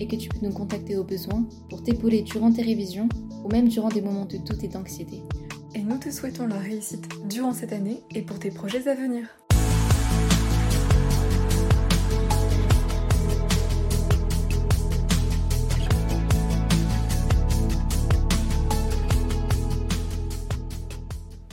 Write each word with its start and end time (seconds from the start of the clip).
et 0.00 0.06
que 0.06 0.16
tu 0.16 0.28
peux 0.28 0.46
nous 0.46 0.52
contacter 0.52 0.96
au 0.96 1.04
besoin 1.04 1.44
pour 1.68 1.82
t'épauler 1.82 2.22
durant 2.22 2.52
tes 2.52 2.62
révisions 2.62 3.08
ou 3.44 3.48
même 3.48 3.68
durant 3.68 3.88
des 3.88 4.02
moments 4.02 4.26
de 4.26 4.38
doute 4.38 4.62
et 4.64 4.68
d'anxiété. 4.68 5.22
Et 5.74 5.82
nous 5.82 5.98
te 5.98 6.10
souhaitons 6.10 6.46
la 6.46 6.58
réussite 6.58 7.08
durant 7.28 7.52
cette 7.52 7.72
année 7.72 8.02
et 8.14 8.22
pour 8.22 8.38
tes 8.38 8.50
projets 8.50 8.88
à 8.88 8.94
venir. 8.94 9.26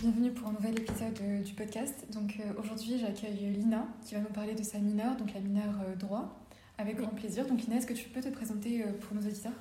Bienvenue 0.02 0.32
pour 0.32 0.50
un 0.50 0.52
nouvel 0.52 0.80
épisode 0.80 1.20
euh, 1.24 1.42
du 1.42 1.54
podcast. 1.54 2.06
Donc 2.14 2.40
euh, 2.40 2.54
aujourd'hui 2.60 3.00
j'accueille 3.00 3.52
Lina 3.52 3.88
qui 4.06 4.14
va 4.14 4.22
nous 4.22 4.28
parler 4.28 4.54
de 4.54 4.62
sa 4.62 4.78
mineure, 4.78 5.18
donc 5.18 5.34
la 5.34 5.40
mineure 5.40 5.82
euh, 5.88 5.96
droit, 5.96 6.45
avec 6.78 6.98
grand 6.98 7.14
plaisir. 7.16 7.46
Donc 7.46 7.62
Lina, 7.62 7.78
est-ce 7.78 7.88
que 7.88 7.94
tu 7.94 8.10
peux 8.10 8.22
te 8.22 8.30
présenter 8.30 8.84
euh, 8.84 8.92
pour 9.02 9.16
nos 9.16 9.22
auditeurs? 9.22 9.54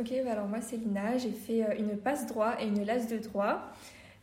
Ok, 0.00 0.12
bah 0.24 0.32
alors 0.32 0.48
moi 0.48 0.60
c'est 0.60 0.76
Lina, 0.76 1.18
j'ai 1.18 1.30
fait 1.30 1.64
euh, 1.64 1.78
une 1.78 1.96
passe 1.96 2.26
droit 2.26 2.56
et 2.60 2.66
une 2.66 2.84
lasse 2.84 3.08
de 3.08 3.18
droit. 3.18 3.72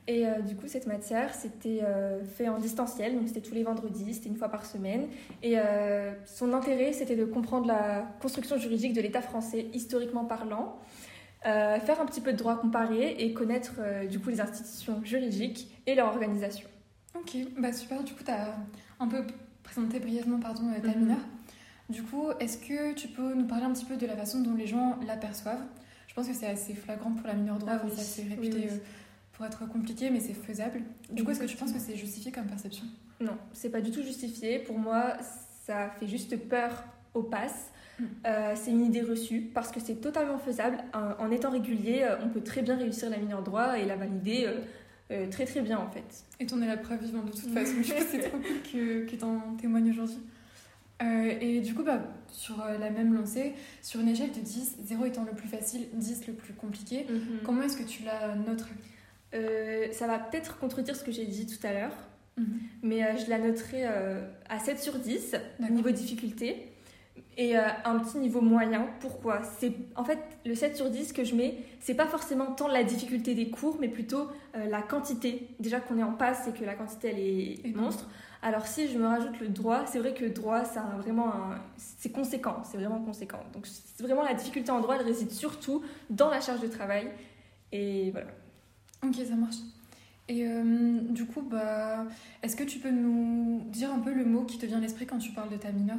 Et 0.08 0.25
euh, 0.25 0.41
du 0.41 0.56
coup, 0.56 0.67
cette 0.67 0.88
matière, 0.88 1.33
c'était 1.33 1.81
euh, 1.83 2.23
fait 2.25 2.50
en 2.50 2.58
distanciel, 2.58 3.16
donc 3.16 3.28
c'était 3.28 3.39
tous 3.39 3.53
les 3.53 3.64
vendredis, 3.64 4.16
c'était 4.16 4.30
une 4.30 4.36
fois 4.36 4.50
par 4.50 4.66
semaine. 4.66 5.08
Et 5.44 5.59
euh, 5.59 6.11
son 6.25 6.53
intérêt, 6.53 6.91
c'était 6.91 7.16
de 7.16 7.23
comprendre 7.23 7.67
la 7.67 8.08
construction 8.19 8.58
juridique 8.58 8.94
de 8.94 9.02
l'État 9.02 9.22
français, 9.22 9.67
historiquement 9.73 10.25
parlant, 10.25 10.80
faire 11.44 12.02
un 12.02 12.06
petit 12.06 12.22
peu 12.22 12.34
de 12.34 12.38
droit 12.38 12.59
comparé 12.59 13.16
et 13.19 13.34
connaître 13.34 13.73
du 14.08 14.19
coup 14.19 14.30
les 14.30 14.41
institutions 14.41 15.03
juridiques 15.03 15.72
et 15.88 15.95
leur 15.95 16.08
organisation. 16.08 16.67
Ok, 17.16 17.38
bah 17.58 17.72
super. 17.72 18.03
Du 18.03 18.13
coup, 18.13 18.23
tu 18.23 18.31
as 18.31 18.56
un 19.00 19.08
peu 19.08 19.25
présenté 19.63 20.00
brièvement 20.00 20.39
pardon, 20.39 20.63
ta 20.84 20.95
mineure. 20.95 21.17
Du 21.92 22.03
coup, 22.03 22.28
est-ce 22.39 22.58
que 22.58 22.94
tu 22.94 23.08
peux 23.08 23.34
nous 23.34 23.45
parler 23.45 23.66
un 23.66 23.72
petit 23.73 23.86
peu 23.86 23.97
de 23.97 24.06
la 24.06 24.16
façon 24.16 24.42
dont 24.42 24.56
les 24.56 24.67
gens 24.67 24.97
l'aperçoivent? 25.06 25.64
Je 26.08 26.14
pense 26.14 26.28
que 26.28 26.34
c'est 26.34 26.47
assez 26.47 26.73
flagrant 26.73 27.11
pour 27.11 27.28
la 27.28 27.34
mineure 27.34 27.58
droit, 27.58 27.73
Ah 27.75 27.81
oui, 27.86 27.92
c'est 27.95 28.23
oui, 28.23 28.30
réputé 28.30 28.58
oui. 28.58 28.67
euh, 28.70 28.78
pour 29.34 29.45
être 29.45 29.67
compliqué, 29.67 30.09
mais 30.09 30.19
c'est 30.19 30.34
faisable. 30.34 30.81
Du 31.12 31.23
coup, 31.23 31.31
est-ce 31.31 31.39
que 31.39 31.45
tu 31.45 31.58
penses 31.58 31.72
que 31.72 31.80
c'est 31.80 31.95
justifié 31.95 32.31
comme 32.31 32.45
perception? 32.47 32.86
Non, 33.19 33.38
c'est 33.53 33.69
pas 33.69 33.81
du 33.81 33.92
tout 33.92 34.02
justifié. 34.03 34.59
Pour 34.59 34.78
moi, 34.78 35.14
ça 35.66 35.89
fait 36.00 36.08
juste 36.08 36.36
peur 36.38 36.84
au 37.14 37.23
pass. 37.23 37.72
Mm. 38.00 38.03
Euh, 38.25 38.53
c'est 38.56 38.72
une 38.72 38.86
idée 38.86 39.02
reçue 39.02 39.42
parce 39.53 39.72
que 39.72 39.80
c'est 39.80 39.95
totalement 40.02 40.38
faisable. 40.38 40.78
En, 40.94 41.23
en 41.25 41.31
étant 41.31 41.50
régulier, 41.52 42.02
euh, 42.03 42.16
on 42.23 42.30
peut 42.30 42.42
très 42.42 42.62
bien 42.62 42.75
réussir 42.78 43.09
la 43.09 43.17
mineure 43.17 43.44
droit 43.44 43.78
et 43.78 43.86
la 43.86 43.95
valider 43.95 44.45
euh, 44.47 44.59
euh, 45.12 45.30
très 45.30 45.45
très 45.45 45.62
bien 45.62 45.78
en 45.78 45.89
fait. 45.89 46.23
Et 46.39 46.45
t'en 46.45 46.62
es 46.62 46.67
la 46.67 46.78
preuve 46.78 47.02
vivante 47.03 47.25
de 47.25 47.31
toute 47.31 47.50
façon. 47.53 47.73
Du 47.73 47.84
coup, 47.84 48.03
c'est 48.12 48.19
trop 48.19 48.38
cool 48.38 48.62
que, 48.72 49.06
que 49.06 49.16
t'en 49.16 49.39
témoignes 49.59 49.92
aujourd'hui. 49.92 50.19
Euh, 51.02 51.33
et 51.41 51.61
du 51.61 51.73
coup, 51.73 51.83
bah, 51.83 51.99
sur 52.31 52.61
euh, 52.61 52.77
la 52.77 52.89
même 52.89 53.13
lancée, 53.13 53.53
sur 53.81 53.99
une 53.99 54.09
échelle 54.09 54.31
de 54.31 54.39
10, 54.39 54.77
0 54.85 55.05
étant 55.05 55.23
le 55.23 55.31
plus 55.31 55.47
facile, 55.47 55.88
10 55.94 56.27
le 56.27 56.33
plus 56.33 56.53
compliqué, 56.53 57.05
comment 57.44 57.63
est-ce 57.63 57.77
que 57.77 57.83
tu 57.88 58.03
la 58.03 58.35
noterais 58.35 58.69
Euh, 59.33 59.88
ça 59.94 60.07
va 60.07 60.19
peut-être 60.19 60.59
contredire 60.59 60.95
ce 60.95 61.03
que 61.03 61.11
j'ai 61.11 61.25
dit 61.25 61.45
tout 61.47 61.66
à 61.66 61.72
l'heure, 61.73 61.95
Mhm. 62.38 62.59
mais 62.84 63.03
euh, 63.03 63.17
je 63.17 63.29
la 63.29 63.40
noterai 63.40 63.85
à 63.85 64.59
7 64.59 64.79
sur 64.79 64.94
10, 65.00 65.31
D'accord. 65.59 65.75
niveau 65.75 65.90
difficulté, 65.91 66.67
et 67.38 67.56
un 67.56 68.00
petit 68.00 68.17
niveau 68.17 68.41
moyen. 68.41 68.88
Pourquoi? 69.00 69.41
C'est, 69.59 69.72
En 69.95 70.03
fait, 70.03 70.19
le 70.45 70.53
7 70.53 70.75
sur 70.75 70.90
10 70.90 71.13
que 71.13 71.23
je 71.23 71.34
mets, 71.35 71.57
c'est 71.79 71.94
pas 71.95 72.06
forcément 72.07 72.47
tant 72.47 72.67
la 72.67 72.84
difficulté 72.84 73.34
des 73.35 73.50
cours, 73.50 73.78
mais 73.79 73.88
plutôt 73.88 74.28
la 74.53 74.81
quantité. 74.81 75.47
Déjà 75.59 75.79
qu'on 75.79 75.97
est 75.97 76.03
en 76.03 76.11
passe 76.13 76.47
et 76.47 76.51
que 76.51 76.63
la 76.66 76.75
quantité, 76.75 77.09
elle 77.09 77.19
est 77.19 77.66
Énorme. 77.69 77.85
monstre. 77.85 78.09
Alors 78.44 78.66
si 78.66 78.88
je 78.88 78.97
me 78.97 79.06
rajoute 79.06 79.40
le 79.40 79.50
droit, 79.50 79.85
c'est 79.85 80.00
vrai 80.00 80.13
que 80.16 80.24
le 80.24 80.31
droit, 80.31 80.66
ça 80.66 80.81
a 80.81 80.97
vraiment 80.97 81.28
un... 81.34 81.59
c'est 81.78 82.09
conséquent, 82.12 82.63
c'est 82.63 82.78
vraiment 82.78 83.00
conséquent. 83.00 83.40
Donc 83.53 83.68
c'est 83.68 84.02
vraiment 84.03 84.24
la 84.24 84.34
difficulté 84.34 84.72
en 84.72 84.79
droit, 84.81 84.96
elle 85.00 85.06
réside 85.06 85.31
surtout 85.31 85.84
dans 86.09 86.29
la 86.29 86.41
charge 86.41 86.62
de 86.62 86.68
travail. 86.68 87.07
Et 87.72 88.09
voilà. 88.12 88.28
Ok, 89.06 89.16
ça 89.28 89.35
marche. 89.35 89.57
Et 90.28 90.47
euh, 90.47 91.00
du 91.09 91.25
coup, 91.25 91.41
bah, 91.41 92.06
est-ce 92.41 92.56
que 92.56 92.63
tu 92.63 92.79
peux 92.79 92.90
nous 92.91 93.62
dire 93.68 93.94
un 93.94 94.00
peu 94.00 94.13
le 94.13 94.25
mot 94.25 94.44
qui 94.44 94.58
te 94.58 94.66
vient 94.66 94.78
à 94.78 94.81
l'esprit 94.81 95.06
quand 95.06 95.18
tu 95.19 95.31
parles 95.31 95.50
de 95.50 95.58
ta 95.58 95.72
mineure? 95.72 95.97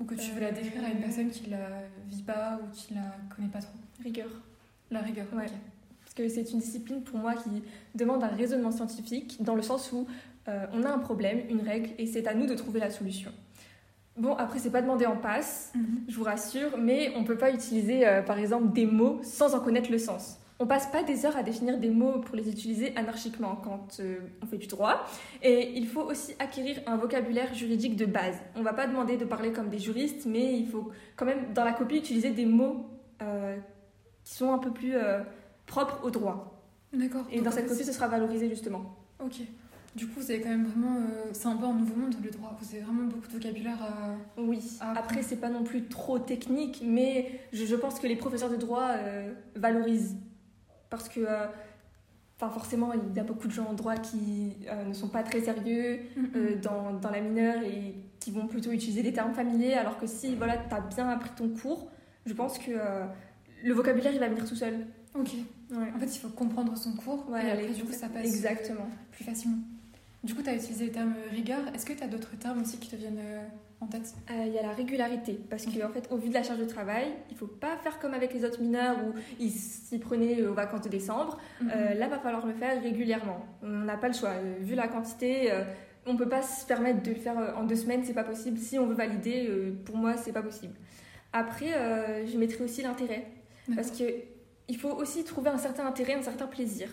Ou 0.00 0.04
que 0.04 0.14
tu 0.14 0.32
veux 0.32 0.40
la 0.40 0.50
décrire 0.52 0.82
à 0.84 0.88
une 0.88 0.96
Euh. 0.98 1.00
personne 1.02 1.30
qui 1.30 1.48
la 1.50 1.68
vit 2.08 2.22
pas 2.22 2.58
ou 2.62 2.74
qui 2.74 2.94
la 2.94 3.02
connaît 3.34 3.48
pas 3.48 3.60
trop? 3.60 3.74
Rigueur. 4.02 4.28
La 4.90 5.00
rigueur, 5.00 5.26
Ouais. 5.32 5.46
Parce 6.04 6.14
que 6.14 6.28
c'est 6.28 6.50
une 6.52 6.58
discipline 6.58 7.02
pour 7.02 7.18
moi 7.18 7.34
qui 7.34 7.62
demande 7.94 8.22
un 8.24 8.28
raisonnement 8.28 8.72
scientifique, 8.72 9.36
dans 9.42 9.54
le 9.54 9.62
sens 9.62 9.92
où 9.92 10.06
euh, 10.48 10.66
on 10.72 10.82
a 10.84 10.90
un 10.90 10.98
problème, 10.98 11.40
une 11.48 11.60
règle, 11.60 11.90
et 11.98 12.06
c'est 12.06 12.26
à 12.26 12.34
nous 12.34 12.46
de 12.46 12.54
trouver 12.54 12.80
la 12.80 12.90
solution. 12.90 13.30
Bon, 14.16 14.34
après, 14.34 14.58
c'est 14.58 14.70
pas 14.70 14.82
demandé 14.82 15.06
en 15.06 15.16
passe, 15.16 15.72
Mhm. 15.74 16.00
je 16.08 16.16
vous 16.16 16.24
rassure, 16.24 16.76
mais 16.78 17.12
on 17.16 17.24
peut 17.24 17.38
pas 17.38 17.50
utiliser, 17.52 18.06
euh, 18.06 18.22
par 18.22 18.38
exemple, 18.38 18.72
des 18.72 18.84
mots 18.86 19.20
sans 19.22 19.54
en 19.54 19.60
connaître 19.60 19.90
le 19.90 19.98
sens. 19.98 20.38
On 20.58 20.66
passe 20.66 20.86
pas 20.86 21.02
des 21.02 21.24
heures 21.26 21.36
à 21.36 21.42
définir 21.42 21.78
des 21.78 21.88
mots 21.88 22.20
pour 22.20 22.36
les 22.36 22.48
utiliser 22.48 22.94
anarchiquement 22.94 23.56
quand 23.56 23.98
euh, 24.00 24.18
on 24.42 24.46
fait 24.46 24.58
du 24.58 24.66
droit. 24.68 25.04
Et 25.42 25.72
il 25.76 25.88
faut 25.88 26.02
aussi 26.02 26.34
acquérir 26.38 26.80
un 26.86 26.96
vocabulaire 26.96 27.52
juridique 27.54 27.96
de 27.96 28.04
base. 28.04 28.36
On 28.54 28.62
va 28.62 28.72
pas 28.72 28.86
demander 28.86 29.16
de 29.16 29.24
parler 29.24 29.50
comme 29.50 29.70
des 29.70 29.78
juristes, 29.80 30.24
mais 30.26 30.56
il 30.58 30.68
faut 30.68 30.90
quand 31.16 31.24
même, 31.24 31.52
dans 31.54 31.64
la 31.64 31.72
copie, 31.72 31.96
utiliser 31.96 32.30
des 32.30 32.46
mots 32.46 32.86
euh, 33.22 33.56
qui 34.24 34.34
sont 34.34 34.52
un 34.52 34.58
peu 34.58 34.70
plus 34.70 34.94
propres 35.66 36.00
au 36.04 36.10
droit. 36.10 36.62
D'accord. 36.92 37.24
Et 37.32 37.40
dans 37.40 37.50
cette 37.50 37.66
copie, 37.66 37.82
ce 37.84 37.92
sera 37.92 38.06
valorisé 38.06 38.48
justement. 38.48 38.94
Ok. 39.24 39.40
Du 39.94 40.06
coup, 40.06 40.20
vous 40.20 40.30
avez 40.30 40.40
quand 40.40 40.48
même 40.48 40.64
vraiment. 40.64 40.96
euh, 40.96 41.30
c'est 41.32 41.48
un 41.48 41.56
peu 41.56 41.66
un 41.66 41.74
nouveau 41.74 41.94
monde, 41.96 42.14
le 42.24 42.30
droit. 42.30 42.56
Vous 42.60 42.74
avez 42.74 42.82
vraiment 42.82 43.04
beaucoup 43.04 43.26
de 43.28 43.32
vocabulaire 43.32 43.82
à. 43.82 44.16
Oui. 44.40 44.60
Ah, 44.80 44.94
Après, 44.96 45.22
c'est 45.22 45.36
pas 45.36 45.50
non 45.50 45.64
plus 45.64 45.84
trop 45.84 46.18
technique, 46.18 46.82
mais 46.84 47.40
je, 47.52 47.66
je 47.66 47.76
pense 47.76 48.00
que 48.00 48.06
les 48.06 48.16
professeurs 48.16 48.48
de 48.50 48.56
droit 48.56 48.88
euh, 48.90 49.32
valorisent. 49.54 50.16
Parce 50.88 51.08
que, 51.10 51.20
euh, 51.20 51.46
enfin, 52.40 52.50
forcément, 52.50 52.92
il 52.94 53.14
y 53.14 53.20
a 53.20 53.24
beaucoup 53.24 53.48
de 53.48 53.52
gens 53.52 53.66
en 53.66 53.74
droit 53.74 53.96
qui 53.96 54.56
ne 54.88 54.92
sont 54.94 55.08
pas 55.08 55.22
très 55.22 55.40
sérieux 55.42 56.00
dans, 56.62 56.94
dans 56.94 57.10
la 57.10 57.20
mineure 57.20 57.62
et 57.62 57.94
qui 58.20 58.30
vont 58.30 58.46
plutôt 58.46 58.70
utiliser 58.70 59.02
des 59.02 59.12
termes 59.12 59.34
familiers, 59.34 59.74
alors 59.74 59.98
que 59.98 60.06
si 60.06 60.34
voilà, 60.36 60.56
tu 60.56 60.74
as 60.74 60.80
bien 60.80 61.08
appris 61.08 61.30
ton 61.36 61.48
cours, 61.48 61.90
je 62.24 62.32
pense 62.34 62.58
que 62.58 62.70
le 63.64 63.72
vocabulaire, 63.74 64.12
il 64.12 64.20
va 64.20 64.28
venir 64.28 64.44
tout 64.44 64.54
seul. 64.54 64.86
Ok. 65.14 65.30
Ouais. 65.70 65.92
En 65.94 65.98
fait, 65.98 66.14
il 66.14 66.18
faut 66.18 66.28
comprendre 66.28 66.76
son 66.76 66.92
cours. 66.94 67.28
Ouais, 67.30 67.46
et 67.46 67.50
après, 67.50 67.68
du 67.68 67.84
coup, 67.84 67.92
ça 67.92 68.08
passe 68.08 68.24
Exactement. 68.26 68.86
plus 69.10 69.24
facilement. 69.24 69.58
Du 70.24 70.34
coup, 70.34 70.42
tu 70.42 70.50
as 70.50 70.54
utilisé 70.54 70.86
le 70.86 70.92
terme 70.92 71.14
rigueur. 71.30 71.60
Est-ce 71.74 71.84
que 71.84 71.92
tu 71.92 72.02
as 72.02 72.06
d'autres 72.06 72.36
termes 72.38 72.60
aussi 72.62 72.78
qui 72.78 72.88
te 72.88 72.94
viennent 72.96 73.18
euh, 73.18 73.42
en 73.80 73.86
tête? 73.86 74.14
Euh, 74.30 74.44
Il 74.46 74.52
y 74.52 74.58
a 74.58 74.62
la 74.62 74.72
régularité, 74.72 75.40
parce 75.50 75.64
qu'en 75.66 75.88
fait, 75.88 76.06
au 76.12 76.16
vu 76.16 76.28
de 76.28 76.34
la 76.34 76.44
charge 76.44 76.60
de 76.60 76.64
travail, 76.64 77.06
il 77.30 77.36
faut 77.36 77.48
pas 77.48 77.76
faire 77.78 77.98
comme 77.98 78.14
avec 78.14 78.32
les 78.32 78.44
autres 78.44 78.60
mineurs 78.60 78.96
où 79.04 79.14
ils 79.40 79.50
s'y 79.50 79.98
prenaient 79.98 80.46
aux 80.46 80.54
vacances 80.54 80.82
de 80.82 80.88
décembre. 80.88 81.38
Euh, 81.62 81.94
là, 81.94 82.06
va 82.06 82.18
falloir 82.20 82.46
le 82.46 82.54
faire 82.54 82.80
régulièrement. 82.80 83.44
On 83.64 83.68
n'a 83.68 83.96
pas 83.96 84.06
le 84.08 84.14
choix. 84.14 84.30
Euh, 84.30 84.58
vu 84.60 84.76
la 84.76 84.86
quantité, 84.86 85.50
euh, 85.50 85.64
on 86.06 86.16
peut 86.16 86.28
pas 86.28 86.42
se 86.42 86.66
permettre 86.66 87.02
de 87.02 87.10
le 87.10 87.16
faire 87.16 87.38
euh, 87.38 87.54
en 87.56 87.64
deux 87.64 87.76
semaines, 87.76 88.02
c'est 88.04 88.14
pas 88.14 88.24
possible. 88.24 88.58
Si 88.58 88.78
on 88.78 88.86
veut 88.86 88.94
valider, 88.94 89.48
euh, 89.48 89.72
pour 89.84 89.96
moi, 89.96 90.16
c'est 90.16 90.32
pas 90.32 90.42
possible. 90.42 90.74
Après, 91.32 91.72
euh, 91.74 92.26
je 92.26 92.38
mettrai 92.38 92.62
aussi 92.62 92.82
l'intérêt, 92.82 93.26
parce 93.74 93.90
que 93.90 94.04
il 94.68 94.76
faut 94.76 94.90
aussi 94.90 95.24
trouver 95.24 95.50
un 95.50 95.58
certain 95.58 95.84
intérêt, 95.84 96.14
un 96.14 96.22
certain 96.22 96.46
plaisir. 96.46 96.88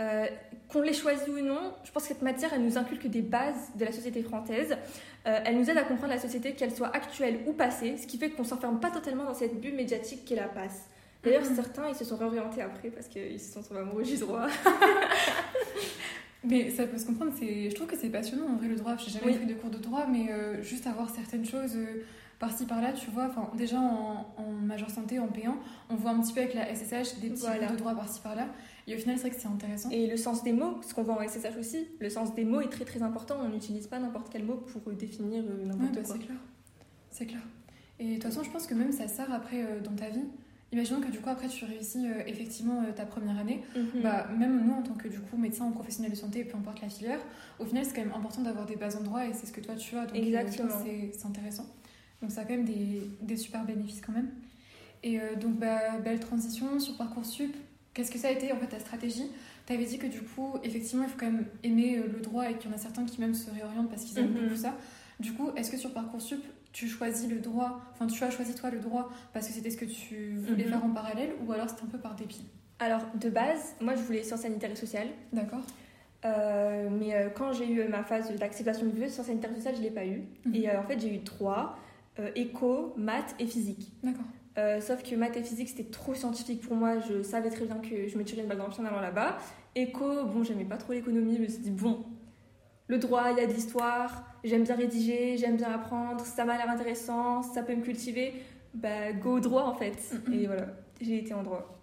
Euh, 0.00 0.26
qu'on 0.68 0.80
l'ait 0.80 0.92
choisi 0.94 1.28
ou 1.30 1.40
non, 1.40 1.74
je 1.84 1.90
pense 1.90 2.04
que 2.04 2.08
cette 2.08 2.22
matière, 2.22 2.52
elle 2.54 2.62
nous 2.64 2.78
inculque 2.78 3.06
des 3.08 3.22
bases 3.22 3.70
de 3.76 3.84
la 3.84 3.92
société 3.92 4.22
française. 4.22 4.76
Euh, 5.26 5.38
elle 5.44 5.58
nous 5.58 5.68
aide 5.68 5.76
à 5.76 5.82
comprendre 5.82 6.12
la 6.14 6.18
société, 6.18 6.52
qu'elle 6.54 6.74
soit 6.74 6.94
actuelle 6.96 7.40
ou 7.46 7.52
passée, 7.52 7.96
ce 7.98 8.06
qui 8.06 8.16
fait 8.16 8.30
qu'on 8.30 8.44
s'enferme 8.44 8.80
pas 8.80 8.90
totalement 8.90 9.24
dans 9.24 9.34
cette 9.34 9.60
bulle 9.60 9.74
médiatique 9.74 10.24
qu'est 10.24 10.36
la 10.36 10.48
passe. 10.48 10.86
D'ailleurs, 11.22 11.42
Mhm. 11.42 11.54
certains, 11.54 11.88
ils 11.90 11.94
se 11.94 12.04
sont 12.06 12.16
réorientés 12.16 12.62
après 12.62 12.88
parce 12.88 13.08
qu'ils 13.08 13.38
se 13.38 13.52
sont 13.52 13.62
tombés 13.62 13.80
amoureux 13.80 14.04
du 14.04 14.16
droit. 14.16 14.46
Mais 16.42 16.70
ça 16.70 16.86
peut 16.86 16.96
se 16.96 17.04
comprendre, 17.04 17.32
je 17.38 17.74
trouve 17.74 17.86
que 17.86 17.96
c'est 17.96 18.08
passionnant 18.08 18.46
en 18.46 18.56
vrai 18.56 18.68
le 18.68 18.76
droit. 18.76 18.96
J'ai 18.96 19.10
jamais 19.10 19.26
Oui. 19.26 19.36
pris 19.36 19.46
de 19.46 19.52
cours 19.54 19.68
de 19.70 19.76
droit, 19.76 20.06
mais 20.06 20.32
euh, 20.32 20.62
juste 20.62 20.86
avoir 20.86 21.10
certaines 21.10 21.44
choses 21.44 21.76
par-ci 22.38 22.64
par-là, 22.64 22.94
tu 22.94 23.10
vois. 23.10 23.24
Enfin, 23.26 23.50
déjà 23.54 23.76
en, 23.78 24.26
en 24.38 24.44
majeure 24.44 24.88
santé, 24.88 25.18
en 25.18 25.26
P1, 25.26 25.52
on 25.90 25.96
voit 25.96 26.12
un 26.12 26.20
petit 26.22 26.32
peu 26.32 26.40
avec 26.40 26.54
la 26.54 26.74
SSH 26.74 27.18
des 27.20 27.28
petits 27.28 27.42
Voilà. 27.42 27.66
cours 27.66 27.72
de 27.72 27.80
droit 27.80 27.94
par-ci 27.94 28.20
par-là. 28.22 28.46
Et 28.90 28.96
au 28.96 28.98
final, 28.98 29.16
c'est 29.16 29.28
vrai 29.28 29.30
que 29.30 29.40
c'est 29.40 29.48
intéressant. 29.48 29.88
Et 29.90 30.06
le 30.08 30.16
sens 30.16 30.42
des 30.42 30.52
mots, 30.52 30.78
ce 30.86 30.92
qu'on 30.94 31.02
voit 31.04 31.14
en 31.22 31.26
SSH 31.28 31.56
aussi, 31.58 31.86
le 32.00 32.10
sens 32.10 32.34
des 32.34 32.44
mots 32.44 32.60
est 32.60 32.68
très 32.68 32.84
très 32.84 33.02
important. 33.02 33.36
On 33.40 33.48
n'utilise 33.48 33.86
pas 33.86 33.98
n'importe 34.00 34.28
quel 34.32 34.44
mot 34.44 34.56
pour 34.56 34.82
euh, 34.90 34.94
définir 34.94 35.44
euh, 35.44 35.58
Ouais, 35.60 35.66
n'importe 35.66 35.94
bah, 35.94 36.00
quoi. 36.04 36.14
c'est 36.16 36.24
clair. 36.26 36.36
C'est 37.10 37.26
clair. 37.26 37.40
Et 38.00 38.08
de 38.08 38.14
toute 38.14 38.24
façon, 38.24 38.42
je 38.42 38.50
pense 38.50 38.66
que 38.66 38.74
même 38.74 38.92
ça 38.92 39.06
sert 39.08 39.32
après 39.32 39.62
euh, 39.62 39.80
dans 39.80 39.94
ta 39.94 40.08
vie. 40.10 40.24
imaginons 40.72 41.00
que 41.00 41.10
du 41.10 41.18
coup 41.20 41.28
après 41.30 41.48
tu 41.48 41.64
réussis 41.64 42.06
euh, 42.06 42.22
effectivement 42.26 42.82
euh, 42.82 42.92
ta 42.92 43.04
première 43.04 43.38
année, 43.38 43.62
Mhm. 43.76 44.02
bah, 44.02 44.28
même 44.38 44.64
nous 44.66 44.72
en 44.72 44.82
tant 44.82 44.94
que 44.94 45.08
du 45.08 45.18
coup 45.20 45.36
médecin 45.36 45.66
ou 45.66 45.70
professionnel 45.72 46.10
de 46.12 46.16
santé, 46.16 46.44
peu 46.44 46.56
importe 46.56 46.80
la 46.80 46.88
filière, 46.88 47.20
au 47.58 47.64
final 47.64 47.84
c'est 47.84 47.94
quand 47.94 48.04
même 48.04 48.14
important 48.14 48.42
d'avoir 48.42 48.66
des 48.66 48.76
bases 48.76 48.96
en 48.96 49.02
droit 49.02 49.24
et 49.26 49.32
c'est 49.34 49.46
ce 49.46 49.52
que 49.52 49.60
toi 49.60 49.74
tu 49.76 49.96
as, 49.96 50.06
donc 50.06 50.16
Exactement. 50.16 50.70
c'est- 50.84 51.26
intéressant. 51.26 51.66
Donc 52.22 52.30
ça 52.32 52.40
a 52.40 52.44
quand 52.44 52.54
même 52.54 52.64
des, 52.64 53.02
des 53.22 53.36
super 53.36 53.64
bénéfices 53.64 54.00
quand 54.00 54.12
même. 54.12 54.30
Et 55.02 55.18
donc 55.40 55.54
bah, 55.58 55.98
belle 56.04 56.20
transition 56.20 56.78
sur 56.78 56.96
Parcoursup, 56.96 57.54
qu'est-ce 57.94 58.10
que 58.10 58.18
ça 58.18 58.28
a 58.28 58.30
été 58.30 58.52
en 58.52 58.56
fait 58.56 58.66
ta 58.68 58.78
stratégie? 58.78 59.30
Tu 59.66 59.72
avais 59.72 59.84
dit 59.84 59.98
que 59.98 60.06
du 60.06 60.20
coup 60.22 60.54
effectivement 60.64 61.04
il 61.04 61.10
faut 61.10 61.18
quand 61.18 61.30
même 61.30 61.46
aimer 61.62 61.98
euh, 61.98 62.06
le 62.12 62.20
droit 62.20 62.50
et 62.50 62.54
qu'il 62.56 62.70
y 62.70 62.72
en 62.72 62.76
a 62.76 62.80
certains 62.80 63.04
qui 63.04 63.20
même 63.20 63.34
se 63.34 63.50
réorientent 63.50 63.88
parce 63.90 64.04
qu'ils 64.04 64.18
aiment 64.18 64.30
Mhm. 64.32 64.42
beaucoup 64.44 64.56
ça. 64.56 64.74
Du 65.20 65.32
coup, 65.34 65.50
est-ce 65.54 65.70
que 65.70 65.76
sur 65.76 65.92
Parcoursup, 65.92 66.42
tu 66.72 66.88
choisis 66.88 67.28
le 67.28 67.40
droit, 67.40 67.80
enfin 67.92 68.06
tu 68.06 68.22
as 68.24 68.30
choisi 68.30 68.54
toi 68.54 68.70
le 68.70 68.78
droit 68.78 69.10
parce 69.34 69.46
que 69.48 69.52
c'était 69.52 69.70
ce 69.70 69.76
que 69.76 69.84
tu 69.84 70.36
voulais 70.38 70.64
Mhm. 70.64 70.70
faire 70.70 70.84
en 70.84 70.90
parallèle 70.90 71.30
ou 71.46 71.52
alors 71.52 71.68
c'était 71.68 71.82
un 71.82 71.86
peu 71.88 71.98
par 71.98 72.14
dépit? 72.14 72.44
Alors, 72.78 73.02
de 73.20 73.28
base, 73.28 73.74
moi, 73.82 73.94
je 73.94 74.00
voulais 74.00 74.22
sciences 74.22 74.40
sanitaires 74.40 74.70
et 74.70 74.76
sociales. 74.76 75.08
D'accord. 75.34 75.60
Euh, 76.24 76.88
mais 76.90 77.14
euh, 77.14 77.28
quand 77.28 77.52
j'ai 77.52 77.70
eu 77.70 77.86
ma 77.88 78.02
phase 78.02 78.34
d'acceptation 78.36 78.86
du 78.86 78.98
vœu, 78.98 79.08
sciences 79.08 79.26
sanitaires 79.26 79.50
et 79.52 79.56
sociales, 79.56 79.74
je 79.74 79.80
ne 79.80 79.84
l'ai 79.84 79.90
pas 79.90 80.06
eu. 80.06 80.22
Mhm. 80.46 80.54
Et 80.54 80.70
euh, 80.70 80.80
en 80.80 80.84
fait, 80.84 80.98
j'ai 80.98 81.14
eu 81.14 81.20
trois 81.22 81.78
éco, 82.34 82.92
maths 82.98 83.34
et 83.38 83.46
physique. 83.46 83.92
D'accord. 84.02 84.24
Euh, 84.58 84.80
sauf 84.80 85.02
que 85.02 85.14
maths 85.14 85.36
et 85.36 85.42
physique, 85.42 85.68
c'était 85.68 85.90
trop 85.90 86.14
scientifique 86.14 86.60
pour 86.60 86.76
moi. 86.76 86.98
Je 86.98 87.22
savais 87.22 87.50
très 87.50 87.66
bien 87.66 87.78
que 87.78 88.08
je 88.08 88.18
me 88.18 88.24
tirais 88.24 88.42
une 88.42 88.48
balle 88.48 88.58
dans 88.58 88.66
le 88.66 88.70
pied 88.70 88.82
en 88.82 88.86
allant 88.86 89.00
là-bas. 89.00 89.38
Éco, 89.74 90.24
bon, 90.24 90.42
j'aimais 90.42 90.64
pas 90.64 90.76
trop 90.76 90.92
l'économie. 90.92 91.36
Je 91.36 91.42
me 91.42 91.48
suis 91.48 91.62
dit, 91.62 91.70
bon, 91.70 92.04
le 92.88 92.98
droit, 92.98 93.30
il 93.30 93.38
y 93.38 93.40
a 93.40 93.46
de 93.46 93.52
l'histoire. 93.52 94.24
J'aime 94.42 94.64
bien 94.64 94.74
rédiger, 94.74 95.36
j'aime 95.36 95.56
bien 95.56 95.70
apprendre. 95.70 96.24
Ça 96.24 96.44
m'a 96.44 96.56
l'air 96.56 96.68
intéressant, 96.68 97.42
ça 97.42 97.62
peut 97.62 97.74
me 97.74 97.82
cultiver. 97.82 98.34
Bah, 98.74 99.12
go 99.12 99.40
droit 99.40 99.64
en 99.64 99.74
fait. 99.74 99.98
Mhm. 100.26 100.34
Et 100.34 100.46
voilà, 100.46 100.66
j'ai 101.00 101.18
été 101.18 101.34
en 101.34 101.42
droit. 101.42 101.76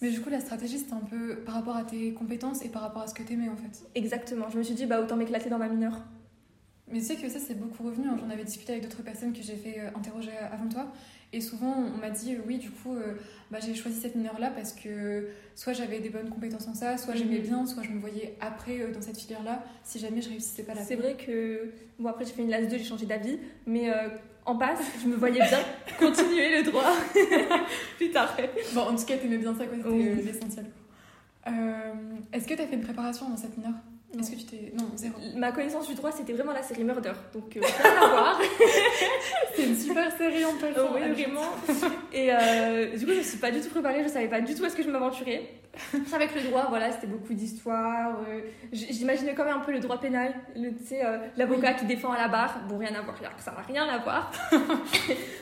Mais 0.00 0.10
du 0.10 0.20
coup, 0.20 0.30
la 0.30 0.40
stratégie, 0.40 0.78
c'était 0.78 0.92
un 0.92 1.00
peu 1.00 1.36
par 1.44 1.54
rapport 1.54 1.76
à 1.76 1.84
tes 1.84 2.12
compétences 2.12 2.64
et 2.64 2.68
par 2.68 2.82
rapport 2.82 3.02
à 3.02 3.06
ce 3.06 3.14
que 3.14 3.22
t'aimais 3.22 3.48
en 3.48 3.56
fait. 3.56 3.84
Exactement. 3.94 4.48
Je 4.50 4.58
me 4.58 4.62
suis 4.62 4.74
dit, 4.74 4.86
bah, 4.86 5.00
autant 5.00 5.16
m'éclater 5.16 5.48
dans 5.48 5.58
ma 5.58 5.68
mineure. 5.68 6.02
Mais 6.88 6.98
tu 7.00 7.06
sais 7.06 7.16
que 7.16 7.28
ça, 7.28 7.38
c'est 7.38 7.54
beaucoup 7.58 7.82
revenu. 7.82 8.08
hein. 8.08 8.16
J'en 8.20 8.28
avais 8.30 8.44
discuté 8.44 8.72
avec 8.72 8.84
d'autres 8.84 9.02
personnes 9.02 9.32
que 9.32 9.42
j'ai 9.42 9.56
fait 9.56 9.80
euh, 9.80 9.88
interroger 9.96 10.32
avant 10.52 10.68
toi. 10.68 10.92
Et 11.32 11.40
souvent, 11.40 11.74
on 11.76 11.98
m'a 11.98 12.10
dit, 12.10 12.34
euh, 12.34 12.38
oui, 12.46 12.58
du 12.58 12.70
coup, 12.70 12.94
euh, 12.94 13.14
bah, 13.50 13.58
j'ai 13.64 13.74
choisi 13.74 13.98
cette 14.00 14.14
mineure-là 14.14 14.50
parce 14.50 14.72
que 14.72 15.28
soit 15.56 15.72
j'avais 15.72 15.98
des 16.00 16.10
bonnes 16.10 16.28
compétences 16.28 16.68
en 16.68 16.74
ça, 16.74 16.96
soit 16.98 17.14
j'aimais 17.14 17.38
Mhm. 17.38 17.42
bien, 17.42 17.66
soit 17.66 17.82
je 17.82 17.90
me 17.90 17.98
voyais 17.98 18.36
après 18.40 18.80
euh, 18.80 18.92
dans 18.92 19.00
cette 19.00 19.18
filière-là 19.18 19.64
si 19.82 19.98
jamais 19.98 20.20
je 20.20 20.28
réussissais 20.28 20.62
pas 20.62 20.74
la 20.74 20.82
C'est 20.84 20.94
vrai 20.96 21.16
que, 21.16 21.72
bon, 21.98 22.08
après, 22.10 22.24
j'ai 22.26 22.32
fait 22.32 22.42
une 22.42 22.50
LAS 22.50 22.66
2, 22.66 22.76
j'ai 22.78 22.84
changé 22.84 23.06
d'avis. 23.06 23.38
Mais 23.66 23.90
euh, 23.90 24.08
en 24.44 24.56
passe, 24.56 24.80
je 25.02 25.08
me 25.08 25.16
voyais 25.16 25.40
bien 25.40 25.58
continuer 25.98 26.58
le 26.58 26.70
droit 26.70 26.92
plus 27.96 28.10
tard. 28.10 28.36
Bon, 28.74 28.82
en 28.82 28.94
tout 28.94 29.04
cas, 29.06 29.16
t'aimais 29.16 29.38
bien 29.38 29.56
ça, 29.56 29.64
quoi. 29.66 29.76
C'était 29.78 29.88
Oui. 29.88 30.06
euh, 30.08 30.14
l'essentiel. 30.22 30.66
Euh, 31.46 31.92
Est-ce 32.32 32.46
que 32.46 32.54
t'as 32.54 32.66
fait 32.66 32.74
une 32.76 32.82
préparation 32.82 33.28
dans 33.28 33.36
cette 33.36 33.56
mineure? 33.56 33.74
Est-ce 34.20 34.30
que 34.30 34.36
tu 34.36 34.44
t'es. 34.44 34.72
Non, 34.76 34.86
zéro. 34.96 35.14
Ma 35.36 35.52
connaissance 35.52 35.88
du 35.88 35.94
droit, 35.94 36.12
c'était 36.12 36.32
vraiment 36.32 36.52
la 36.52 36.62
série 36.62 36.84
Murder. 36.84 37.12
Donc, 37.32 37.56
euh, 37.56 37.60
rien 37.82 38.02
à 38.02 38.08
voir. 38.08 38.40
C'est 39.56 39.64
une 39.64 39.76
super 39.76 40.10
série, 40.16 40.44
on 40.44 40.54
peut 40.58 40.68
le 40.68 40.74
Oh, 40.82 40.88
oui, 40.94 41.12
vraiment. 41.12 41.40
Et 42.12 42.28
euh, 42.32 42.96
du 42.96 43.04
coup, 43.06 43.12
je 43.12 43.18
me 43.18 43.22
suis 43.22 43.38
pas 43.38 43.50
du 43.50 43.60
tout 43.60 43.68
préparée, 43.70 44.02
je 44.02 44.08
savais 44.08 44.28
pas 44.28 44.40
du 44.40 44.54
tout 44.54 44.62
où 44.62 44.66
est-ce 44.66 44.76
que 44.76 44.82
je 44.82 44.90
m'aventurais. 44.90 45.42
Avec 46.14 46.32
le 46.36 46.42
droit, 46.42 46.66
voilà, 46.68 46.92
c'était 46.92 47.08
beaucoup 47.08 47.34
d'histoires. 47.34 48.16
euh, 48.28 48.40
J'imaginais 48.72 49.34
quand 49.34 49.44
même 49.44 49.56
un 49.56 49.60
peu 49.60 49.72
le 49.72 49.80
droit 49.80 49.98
pénal, 49.98 50.32
le- 50.54 50.72
tu 50.72 50.84
sais, 50.86 51.04
euh, 51.04 51.18
l'avocat 51.36 51.74
qui 51.74 51.84
défend 51.86 52.12
à 52.12 52.16
la 52.18 52.28
barre. 52.28 52.60
Bon, 52.68 52.78
rien 52.78 52.94
à 52.94 53.02
voir, 53.02 53.16
ça 53.38 53.50
n'a 53.50 53.62
rien 53.62 53.84
à 53.88 53.98
voir. 53.98 54.30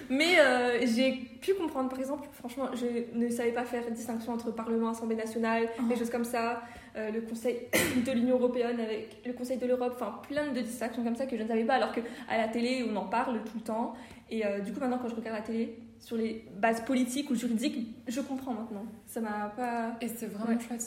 Mais 0.08 0.38
euh, 0.38 0.86
j'ai 0.86 1.12
pu 1.40 1.54
comprendre, 1.54 1.88
par 1.90 1.98
exemple, 1.98 2.28
franchement, 2.32 2.68
je 2.74 2.86
ne 3.18 3.28
savais 3.30 3.52
pas 3.52 3.64
faire 3.64 3.82
distinction 3.90 4.32
entre 4.32 4.50
Parlement, 4.52 4.90
Assemblée 4.90 5.16
nationale, 5.16 5.68
Oh. 5.78 5.82
des 5.88 5.96
choses 5.96 6.10
comme 6.10 6.24
ça, 6.24 6.62
euh, 6.96 7.10
le 7.10 7.20
Conseil 7.22 7.56
de 8.06 8.12
l'Union 8.12 8.36
européenne 8.38 8.78
avec 8.80 9.22
le 9.26 9.32
Conseil 9.32 9.58
de 9.58 9.66
l'Europe, 9.66 9.92
enfin 9.94 10.20
plein 10.28 10.52
de 10.52 10.60
distractions 10.60 11.02
comme 11.04 11.16
ça 11.16 11.26
que 11.26 11.36
je 11.36 11.42
ne 11.42 11.48
savais 11.48 11.64
pas, 11.64 11.74
alors 11.74 11.92
que 11.92 12.00
à 12.28 12.36
la 12.38 12.48
télé, 12.48 12.84
on 12.90 12.94
en 12.96 13.06
parle 13.06 13.42
tout 13.44 13.56
le 13.56 13.62
temps. 13.64 13.94
Et 14.30 14.44
euh, 14.46 14.60
du 14.60 14.72
coup, 14.72 14.80
maintenant, 14.80 14.98
quand 14.98 15.08
je 15.08 15.14
regarde 15.14 15.36
la 15.36 15.42
télé, 15.42 15.78
sur 15.98 16.16
les 16.16 16.44
bases 16.60 16.84
politiques 16.84 17.30
ou 17.30 17.34
juridiques, 17.34 17.94
je 18.08 18.20
comprends 18.20 18.54
maintenant. 18.54 18.84
Ça 19.06 19.20
m'a 19.20 19.52
pas. 19.56 19.96
Et 20.00 20.08
c'est 20.08 20.26
vraiment 20.26 20.56
Ouais. 20.56 20.60
chouette. 20.60 20.82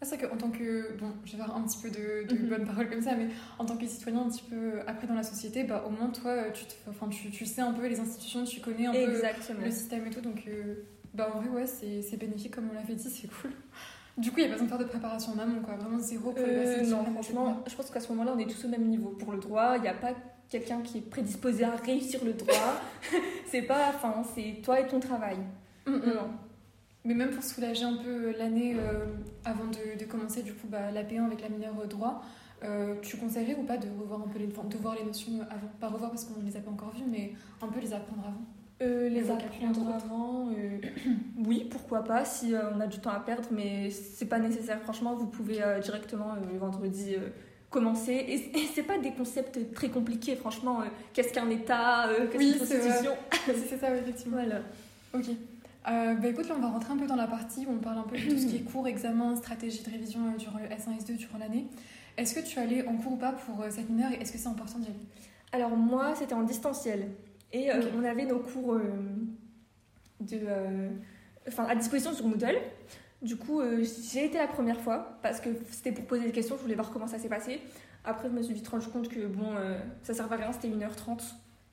Ah, 0.00 0.04
C'est 0.04 0.16
vrai 0.16 0.28
qu'en 0.28 0.36
tant 0.36 0.50
que. 0.50 0.92
Bon, 0.98 1.12
je 1.24 1.32
vais 1.32 1.38
faire 1.38 1.54
un 1.56 1.62
petit 1.62 1.78
peu 1.82 1.90
de, 1.90 2.26
de 2.32 2.40
Mhm. 2.40 2.48
bonnes 2.48 2.64
paroles 2.66 2.88
comme 2.90 3.00
ça, 3.02 3.14
mais 3.14 3.28
en 3.58 3.64
tant 3.64 3.76
que 3.76 3.86
citoyen 3.86 4.20
un 4.20 4.28
petit 4.28 4.42
peu 4.48 4.80
après 4.86 5.06
dans 5.06 5.14
la 5.14 5.22
société, 5.22 5.62
bah, 5.64 5.84
au 5.86 5.90
moins 5.90 6.08
toi, 6.10 6.50
tu, 6.52 6.64
te- 6.64 6.74
enfin, 6.90 7.08
tu, 7.08 7.30
tu 7.30 7.46
sais 7.46 7.60
un 7.62 7.72
peu 7.72 7.86
les 7.86 8.00
institutions, 8.00 8.44
tu 8.44 8.60
connais 8.60 8.86
un 8.86 8.92
peu 8.92 8.98
le 9.60 9.70
système 9.70 10.06
et 10.06 10.10
tout, 10.10 10.20
donc 10.20 10.42
euh, 10.48 10.74
bah, 11.14 11.30
en 11.34 11.40
vrai, 11.40 11.48
ouais, 11.50 11.66
c'est 11.66 12.02
c'est 12.02 12.16
bénéfique 12.16 12.52
comme 12.54 12.68
on 12.70 12.74
l'avait 12.74 12.94
dit, 12.94 13.08
c'est 13.10 13.28
cool. 13.28 13.52
Du 14.18 14.30
coup, 14.30 14.38
il 14.38 14.46
n'y 14.46 14.52
a 14.52 14.56
pas 14.56 14.60
besoin 14.60 14.66
de 14.66 14.70
faire 14.70 14.86
de 14.86 14.90
préparation 14.90 15.32
en 15.32 15.38
amont, 15.38 15.60
quoi. 15.60 15.74
Vraiment 15.74 15.98
zéro 15.98 16.34
Euh, 16.36 16.84
non, 16.84 17.04
franchement, 17.04 17.62
je 17.66 17.74
pense 17.74 17.90
qu'à 17.90 18.00
ce 18.00 18.08
moment-là, 18.12 18.34
on 18.36 18.38
est 18.38 18.50
tous 18.50 18.64
au 18.66 18.68
même 18.68 18.84
niveau 18.84 19.10
pour 19.10 19.32
le 19.32 19.38
droit. 19.38 19.76
Il 19.76 19.82
n'y 19.82 19.88
a 19.88 19.94
pas 19.94 20.12
quelqu'un 20.50 20.80
qui 20.82 20.98
est 20.98 21.02
prédisposé 21.02 21.64
à 21.64 21.76
réussir 21.76 22.22
le 22.24 22.34
droit. 22.34 22.80
c'est 23.46 23.62
pas. 23.62 23.88
Enfin, 23.94 24.22
c'est 24.34 24.60
toi 24.62 24.80
et 24.80 24.86
ton 24.86 25.00
travail. 25.00 25.38
Mm, 25.86 25.92
mm. 25.92 26.14
Non. 26.14 26.30
Mais 27.04 27.14
même 27.14 27.30
pour 27.30 27.42
soulager 27.42 27.84
un 27.84 27.96
peu 27.96 28.32
l'année 28.38 28.76
euh, 28.78 29.06
avant 29.44 29.64
de, 29.64 29.98
de 29.98 30.04
commencer 30.04 30.42
du 30.42 30.52
coup 30.52 30.68
bah, 30.68 30.92
l'AP1 30.92 31.26
avec 31.26 31.40
la 31.42 31.48
mineure 31.48 31.74
euh, 31.82 31.86
droit, 31.86 32.22
euh, 32.62 32.94
tu 33.02 33.16
conseillerais 33.16 33.56
ou 33.56 33.64
pas 33.64 33.76
de 33.76 33.88
revoir 34.00 34.20
un 34.20 34.28
peu 34.28 34.38
les, 34.38 34.46
de 34.46 34.76
voir 34.76 34.94
les 34.94 35.04
notions 35.04 35.40
avant? 35.50 35.68
Pas 35.80 35.88
revoir 35.88 36.10
parce 36.10 36.24
qu'on 36.24 36.40
ne 36.40 36.46
les 36.46 36.56
a 36.56 36.60
pas 36.60 36.70
encore 36.70 36.92
vues, 36.94 37.04
mais 37.10 37.32
un 37.60 37.66
peu 37.66 37.80
les 37.80 37.92
apprendre 37.92 38.22
avant? 38.24 38.42
Euh, 38.82 39.08
les 39.08 39.20
Le 39.20 39.30
apprendre 39.30 39.94
avant, 39.94 40.48
euh, 40.50 40.78
oui, 41.46 41.68
pourquoi 41.70 42.02
pas, 42.02 42.24
si 42.24 42.54
euh, 42.54 42.70
on 42.74 42.80
a 42.80 42.86
du 42.86 42.98
temps 42.98 43.10
à 43.10 43.20
perdre, 43.20 43.48
mais 43.52 43.90
c'est 43.90 44.26
pas 44.26 44.38
nécessaire. 44.38 44.80
Franchement, 44.82 45.14
vous 45.14 45.26
pouvez 45.26 45.60
directement 45.82 46.32
euh, 46.32 46.58
vendredi 46.58 47.16
commencer. 47.70 48.12
Et, 48.12 48.58
et 48.58 48.68
c'est 48.74 48.82
pas 48.82 48.98
des 48.98 49.12
concepts 49.12 49.72
très 49.72 49.88
compliqués, 49.88 50.36
franchement. 50.36 50.80
qu'est-ce 51.12 51.32
qu'un 51.32 51.48
État 51.50 52.08
Qu'est-ce 52.32 52.38
Oui, 52.38 52.50
qu'une 52.50 52.58
constitution 52.58 53.12
c'est 53.46 53.78
ça, 53.78 53.96
effectivement. 53.96 54.38
Voilà. 54.38 54.60
Ok. 55.14 55.26
Bah 55.84 56.28
écoute, 56.28 56.48
là 56.48 56.54
on 56.56 56.60
va 56.60 56.68
rentrer 56.68 56.92
un 56.92 56.96
peu 56.96 57.06
dans 57.06 57.16
la 57.16 57.26
partie 57.26 57.66
où 57.66 57.72
on 57.72 57.78
parle 57.78 57.98
un 57.98 58.02
peu 58.02 58.16
de 58.16 58.22
tout 58.22 58.38
ce 58.38 58.46
qui 58.46 58.56
est 58.56 58.60
cours, 58.60 58.86
examen, 58.86 59.34
stratégie 59.34 59.82
de 59.82 59.90
révision 59.90 60.20
durant 60.38 60.58
le 60.58 60.66
S1, 60.66 60.96
S2 61.00 61.16
durant 61.16 61.38
l'année. 61.38 61.66
Est-ce 62.16 62.34
que 62.36 62.40
tu 62.40 62.60
allais 62.60 62.86
en 62.86 62.96
cours 62.96 63.14
ou 63.14 63.16
pas 63.16 63.32
pour 63.32 63.64
cette 63.68 63.90
mineure 63.90 64.12
et 64.12 64.22
est-ce 64.22 64.30
que 64.30 64.38
c'est 64.38 64.48
important 64.48 64.78
d'y 64.78 64.86
aller? 64.86 65.00
Alors 65.50 65.76
moi, 65.76 66.14
c'était 66.16 66.34
en 66.34 66.42
distanciel. 66.42 67.08
Et 67.52 67.70
euh, 67.70 67.80
on 67.98 68.04
avait 68.04 68.24
nos 68.24 68.38
cours 68.38 68.74
euh, 68.74 68.80
de, 70.20 70.38
euh, 70.46 70.90
enfin, 71.48 71.64
à 71.64 71.74
disposition 71.74 72.12
sur 72.12 72.26
Moodle. 72.26 72.56
Du 73.22 73.36
coup, 73.36 73.60
euh, 73.60 73.84
j'ai 74.10 74.24
été 74.24 74.38
la 74.38 74.48
première 74.48 74.80
fois 74.80 75.18
parce 75.22 75.40
que 75.40 75.50
c'était 75.70 75.92
pour 75.92 76.04
poser 76.06 76.24
des 76.24 76.32
questions, 76.32 76.56
je 76.56 76.62
voulais 76.62 76.74
voir 76.74 76.90
comment 76.90 77.06
ça 77.06 77.18
s'est 77.18 77.28
passé. 77.28 77.60
Après, 78.04 78.28
je 78.28 78.34
me 78.34 78.42
suis 78.42 78.52
vite 78.52 78.66
rendu 78.66 78.88
compte 78.88 79.08
que 79.08 79.26
bon, 79.26 79.54
euh, 79.56 79.78
ça 80.02 80.12
servait 80.12 80.34
à 80.34 80.38
rien, 80.38 80.52
c'était 80.52 80.68
1h30. 80.68 81.22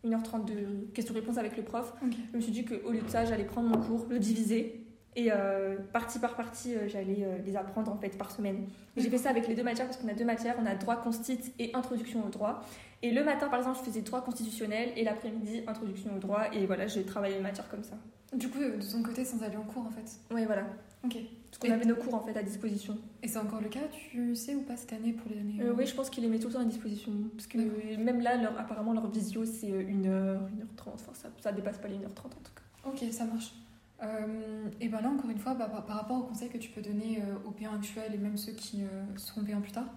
1h30 0.05 0.45
de 0.45 0.85
questions-réponses 0.93 1.37
avec 1.37 1.57
le 1.57 1.63
prof. 1.63 1.93
Je 2.31 2.37
me 2.37 2.41
suis 2.41 2.51
dit 2.51 2.65
qu'au 2.65 2.91
lieu 2.91 3.01
de 3.01 3.09
ça, 3.09 3.25
j'allais 3.25 3.43
prendre 3.45 3.67
mon 3.67 3.83
cours, 3.83 4.05
le 4.09 4.19
diviser. 4.19 4.85
Et 5.15 5.29
euh, 5.31 5.75
partie 5.91 6.19
par 6.19 6.35
partie, 6.35 6.75
j'allais 6.87 7.25
les 7.43 7.55
apprendre 7.57 7.91
en 7.91 7.97
fait 7.97 8.15
par 8.17 8.31
semaine. 8.31 8.67
J'ai 8.95 9.09
fait 9.09 9.17
ça 9.17 9.31
avec 9.31 9.47
les 9.47 9.55
deux 9.55 9.63
matières 9.63 9.87
parce 9.87 9.97
qu'on 9.97 10.07
a 10.07 10.13
deux 10.13 10.23
matières, 10.23 10.55
on 10.61 10.65
a 10.65 10.75
droit 10.75 10.95
constit 10.97 11.39
et 11.57 11.71
introduction 11.73 12.23
au 12.25 12.29
droit. 12.29 12.63
Et 13.01 13.11
le 13.11 13.23
matin, 13.23 13.47
par 13.47 13.59
exemple, 13.59 13.79
je 13.79 13.89
faisais 13.89 14.01
droit 14.01 14.21
constitutionnel 14.21 14.91
et 14.95 15.03
l'après-midi, 15.03 15.61
introduction 15.67 16.15
au 16.15 16.19
droit. 16.19 16.53
Et 16.53 16.65
voilà, 16.65 16.87
j'ai 16.87 17.03
travaillé 17.03 17.35
les 17.35 17.41
matières 17.41 17.69
comme 17.69 17.83
ça. 17.83 17.95
Du 18.33 18.49
coup, 18.49 18.59
euh, 18.59 18.77
de 18.77 18.85
ton 18.85 19.01
côté, 19.01 19.23
sans 19.25 19.41
aller 19.41 19.57
en 19.57 19.63
cours 19.63 19.85
en 19.85 19.89
fait. 19.89 20.19
Oui, 20.31 20.45
voilà. 20.45 20.63
Ok. 21.03 21.15
Parce 21.49 21.57
qu'on 21.59 21.71
avait 21.71 21.85
nos 21.85 21.95
cours 21.95 22.13
en 22.13 22.19
fait 22.19 22.37
à 22.37 22.43
disposition. 22.43 22.97
Et 23.23 23.27
c'est 23.27 23.39
encore 23.39 23.61
le 23.61 23.69
cas, 23.69 23.87
tu 23.91 24.35
sais 24.35 24.53
ou 24.53 24.61
pas 24.61 24.75
cette 24.75 24.93
année 24.93 25.13
pour 25.13 25.31
les 25.31 25.39
années 25.39 25.57
Euh, 25.61 25.73
oui, 25.75 25.85
je 25.85 25.95
pense 25.95 26.09
qu'ils 26.09 26.23
les 26.23 26.29
mettent 26.29 26.41
tout 26.41 26.49
le 26.49 26.53
temps 26.53 26.59
à 26.59 26.65
disposition. 26.65 27.11
Parce 27.35 27.47
que 27.47 27.57
euh, 27.57 27.97
même 27.97 28.21
là, 28.21 28.35
leur, 28.35 28.59
apparemment, 28.59 28.93
leur 28.93 29.09
visio, 29.09 29.45
c'est 29.45 29.71
euh, 29.71 29.81
1h, 29.81 30.37
1h30. 30.37 30.93
Enfin, 30.93 31.13
ça, 31.13 31.29
ça 31.39 31.51
dépasse 31.51 31.77
pas 31.77 31.87
les 31.87 31.95
1h30 31.95 32.25
en 32.25 32.43
tout 32.43 32.53
cas. 32.53 32.89
Ok, 32.89 33.11
ça 33.11 33.25
marche. 33.25 33.53
Euh, 34.01 34.67
et 34.79 34.87
ben 34.87 35.01
là, 35.01 35.09
encore 35.09 35.29
une 35.29 35.39
fois, 35.39 35.53
bah, 35.53 35.67
par, 35.67 35.85
par 35.85 35.97
rapport 35.97 36.17
aux 36.17 36.23
conseils 36.23 36.49
que 36.49 36.57
tu 36.57 36.69
peux 36.69 36.81
donner 36.81 37.21
euh, 37.21 37.47
aux 37.47 37.51
P1 37.51 37.75
actuels 37.75 38.13
et 38.13 38.17
même 38.17 38.37
ceux 38.37 38.53
qui 38.53 38.83
euh, 38.83 39.17
seront 39.17 39.41
P1 39.41 39.61
plus 39.61 39.71
tard, 39.71 39.87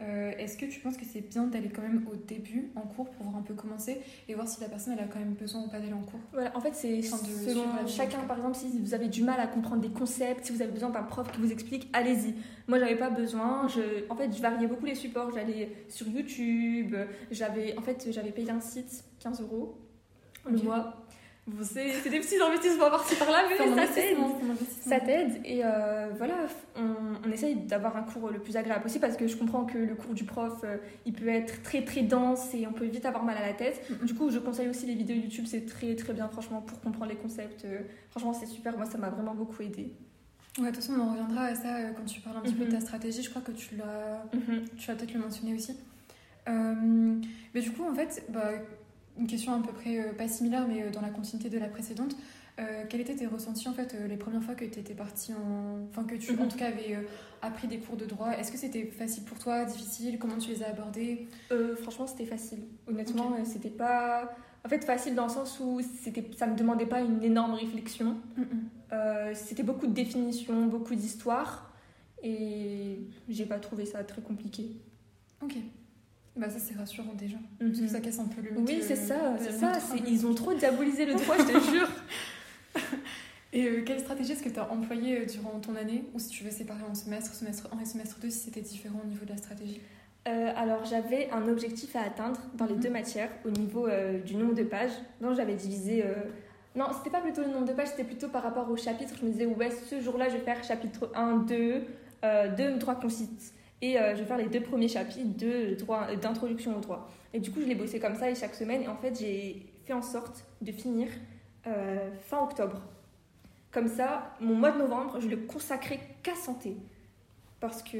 euh, 0.00 0.32
est-ce 0.38 0.58
que 0.58 0.66
tu 0.66 0.80
penses 0.80 0.96
que 0.96 1.04
c'est 1.04 1.20
bien 1.20 1.44
d'aller 1.44 1.68
quand 1.68 1.82
même 1.82 2.04
au 2.10 2.16
début 2.16 2.72
en 2.74 2.80
cours 2.80 3.08
pour 3.10 3.26
voir 3.26 3.36
un 3.36 3.42
peu 3.42 3.54
commencer 3.54 4.00
et 4.28 4.34
voir 4.34 4.48
si 4.48 4.60
la 4.60 4.68
personne 4.68 4.94
elle 4.98 5.04
a 5.04 5.06
quand 5.06 5.20
même 5.20 5.34
besoin 5.34 5.62
ou 5.62 5.68
pas 5.68 5.78
d'aller 5.78 5.92
en 5.92 6.02
cours 6.02 6.20
Voilà, 6.32 6.56
en 6.56 6.60
fait, 6.60 6.74
c'est 6.74 7.00
selon 7.02 7.64
chacun. 7.86 8.20
Par 8.26 8.36
exemple, 8.38 8.56
si 8.56 8.78
vous 8.78 8.94
avez 8.94 9.08
du 9.08 9.22
mal 9.22 9.38
à 9.38 9.46
comprendre 9.46 9.82
des 9.82 9.90
concepts, 9.90 10.46
si 10.46 10.52
vous 10.52 10.62
avez 10.62 10.72
besoin 10.72 10.90
d'un 10.90 11.04
prof 11.04 11.30
qui 11.30 11.40
vous 11.40 11.52
explique, 11.52 11.88
allez-y. 11.92 12.34
Moi, 12.66 12.78
j'avais 12.80 12.96
pas 12.96 13.10
besoin. 13.10 13.68
Je, 13.68 14.10
en 14.10 14.16
fait, 14.16 14.34
je 14.36 14.42
variais 14.42 14.66
beaucoup 14.66 14.86
les 14.86 14.96
supports. 14.96 15.30
J'allais 15.32 15.70
sur 15.88 16.08
YouTube. 16.08 16.96
J'avais, 17.30 17.78
en 17.78 17.82
fait, 17.82 18.08
j'avais 18.10 18.32
payé 18.32 18.50
un 18.50 18.60
site 18.60 19.04
15 19.20 19.42
euros 19.42 19.78
le 20.50 20.58
mois. 20.58 21.03
C'est 21.62 22.08
des 22.08 22.20
petits 22.20 22.40
investissements 22.40 22.88
par-ci 22.90 23.16
par-là, 23.16 23.42
mais 23.50 23.56
ça 23.58 23.86
t'aide. 23.92 24.16
Ça 24.80 25.00
t'aide 25.00 25.40
et 25.44 25.60
euh, 25.62 26.08
voilà, 26.16 26.34
on, 26.74 26.94
on 27.28 27.30
essaye 27.30 27.54
d'avoir 27.54 27.96
un 27.98 28.02
cours 28.02 28.30
le 28.30 28.38
plus 28.38 28.56
agréable 28.56 28.82
possible 28.82 29.02
parce 29.02 29.16
que 29.18 29.26
je 29.26 29.36
comprends 29.36 29.66
que 29.66 29.76
le 29.76 29.94
cours 29.94 30.14
du 30.14 30.24
prof, 30.24 30.60
euh, 30.64 30.78
il 31.04 31.12
peut 31.12 31.28
être 31.28 31.62
très 31.62 31.84
très 31.84 32.00
dense 32.00 32.54
et 32.54 32.66
on 32.66 32.72
peut 32.72 32.86
vite 32.86 33.04
avoir 33.04 33.24
mal 33.24 33.36
à 33.36 33.46
la 33.46 33.52
tête. 33.52 33.82
Mhm. 33.90 34.06
Du 34.06 34.14
coup, 34.14 34.30
je 34.30 34.38
conseille 34.38 34.68
aussi 34.68 34.86
les 34.86 34.94
vidéos 34.94 35.16
YouTube, 35.16 35.44
c'est 35.46 35.66
très 35.66 35.94
très 35.96 36.14
bien 36.14 36.28
franchement 36.28 36.62
pour 36.62 36.80
comprendre 36.80 37.10
les 37.10 37.16
concepts. 37.16 37.66
Euh, 37.66 37.80
franchement, 38.10 38.32
c'est 38.32 38.46
super, 38.46 38.74
moi 38.78 38.86
ça 38.86 38.96
m'a 38.96 39.10
vraiment 39.10 39.34
beaucoup 39.34 39.60
aidé. 39.62 39.92
Ouais, 40.58 40.70
de 40.70 40.74
toute 40.74 40.76
façon, 40.76 40.94
on 40.98 41.02
en 41.02 41.10
reviendra 41.10 41.44
à 41.46 41.54
ça 41.54 41.90
quand 41.94 42.04
tu 42.06 42.20
parles 42.20 42.38
un 42.38 42.40
petit 42.40 42.54
peu 42.54 42.64
de 42.64 42.70
ta 42.70 42.76
Mhm. 42.76 42.82
stratégie. 42.82 43.22
Je 43.22 43.28
crois 43.28 43.42
que 43.42 43.52
tu 43.52 43.76
l'as 43.76 44.22
Tu 44.78 44.86
vas 44.86 44.94
peut-être 44.94 45.12
le 45.12 45.20
mentionner 45.20 45.52
aussi. 45.54 45.76
Mais 46.46 47.60
du 47.60 47.70
coup, 47.72 47.84
en 47.84 47.94
fait, 47.94 48.24
bah, 48.30 48.50
une 49.18 49.26
question 49.26 49.52
à 49.54 49.58
peu 49.60 49.72
près 49.72 49.98
euh, 49.98 50.12
pas 50.12 50.28
similaire, 50.28 50.66
mais 50.68 50.82
euh, 50.82 50.90
dans 50.90 51.00
la 51.00 51.10
continuité 51.10 51.48
de 51.50 51.58
la 51.58 51.68
précédente. 51.68 52.16
Euh, 52.60 52.84
quels 52.88 53.00
étaient 53.00 53.16
tes 53.16 53.26
ressentis 53.26 53.68
en 53.68 53.72
fait 53.72 53.94
euh, 53.94 54.06
les 54.06 54.16
premières 54.16 54.42
fois 54.42 54.54
que 54.54 54.64
tu 54.64 54.78
étais 54.78 54.94
partie 54.94 55.32
en. 55.32 55.86
Enfin, 55.90 56.04
que 56.04 56.14
tu 56.14 56.30
en 56.38 56.42
Mhm. 56.44 56.48
tout 56.48 56.56
cas 56.56 56.68
avais 56.68 56.94
euh, 56.94 57.00
appris 57.42 57.66
des 57.66 57.78
cours 57.78 57.96
de 57.96 58.04
droit? 58.06 58.30
Est-ce 58.30 58.52
que 58.52 58.58
c'était 58.58 58.84
facile 58.86 59.24
pour 59.24 59.38
toi, 59.40 59.64
difficile? 59.64 60.18
Comment 60.20 60.38
tu 60.38 60.50
les 60.50 60.62
as 60.62 60.68
abordés? 60.68 61.26
Franchement, 61.82 62.06
c'était 62.06 62.26
facile. 62.26 62.60
Honnêtement, 62.86 63.36
c'était 63.44 63.70
pas. 63.70 64.36
En 64.64 64.68
fait, 64.68 64.84
facile 64.84 65.14
dans 65.16 65.24
le 65.24 65.30
sens 65.32 65.60
où 65.60 65.80
c'était, 66.02 66.24
ça 66.38 66.46
me 66.46 66.56
demandait 66.56 66.86
pas 66.86 67.00
une 67.00 67.22
énorme 67.22 67.54
réflexion. 67.54 68.16
C'était 69.34 69.62
beaucoup 69.64 69.86
de 69.88 69.92
définitions, 69.92 70.66
beaucoup 70.66 70.94
d'histoires. 70.94 71.72
Et 72.22 73.00
j'ai 73.28 73.44
pas 73.46 73.58
trouvé 73.58 73.84
ça 73.84 74.02
très 74.04 74.22
compliqué. 74.22 74.70
Ok. 75.42 75.56
Bah, 76.36 76.50
ça, 76.50 76.58
c'est 76.58 76.74
rassurant 76.74 77.14
déjà. 77.14 77.36
Parce 77.60 77.78
que 77.80 77.86
ça 77.86 78.00
casse 78.00 78.18
un 78.18 78.26
peu 78.26 78.40
le 78.42 78.50
mythe. 78.50 78.60
Mhm. 78.60 78.66
Oui, 78.66 78.78
euh, 78.80 78.84
c'est 78.86 78.96
ça, 78.96 79.32
de 79.34 79.44
c'est 79.44 79.52
ça. 79.52 79.72
Ils 80.06 80.26
ont 80.26 80.34
trop 80.34 80.52
diabolisé 80.54 81.06
le 81.06 81.14
droit, 81.14 81.36
je 81.38 81.44
te 81.44 81.70
jure. 81.70 81.88
Et 83.52 83.66
euh, 83.68 83.82
quelle 83.86 84.00
stratégie 84.00 84.32
est-ce 84.32 84.42
que 84.42 84.48
tu 84.48 84.58
as 84.58 84.68
employée 84.70 85.20
euh, 85.20 85.26
durant 85.26 85.60
ton 85.60 85.76
année? 85.76 86.04
Ou 86.12 86.18
si 86.18 86.28
tu 86.28 86.42
veux 86.42 86.50
séparer 86.50 86.82
en 86.90 86.94
semestre, 86.94 87.32
semestre 87.34 87.68
1 87.76 87.80
et 87.80 87.84
semestre 87.84 88.18
2, 88.20 88.28
si 88.30 88.38
c'était 88.40 88.60
différent 88.62 89.00
au 89.04 89.06
niveau 89.06 89.24
de 89.24 89.30
la 89.30 89.36
stratégie? 89.36 89.80
Euh, 90.26 90.50
alors, 90.56 90.84
j'avais 90.84 91.30
un 91.30 91.46
objectif 91.46 91.94
à 91.94 92.00
atteindre 92.02 92.40
dans 92.54 92.64
les 92.66 92.74
Mhm. 92.74 92.80
deux 92.80 92.90
matières 92.90 93.30
au 93.44 93.50
niveau 93.50 93.86
euh, 93.86 94.18
du 94.20 94.34
nombre 94.34 94.54
de 94.54 94.64
pages. 94.64 94.90
Donc, 95.20 95.36
j'avais 95.36 95.54
divisé. 95.54 96.02
euh, 96.04 96.14
Non, 96.74 96.86
c'était 96.98 97.10
pas 97.10 97.20
plutôt 97.20 97.42
le 97.42 97.48
nombre 97.50 97.66
de 97.66 97.72
pages, 97.74 97.88
c'était 97.88 98.02
plutôt 98.02 98.26
par 98.28 98.42
rapport 98.42 98.68
au 98.68 98.76
chapitre. 98.76 99.14
Je 99.20 99.24
me 99.24 99.30
disais, 99.30 99.46
ouais, 99.46 99.70
ce 99.70 100.00
jour-là, 100.00 100.28
je 100.30 100.34
vais 100.34 100.42
faire 100.42 100.64
chapitre 100.64 101.12
1, 101.14 101.36
2, 101.36 101.82
euh, 102.24 102.48
2 102.56 102.72
droit 102.78 102.96
concite. 102.96 103.52
Et 103.82 103.98
euh, 103.98 104.14
je 104.14 104.20
vais 104.20 104.26
faire 104.26 104.38
les 104.38 104.46
deux 104.48 104.60
premiers 104.62 104.88
chapitres 104.88 105.36
de 105.36 105.74
droit- 105.74 106.06
euh, 106.10 106.16
d'introduction 106.16 106.76
au 106.76 106.80
droit. 106.80 107.10
Et 107.32 107.40
du 107.40 107.50
coup, 107.50 107.60
je 107.60 107.66
l'ai 107.66 107.74
bossé 107.74 108.00
comme 108.00 108.14
ça 108.14 108.30
et 108.30 108.34
chaque 108.34 108.54
semaine. 108.54 108.82
Et 108.82 108.88
en 108.88 108.96
fait, 108.96 109.18
j'ai 109.18 109.66
fait 109.84 109.92
en 109.92 110.02
sorte 110.02 110.44
de 110.62 110.72
finir 110.72 111.08
euh, 111.66 112.10
fin 112.22 112.42
octobre. 112.42 112.80
Comme 113.70 113.88
ça, 113.88 114.34
mon 114.40 114.54
mois 114.54 114.70
de 114.70 114.78
novembre, 114.78 115.18
je 115.20 115.28
le 115.28 115.36
consacrais 115.38 116.00
qu'à 116.22 116.34
santé. 116.34 116.76
Parce 117.60 117.82
que, 117.82 117.98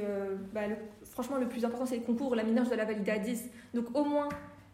bah, 0.53 0.61
franchement, 1.03 1.37
le 1.37 1.47
plus 1.47 1.65
important, 1.65 1.85
c'est 1.85 1.97
le 1.97 2.03
concours. 2.03 2.35
La 2.35 2.43
mineure, 2.43 2.63
je 2.63 2.69
dois 2.69 2.77
la 2.77 2.85
valider 2.85 3.11
à 3.11 3.19
10. 3.19 3.49
Donc, 3.73 3.95
au 3.95 4.05
moins, 4.05 4.29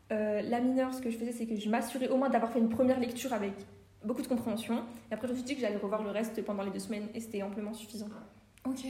la 0.09 0.59
mineure, 0.59 0.93
ce 0.93 1.01
que 1.01 1.09
je 1.09 1.17
faisais, 1.17 1.31
c'est 1.31 1.45
que 1.47 1.55
je 1.55 1.69
m'assurais 1.69 2.09
au 2.09 2.17
moins 2.17 2.29
d'avoir 2.29 2.51
fait 2.51 2.59
une 2.59 2.67
première 2.69 2.99
lecture 2.99 3.31
avec 3.33 3.53
beaucoup 4.03 4.21
de 4.21 4.27
compréhension. 4.27 4.83
Et 5.09 5.13
après, 5.13 5.27
je 5.27 5.31
me 5.33 5.37
suis 5.37 5.45
dit 5.45 5.55
que 5.55 5.61
j'allais 5.61 5.77
revoir 5.77 6.03
le 6.03 6.09
reste 6.11 6.43
pendant 6.43 6.63
les 6.63 6.71
deux 6.71 6.79
semaines 6.79 7.07
et 7.15 7.19
c'était 7.21 7.41
amplement 7.41 7.73
suffisant. 7.73 8.09
Ok. 8.65 8.85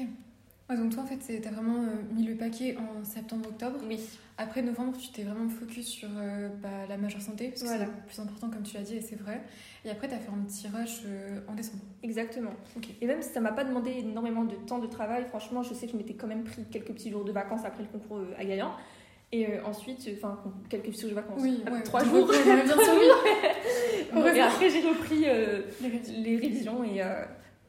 Ouais, 0.71 0.77
donc 0.77 0.93
toi, 0.93 1.03
en 1.03 1.05
fait, 1.05 1.41
t'as 1.41 1.49
vraiment 1.51 1.83
euh, 1.83 1.87
mis 2.15 2.23
le 2.25 2.35
paquet 2.35 2.77
en 2.77 3.03
septembre-octobre. 3.03 3.77
Oui. 3.89 3.99
Après 4.37 4.61
novembre, 4.61 4.97
tu 4.97 5.09
t'es 5.09 5.23
vraiment 5.23 5.49
focus 5.49 5.85
sur 5.85 6.07
euh, 6.17 6.47
bah, 6.63 6.69
la 6.87 6.95
majeure 6.97 7.21
santé, 7.21 7.49
parce 7.49 7.61
que 7.61 7.67
Voilà. 7.67 7.85
c'est 7.85 7.91
le 7.91 8.07
plus 8.07 8.19
important, 8.21 8.49
comme 8.49 8.63
tu 8.63 8.75
l'as 8.77 8.83
dit, 8.83 8.95
et 8.95 9.01
c'est 9.01 9.17
vrai. 9.17 9.41
Et 9.83 9.89
après, 9.91 10.07
t'as 10.07 10.17
fait 10.17 10.31
un 10.31 10.41
petit 10.45 10.67
rush 10.69 11.01
euh, 11.05 11.39
en 11.49 11.53
décembre. 11.55 11.83
Exactement. 12.03 12.51
Et 13.01 13.05
même 13.05 13.21
si 13.21 13.29
ça 13.33 13.41
m'a 13.41 13.51
pas 13.51 13.65
demandé 13.65 13.91
énormément 13.99 14.45
de 14.45 14.55
temps 14.55 14.79
de 14.79 14.87
travail, 14.87 15.25
franchement, 15.25 15.61
je 15.61 15.73
sais 15.73 15.85
que 15.87 15.91
je 15.91 15.97
m'étais 15.97 16.13
quand 16.13 16.27
même 16.27 16.43
pris 16.45 16.63
quelques 16.71 16.93
petits 16.93 17.11
jours 17.11 17.25
de 17.25 17.31
vacances 17.33 17.65
après 17.65 17.83
le 17.83 17.89
concours 17.89 18.17
euh, 18.19 18.33
à 18.39 18.45
Gaillan. 18.45 18.71
Et 19.33 19.47
euh, 19.47 19.63
ensuite, 19.65 20.07
euh, 20.07 20.13
enfin, 20.17 20.39
quelques 20.69 20.85
petits 20.85 21.01
jours 21.01 21.09
de 21.11 21.15
vacances. 21.15 21.41
Oui, 21.41 21.61
ouais. 21.71 21.83
Trois 21.83 22.03
jours. 22.03 22.27
bien 22.27 22.65
sûr 22.65 22.93
et 22.93 24.07
Heureusement. 24.15 24.43
après, 24.45 24.69
j'ai 24.69 24.87
repris 24.87 25.23
euh, 25.25 25.61
les 25.81 25.87
révisions. 25.89 26.21
les 26.23 26.37
révisions 26.37 26.83
et 26.83 27.01
euh, 27.03 27.23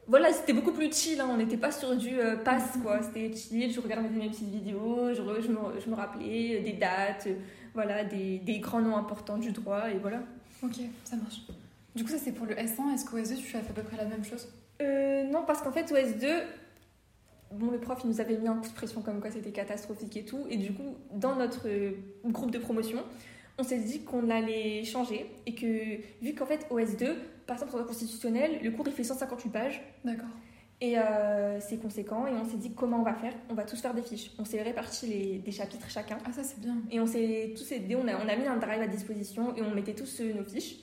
voilà, 0.07 0.31
c'était 0.33 0.53
beaucoup 0.53 0.71
plus 0.73 0.91
chill. 0.93 1.19
hein. 1.21 1.27
On 1.31 1.37
n'était 1.37 1.57
pas 1.57 1.71
sur 1.71 1.95
du 1.95 2.19
euh, 2.19 2.35
pass, 2.37 2.77
quoi. 2.81 3.01
C'était 3.01 3.33
chill. 3.35 3.71
Je 3.71 3.79
regardais 3.79 4.09
mes 4.09 4.29
petites 4.29 4.49
vidéos, 4.49 5.09
je, 5.09 5.15
je, 5.41 5.47
me, 5.49 5.57
je 5.83 5.89
me 5.89 5.95
rappelais 5.95 6.59
euh, 6.59 6.63
des 6.63 6.73
dates, 6.73 7.27
euh, 7.27 7.35
voilà, 7.73 8.03
des, 8.03 8.39
des 8.39 8.59
grands 8.59 8.81
noms 8.81 8.97
importants 8.97 9.37
du 9.37 9.51
droit 9.51 9.89
et 9.89 9.97
voilà. 9.97 10.19
Ok, 10.63 10.75
ça 11.03 11.15
marche. 11.15 11.41
Du 11.95 12.03
coup, 12.03 12.09
ça 12.09 12.17
c'est 12.17 12.31
pour 12.31 12.45
le 12.45 12.55
S1. 12.55 12.93
Est-ce 12.93 13.05
qu'au 13.05 13.17
S2, 13.17 13.35
tu 13.37 13.55
as 13.57 13.61
fait 13.61 13.69
à 13.69 13.73
peu 13.73 13.83
près 13.83 13.97
la 13.97 14.05
même 14.05 14.23
chose? 14.23 14.47
Euh, 14.81 15.23
non, 15.25 15.43
parce 15.45 15.61
qu'en 15.61 15.71
fait, 15.71 15.91
au 15.91 15.95
S2, 15.95 16.41
bon, 17.51 17.71
le 17.71 17.77
prof 17.77 17.99
il 18.03 18.09
nous 18.09 18.19
avait 18.19 18.37
mis 18.37 18.47
un 18.47 18.55
coup 18.55 18.67
de 18.67 18.73
pression 18.73 19.01
comme 19.01 19.19
quoi 19.21 19.29
c'était 19.31 19.51
catastrophique 19.51 20.17
et 20.17 20.25
tout. 20.25 20.45
Et 20.49 20.57
du 20.57 20.73
coup, 20.73 20.95
dans 21.13 21.35
notre 21.35 21.67
groupe 22.25 22.51
de 22.51 22.57
promotion, 22.59 22.99
on 23.57 23.63
s'est 23.63 23.79
dit 23.79 24.03
qu'on 24.03 24.29
allait 24.29 24.83
changer 24.83 25.25
et 25.45 25.53
que, 25.53 25.97
vu 26.21 26.33
qu'en 26.33 26.45
fait, 26.45 26.65
au 26.69 26.79
S2, 26.79 27.13
par 27.45 27.55
exemple, 27.55 27.71
sur 27.71 27.79
le 27.79 27.85
constitutionnel, 27.85 28.59
le 28.63 28.71
cours 28.71 28.87
il 28.87 28.93
fait 28.93 29.03
158 29.03 29.49
pages. 29.49 29.81
D'accord. 30.03 30.29
Et 30.81 30.97
euh, 30.97 31.59
c'est 31.59 31.77
conséquent. 31.77 32.27
Et 32.27 32.31
on 32.31 32.45
s'est 32.45 32.57
dit 32.57 32.73
comment 32.73 32.99
on 32.99 33.03
va 33.03 33.13
faire 33.13 33.33
On 33.49 33.53
va 33.53 33.63
tous 33.63 33.79
faire 33.79 33.93
des 33.93 34.01
fiches. 34.01 34.31
On 34.37 34.45
s'est 34.45 34.61
réparti 34.61 35.07
les, 35.07 35.37
des 35.37 35.51
chapitres 35.51 35.89
chacun. 35.89 36.17
Ah, 36.25 36.33
ça 36.33 36.43
c'est 36.43 36.59
bien. 36.59 36.77
Et 36.91 36.99
on 36.99 37.05
s'est 37.05 37.53
tous 37.55 37.71
aidés. 37.71 37.95
On 37.95 38.07
a, 38.07 38.15
on 38.17 38.27
a 38.27 38.35
mis 38.35 38.47
un 38.47 38.57
drive 38.57 38.81
à 38.81 38.87
disposition 38.87 39.55
et 39.55 39.61
on 39.61 39.73
mettait 39.73 39.93
tous 39.93 40.19
euh, 40.19 40.33
nos 40.33 40.43
fiches. 40.43 40.75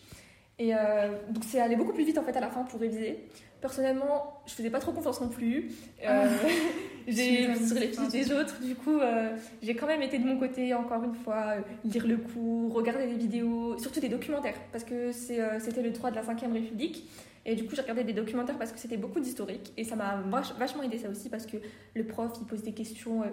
Et 0.59 0.75
euh, 0.75 1.19
donc 1.31 1.45
c'est 1.45 1.61
allé 1.61 1.77
beaucoup 1.77 1.93
plus 1.93 2.05
vite 2.05 2.19
en 2.19 2.23
fait 2.23 2.37
à 2.37 2.41
la 2.41 2.49
fin 2.51 2.63
pour 2.63 2.81
réviser. 2.81 3.27
Personnellement, 3.61 4.41
je 4.47 4.53
faisais 4.55 4.71
pas 4.71 4.79
trop 4.79 4.93
confiance 4.93 5.21
non 5.21 5.29
plus. 5.29 5.71
Euh, 6.05 6.27
j'ai 7.09 7.15
Tu 7.43 7.49
m'étonnes. 7.49 7.67
sur 7.67 7.77
les 7.79 7.89
fiches 7.89 8.09
des 8.09 8.33
autres. 8.33 8.61
Du 8.61 8.75
coup, 8.75 8.99
euh, 8.99 9.37
j'ai 9.63 9.75
quand 9.75 9.87
même 9.87 10.03
été 10.03 10.19
de 10.19 10.25
mon 10.27 10.39
côté 10.39 10.73
encore 10.75 11.03
une 11.05 11.15
fois 11.15 11.57
euh, 11.57 11.61
lire 11.85 12.07
le 12.07 12.17
cours, 12.17 12.73
regarder 12.73 13.07
des 13.07 13.15
vidéos, 13.17 13.77
surtout 13.79 14.01
des 14.01 14.09
documentaires 14.09 14.57
parce 14.73 14.85
que 14.85 15.11
euh, 15.11 15.59
c'était 15.61 15.83
le 15.83 15.91
droit 15.91 16.11
de 16.11 16.17
la 16.17 16.23
5ème 16.23 16.53
République. 16.53 17.09
Et 17.47 17.55
du 17.55 17.65
coup, 17.65 17.75
j'ai 17.75 17.81
regardé 17.83 18.05
des 18.05 18.13
documentaires 18.13 18.59
parce 18.59 18.71
que 18.73 18.79
c'était 18.79 18.99
beaucoup 18.99 19.19
d'historique. 19.21 19.73
Et 19.77 19.85
ça 19.85 19.97
m'a 19.97 20.23
vach- 20.31 20.55
vachement 20.59 20.83
aidé 20.83 20.99
ça 20.99 21.09
aussi 21.09 21.29
parce 21.31 21.47
que 21.47 21.57
le 21.95 22.05
prof, 22.07 22.31
il 22.41 22.47
pose 22.47 22.63
des 22.63 22.73
questions. 22.73 23.23
euh, 23.23 23.27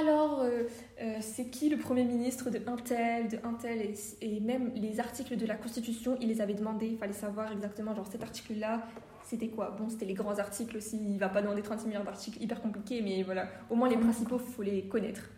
alors, 0.00 0.42
euh, 0.42 0.62
euh, 1.02 1.16
c'est 1.20 1.46
qui 1.50 1.68
le 1.68 1.76
premier 1.76 2.04
ministre 2.04 2.48
de 2.48 2.60
un 2.68 2.76
tel, 2.76 3.26
de 3.26 3.38
un 3.42 3.54
tel 3.54 3.80
et, 3.82 3.94
et 4.22 4.38
même 4.38 4.70
les 4.76 5.00
articles 5.00 5.36
de 5.36 5.44
la 5.46 5.56
Constitution, 5.56 6.16
il 6.20 6.28
les 6.28 6.40
avait 6.40 6.54
demandés. 6.54 6.86
Il 6.86 6.96
fallait 6.96 7.12
savoir 7.12 7.50
exactement, 7.50 7.92
genre 7.92 8.06
cet 8.06 8.22
article-là, 8.22 8.86
c'était 9.30 9.48
quoi? 9.48 9.76
Bon, 9.78 9.88
c'était 9.88 10.06
les 10.06 10.14
grands 10.14 10.38
articles 10.38 10.76
aussi. 10.76 10.98
Il 10.98 11.18
va 11.18 11.28
pas 11.28 11.40
demander 11.40 11.62
36 11.62 11.86
milliards 11.86 12.02
d'articles 12.04 12.42
hyper 12.42 12.60
compliqués, 12.60 13.00
mais 13.00 13.22
voilà. 13.22 13.46
Au 13.70 13.76
moins, 13.76 13.88
les 13.88 13.96
principaux, 13.96 14.38
faut 14.38 14.62
les 14.62 14.82
connaître. 14.82 15.30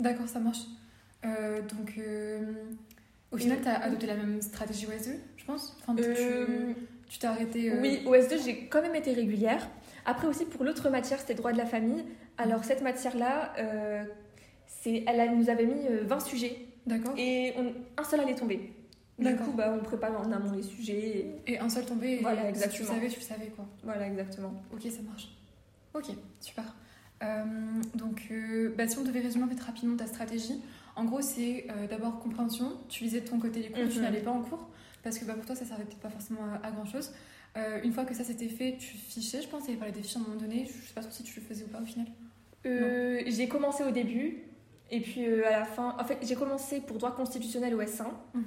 D'accord, 0.00 0.26
ça 0.28 0.40
marche. 0.40 0.60
Euh, 1.24 1.60
donc, 1.62 1.94
euh, 1.98 2.40
au 3.30 3.36
final, 3.36 3.58
t'as 3.62 3.74
adopté 3.74 4.06
la 4.06 4.16
même 4.16 4.42
stratégie 4.42 4.86
au 4.86 4.90
S2, 4.90 5.10
je 5.36 5.44
pense? 5.44 5.76
Enfin, 5.80 5.94
tu- 5.94 6.02
Euh, 6.08 6.72
tu 7.08 7.18
t'es 7.20 7.26
arrêté. 7.28 7.70
euh, 7.72 7.80
Oui, 7.80 8.02
au 8.06 8.14
S2, 8.14 8.36
j'ai 8.44 8.66
quand 8.66 8.82
même 8.82 8.94
été 8.96 9.12
régulière. 9.12 9.68
Après 10.06 10.26
aussi, 10.26 10.44
pour 10.44 10.64
l'autre 10.64 10.90
matière, 10.90 11.20
c'était 11.20 11.34
droit 11.34 11.52
de 11.52 11.58
la 11.58 11.66
famille. 11.66 12.04
Alors, 12.38 12.64
cette 12.64 12.82
matière-là, 12.82 13.52
elle 13.56 15.20
a- 15.20 15.28
nous 15.32 15.50
avait 15.50 15.66
mis 15.66 15.86
euh, 15.88 16.04
20 16.04 16.20
sujets 16.20 16.56
D'accord. 16.86 17.14
et 17.16 17.52
on- 17.58 17.74
un 18.00 18.04
seul 18.04 18.20
allait 18.20 18.34
tomber. 18.34 18.72
Du 19.20 19.26
D'accord. 19.26 19.46
coup, 19.46 19.52
bah, 19.52 19.72
on 19.78 19.82
prépare 19.84 20.18
en 20.20 20.32
amont 20.32 20.52
les 20.52 20.62
sujets. 20.62 21.32
et- 21.46 21.52
Et 21.54 21.58
un 21.58 21.68
seul 21.68 21.84
tombé. 21.86 22.12
et 22.14 22.20
Voilà, 22.22 22.42
si 22.42 22.48
exactement. 22.48 22.88
Tu 22.88 22.94
savais, 22.94 23.08
tu 23.08 23.20
savais 23.20 23.46
quoi. 23.48 23.66
Voilà, 23.84 24.06
exactement. 24.08 24.52
Ok, 24.72 24.82
ça 24.90 25.02
marche. 25.02 25.28
Ok, 25.94 26.06
super. 26.40 26.64
Euh, 27.22 27.44
donc, 27.94 28.28
euh, 28.30 28.74
bah, 28.76 28.88
si 28.88 28.98
on 28.98 29.04
devait 29.04 29.20
résumer 29.20 29.44
en 29.44 29.48
fait, 29.48 29.60
rapidement 29.60 29.96
ta 29.96 30.06
stratégie, 30.06 30.60
en 30.96 31.04
gros, 31.04 31.20
c'est 31.20 31.66
euh, 31.70 31.86
d'abord 31.86 32.18
compréhension. 32.20 32.72
Tu 32.88 33.04
lisais 33.04 33.20
de 33.20 33.28
ton 33.28 33.38
côté 33.38 33.60
les 33.62 33.68
cours, 33.70 33.88
tu 33.90 33.96
Mhm. 33.98 34.02
n'allais 34.04 34.20
pas 34.22 34.30
en 34.30 34.40
cours 34.42 34.68
parce 35.02 35.18
que 35.18 35.24
bah, 35.24 35.34
pour 35.34 35.44
toi, 35.44 35.54
ça 35.54 35.64
servait 35.66 35.84
peut-être 35.84 36.00
pas 36.00 36.10
forcément 36.10 36.40
à, 36.62 36.66
à 36.66 36.70
grand 36.70 36.86
chose. 36.86 37.12
Euh, 37.56 37.80
une 37.82 37.92
fois 37.92 38.04
que 38.04 38.14
ça 38.14 38.24
s'était 38.24 38.48
fait, 38.48 38.76
tu 38.78 38.96
fichais, 38.96 39.42
je 39.42 39.48
pense, 39.48 39.64
il 39.64 39.68
y 39.68 39.70
avait 39.70 39.78
parlé 39.78 39.92
des 39.92 40.02
fiches 40.02 40.16
à 40.16 40.20
un 40.20 40.22
moment 40.22 40.36
donné. 40.40 40.64
Je 40.66 40.72
sais 40.86 40.94
pas 40.94 41.02
trop 41.02 41.10
si 41.12 41.22
tu 41.22 41.38
le 41.40 41.44
faisais 41.46 41.64
ou 41.64 41.68
pas 41.68 41.80
au 41.82 41.84
final. 41.84 42.06
Euh, 42.66 43.20
j'ai 43.26 43.48
commencé 43.48 43.82
au 43.84 43.90
début 43.90 44.38
et 44.90 45.00
puis 45.00 45.26
euh, 45.26 45.46
à 45.46 45.50
la 45.50 45.64
fin. 45.64 45.96
En 45.98 46.04
fait, 46.04 46.18
j'ai 46.22 46.34
commencé 46.36 46.80
pour 46.80 46.98
droit 46.98 47.14
constitutionnel 47.14 47.74
au 47.74 47.80
S1. 47.82 48.04
Mhm. 48.34 48.44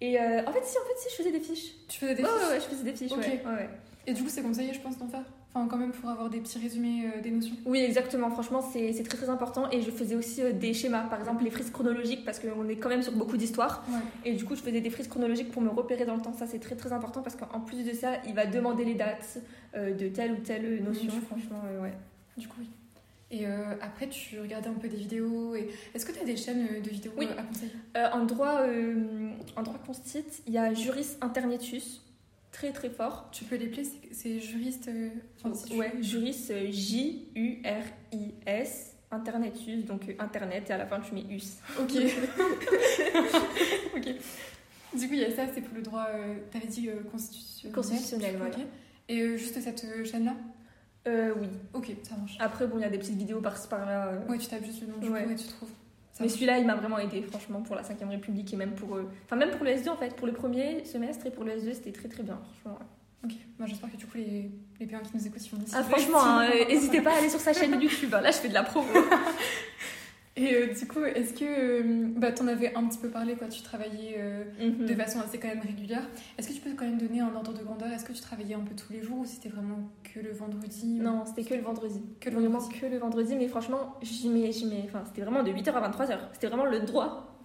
Et 0.00 0.18
euh, 0.18 0.42
en 0.46 0.52
fait, 0.52 0.64
si, 0.64 0.76
en 0.78 0.82
fait, 0.82 0.98
si, 0.98 1.10
je 1.10 1.14
faisais 1.16 1.32
des 1.32 1.40
fiches. 1.40 1.72
Tu 1.88 2.00
faisais 2.00 2.14
des 2.14 2.22
fiches 2.22 2.32
ouais, 2.32 2.48
ouais, 2.48 2.60
je 2.60 2.64
faisais 2.64 2.84
des 2.84 2.96
fiches. 2.96 3.12
Ouais. 3.12 3.68
Et 4.06 4.12
du 4.12 4.22
coup, 4.22 4.28
c'est 4.28 4.42
conseillé, 4.42 4.72
je 4.72 4.80
pense, 4.80 4.98
d'en 4.98 5.08
faire. 5.08 5.24
Enfin, 5.52 5.66
quand 5.68 5.76
même, 5.76 5.90
pour 5.90 6.08
avoir 6.08 6.30
des 6.30 6.38
petits 6.38 6.60
résumés 6.60 7.06
euh, 7.06 7.20
des 7.20 7.30
notions. 7.30 7.56
Oui, 7.66 7.80
exactement. 7.80 8.30
Franchement, 8.30 8.62
c'est 8.62 8.92
c'est 8.92 9.02
très 9.02 9.18
très 9.18 9.28
important. 9.28 9.68
Et 9.72 9.82
je 9.82 9.90
faisais 9.90 10.14
aussi 10.14 10.42
euh, 10.42 10.52
des 10.52 10.72
schémas, 10.72 11.02
par 11.08 11.18
exemple 11.18 11.42
les 11.42 11.50
frises 11.50 11.70
chronologiques, 11.70 12.24
parce 12.24 12.38
qu'on 12.38 12.68
est 12.68 12.76
quand 12.76 12.88
même 12.88 13.02
sur 13.02 13.12
beaucoup 13.12 13.36
d'histoires. 13.36 13.84
Ouais. 13.88 14.30
Et 14.30 14.34
du 14.34 14.44
coup, 14.44 14.54
je 14.54 14.62
faisais 14.62 14.80
des 14.80 14.90
frises 14.90 15.08
chronologiques 15.08 15.50
pour 15.50 15.60
me 15.60 15.70
repérer 15.70 16.04
dans 16.04 16.14
le 16.14 16.22
temps. 16.22 16.32
Ça, 16.32 16.46
c'est 16.46 16.60
très 16.60 16.76
très 16.76 16.92
important 16.92 17.20
parce 17.22 17.34
qu'en 17.34 17.60
plus 17.60 17.84
de 17.84 17.92
ça, 17.92 18.12
il 18.28 18.34
va 18.34 18.46
demander 18.46 18.84
les 18.84 18.94
dates 18.94 19.38
euh, 19.74 19.92
de 19.92 20.08
telle 20.08 20.32
ou 20.32 20.36
telle 20.36 20.84
notion. 20.84 21.12
Oui. 21.12 21.20
Franchement, 21.28 21.62
ouais. 21.82 21.94
Du 22.36 22.46
coup, 22.46 22.56
oui. 22.60 22.68
Et 23.32 23.46
euh, 23.46 23.74
après, 23.80 24.08
tu 24.08 24.40
regardais 24.40 24.68
un 24.68 24.72
peu 24.74 24.88
des 24.88 24.96
vidéos. 24.96 25.54
Et... 25.54 25.68
Est-ce 25.94 26.04
que 26.04 26.10
tu 26.12 26.18
as 26.18 26.24
des 26.24 26.36
chaînes 26.36 26.66
euh, 26.70 26.80
de 26.80 26.90
vidéos 26.90 27.12
Oui. 27.16 27.26
euh, 27.30 27.38
à 27.38 27.42
conseiller? 27.44 27.70
Euh, 27.96 28.08
en 28.12 28.24
droit, 28.24 28.62
euh, 28.62 29.30
en 29.56 29.62
droit 29.62 29.78
constit, 29.86 30.24
il 30.48 30.52
y 30.52 30.58
a 30.58 30.74
Juris 30.74 31.16
Internetus. 31.20 32.02
très 32.52 32.72
très 32.72 32.90
fort. 32.90 33.28
Tu 33.30 33.44
peux 33.44 33.54
l'épeler, 33.54 33.84
c'est- 33.84 34.12
c'est 34.12 34.40
juriste. 34.40 34.90
enfin, 35.44 35.54
si 35.54 35.70
tu- 35.70 35.76
ouais, 35.78 35.92
Juris, 36.00 36.50
J-U-R-I-S, 37.70 38.96
Internetus, 39.12 39.84
donc 39.84 40.02
Internet, 40.18 40.64
et 40.68 40.72
à 40.72 40.78
la 40.78 40.86
fin 40.86 41.00
tu 41.00 41.14
mets 41.14 41.24
US. 41.30 41.58
Ok. 41.80 41.92
ok. 43.96 44.08
Du 44.98 45.06
coup, 45.06 45.14
il 45.14 45.20
y 45.20 45.24
a 45.24 45.30
ça, 45.30 45.46
c'est 45.54 45.60
pour 45.60 45.76
le 45.76 45.82
droit, 45.82 46.08
t'avais 46.50 46.66
dit 46.66 46.88
constitutionnel. 47.12 47.74
Constitutionnel, 47.74 48.34
voilà. 48.38 48.56
Et 49.08 49.38
juste 49.38 49.60
cette 49.60 49.86
chaîne-là? 50.04 50.34
Euh, 51.08 51.32
oui. 51.40 51.48
Ok, 51.74 51.90
ça 52.02 52.14
marche. 52.16 52.36
Après, 52.40 52.66
bon, 52.66 52.76
il 52.78 52.82
y 52.82 52.84
a 52.84 52.90
des 52.90 52.98
petites 52.98 53.16
vidéos 53.16 53.40
par-ci 53.40 53.68
par-là. 53.68 54.08
euh. 54.08 54.26
Ouais, 54.28 54.38
tu 54.38 54.46
tapes 54.48 54.64
juste 54.64 54.82
le 54.82 54.88
nom 54.88 54.98
du 54.98 55.08
Ouais. 55.08 55.30
et 55.30 55.34
tu 55.34 55.46
trouves. 55.48 55.70
Ça 56.12 56.22
Mais 56.22 56.28
celui-là, 56.28 56.58
il 56.58 56.66
m'a 56.66 56.74
vraiment 56.74 56.98
aidé, 56.98 57.22
franchement, 57.22 57.62
pour 57.62 57.74
la 57.76 57.82
5ème 57.82 58.08
République 58.10 58.52
et 58.52 58.56
même 58.56 58.72
pour, 58.74 58.96
euh, 58.96 59.10
enfin, 59.24 59.36
même 59.36 59.50
pour 59.50 59.64
le 59.64 59.70
S2 59.70 59.88
en 59.90 59.96
fait. 59.96 60.14
Pour 60.16 60.26
le 60.26 60.32
premier 60.34 60.84
semestre 60.84 61.26
et 61.26 61.30
pour 61.30 61.44
le 61.44 61.52
S2, 61.52 61.72
c'était 61.74 61.92
très 61.92 62.08
très 62.08 62.22
bien, 62.22 62.38
franchement. 62.62 62.78
ouais. 62.80 62.86
Ok, 63.22 63.32
moi 63.58 63.68
j'espère 63.68 63.92
que 63.92 63.98
du 63.98 64.06
coup 64.06 64.16
les, 64.16 64.50
les 64.80 64.86
P1 64.86 65.02
qui 65.02 65.10
nous 65.14 65.26
écoutent 65.26 65.44
ils 65.46 65.50
vont 65.50 65.58
Ah, 65.74 65.82
franchement, 65.84 66.18
hein, 66.24 66.48
euh, 66.50 66.64
n'hésitez 66.68 67.02
pas 67.02 67.12
à 67.12 67.18
aller 67.18 67.28
sur 67.28 67.38
sa 67.40 67.52
chaîne 67.52 67.78
YouTube. 67.80 68.14
hein. 68.14 68.22
Là, 68.22 68.30
je 68.30 68.38
fais 68.38 68.48
de 68.48 68.54
la 68.54 68.62
promo. 68.62 68.88
Et 70.36 70.54
euh, 70.54 70.66
du 70.72 70.86
coup, 70.86 71.02
est-ce 71.04 71.34
que. 71.34 71.44
euh, 71.44 72.06
bah, 72.16 72.30
t'en 72.32 72.46
avais 72.46 72.74
un 72.74 72.86
petit 72.86 72.98
peu 72.98 73.08
parlé 73.08 73.34
quand 73.38 73.48
tu 73.48 73.62
travaillais 73.62 74.14
euh, 74.18 74.44
Mhm. 74.60 74.86
de 74.86 74.94
façon 74.94 75.20
assez 75.20 75.38
quand 75.38 75.48
même 75.48 75.60
régulière. 75.60 76.08
Est-ce 76.38 76.48
que 76.48 76.52
tu 76.54 76.60
peux 76.60 76.70
quand 76.76 76.84
même 76.84 76.98
donner 76.98 77.20
un 77.20 77.34
ordre 77.34 77.52
de 77.52 77.62
grandeur? 77.64 77.88
Est-ce 77.92 78.04
que 78.04 78.12
tu 78.12 78.20
travaillais 78.22 78.54
un 78.54 78.60
peu 78.60 78.74
tous 78.76 78.92
les 78.92 79.02
jours 79.02 79.18
ou 79.18 79.24
c'était 79.26 79.48
vraiment 79.48 79.90
que 80.04 80.20
le 80.20 80.30
vendredi? 80.30 80.86
Non, 81.00 81.24
c'était 81.26 81.42
que 81.42 81.54
le 81.54 81.62
vendredi. 81.62 82.00
Que 82.20 82.30
le 82.30 82.36
Vraiment 82.36 82.58
vendredi. 82.58 82.78
que 82.80 82.86
le 82.86 82.98
vendredi, 82.98 83.34
mais 83.36 83.48
franchement, 83.48 83.96
j'y 84.02 84.28
mets, 84.28 84.52
j'y 84.52 84.66
mets. 84.66 84.82
Enfin, 84.84 85.02
c'était 85.06 85.22
vraiment 85.22 85.42
de 85.42 85.50
8h 85.50 85.72
à 85.72 85.80
23h. 85.90 86.18
C'était 86.34 86.46
vraiment 86.46 86.66
le 86.66 86.80
droit. 86.80 87.36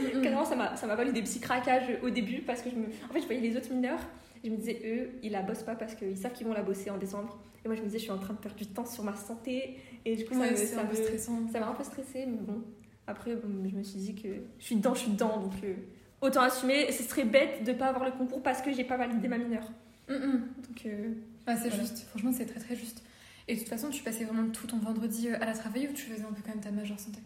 Mm, 0.00 0.18
mm. 0.18 0.22
Carrément, 0.22 0.44
ça 0.44 0.54
m'a, 0.54 0.94
valu 0.94 1.12
des 1.12 1.22
petits 1.22 1.40
craquages 1.40 1.98
au 2.02 2.10
début 2.10 2.42
parce 2.42 2.60
que 2.62 2.68
je 2.70 2.76
me. 2.76 2.84
En 3.08 3.12
fait, 3.12 3.20
je 3.22 3.26
voyais 3.26 3.40
les 3.40 3.56
autres 3.56 3.72
mineurs. 3.72 4.00
Je 4.44 4.50
me 4.50 4.56
disais, 4.56 4.80
eux, 4.84 5.08
ils 5.22 5.32
la 5.32 5.42
bossent 5.42 5.64
pas 5.64 5.74
parce 5.74 5.94
qu'ils 5.94 6.16
savent 6.16 6.32
qu'ils 6.32 6.46
vont 6.46 6.52
la 6.52 6.62
bosser 6.62 6.90
en 6.90 6.98
décembre. 6.98 7.38
Et 7.64 7.68
moi, 7.68 7.74
je 7.76 7.80
me 7.80 7.86
disais, 7.86 7.98
je 7.98 8.04
suis 8.04 8.12
en 8.12 8.18
train 8.18 8.34
de 8.34 8.38
perdre 8.38 8.56
du 8.56 8.66
temps 8.66 8.84
sur 8.86 9.02
ma 9.02 9.16
santé. 9.16 9.76
Et 10.04 10.16
du 10.16 10.24
coup, 10.24 10.34
ça 10.34 10.40
Ouais, 10.40 10.50
me- 10.52 10.56
ça 10.56 10.80
un 10.80 10.84
peu 10.86 10.96
me- 10.98 11.02
stressant. 11.04 11.38
ça 11.52 11.60
m'a 11.60 11.68
un 11.68 11.74
peu 11.74 11.84
stressée, 11.84 12.24
mais 12.26 12.38
bon. 12.40 12.62
Après, 13.06 13.34
bon, 13.36 13.48
je 13.68 13.74
me 13.74 13.82
suis 13.82 13.98
dit 14.00 14.14
que 14.14 14.28
je 14.58 14.64
suis 14.64 14.76
dedans, 14.76 14.94
je 14.94 15.00
suis 15.00 15.10
dedans, 15.10 15.38
donc 15.40 15.52
euh, 15.64 15.74
autant 16.20 16.42
assumer. 16.42 16.90
Ce 16.92 17.02
serait 17.02 17.24
bête 17.24 17.64
de 17.64 17.72
pas 17.72 17.86
avoir 17.86 18.04
le 18.04 18.12
concours 18.12 18.42
parce 18.42 18.60
que 18.62 18.72
j'ai 18.72 18.84
pas 18.84 18.96
validé 18.96 19.28
ma 19.28 19.38
mineure. 19.38 19.70
Mm, 20.08 20.14
mm. 20.14 20.32
Donc, 20.68 20.86
euh, 20.86 21.10
Ah, 21.46 21.56
c'est 21.56 21.68
Voilà. 21.70 21.82
juste, 21.84 21.98
franchement, 22.08 22.32
c'est 22.32 22.44
très 22.46 22.60
très 22.60 22.76
juste. 22.76 23.02
Et 23.48 23.54
de 23.54 23.60
toute 23.60 23.68
façon, 23.70 23.88
tu 23.88 24.02
passais 24.02 24.24
vraiment 24.24 24.48
tout 24.50 24.66
ton 24.66 24.76
vendredi 24.78 25.28
euh, 25.30 25.36
à 25.40 25.46
la 25.46 25.52
travailler 25.54 25.88
ou 25.88 25.92
tu 25.94 26.02
faisais 26.02 26.22
un 26.24 26.32
peu 26.32 26.42
quand 26.44 26.50
même 26.50 26.60
ta 26.62 26.70
majeure 26.70 26.98
santé? 27.00 27.20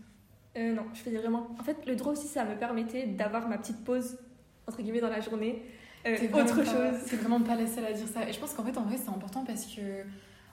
Euh, 0.56 0.72
non, 0.72 0.84
je 0.94 1.00
faisais 1.00 1.16
vraiment. 1.18 1.48
En 1.58 1.64
fait, 1.64 1.76
le 1.86 1.96
droit 1.96 2.12
aussi, 2.12 2.28
ça 2.28 2.44
me 2.44 2.54
permettait 2.56 3.06
d'avoir 3.06 3.48
ma 3.48 3.58
petite 3.58 3.82
pause, 3.84 4.18
entre 4.68 4.80
guillemets, 4.82 5.00
dans 5.00 5.08
la 5.08 5.20
journée. 5.20 5.62
Euh, 6.06 6.14
autre 6.32 6.56
pas- 6.56 6.64
chose. 6.64 7.00
C'est 7.06 7.16
vraiment 7.16 7.40
pas 7.40 7.56
la 7.56 7.66
seule 7.66 7.84
à 7.86 7.92
dire 7.92 8.06
ça. 8.06 8.28
Et 8.28 8.32
je 8.32 8.38
pense 8.38 8.54
qu'en 8.54 8.62
fait, 8.64 8.76
en 8.78 8.82
vrai, 8.82 8.96
c'est 8.96 9.08
important 9.08 9.44
parce 9.44 9.66
que, 9.66 9.80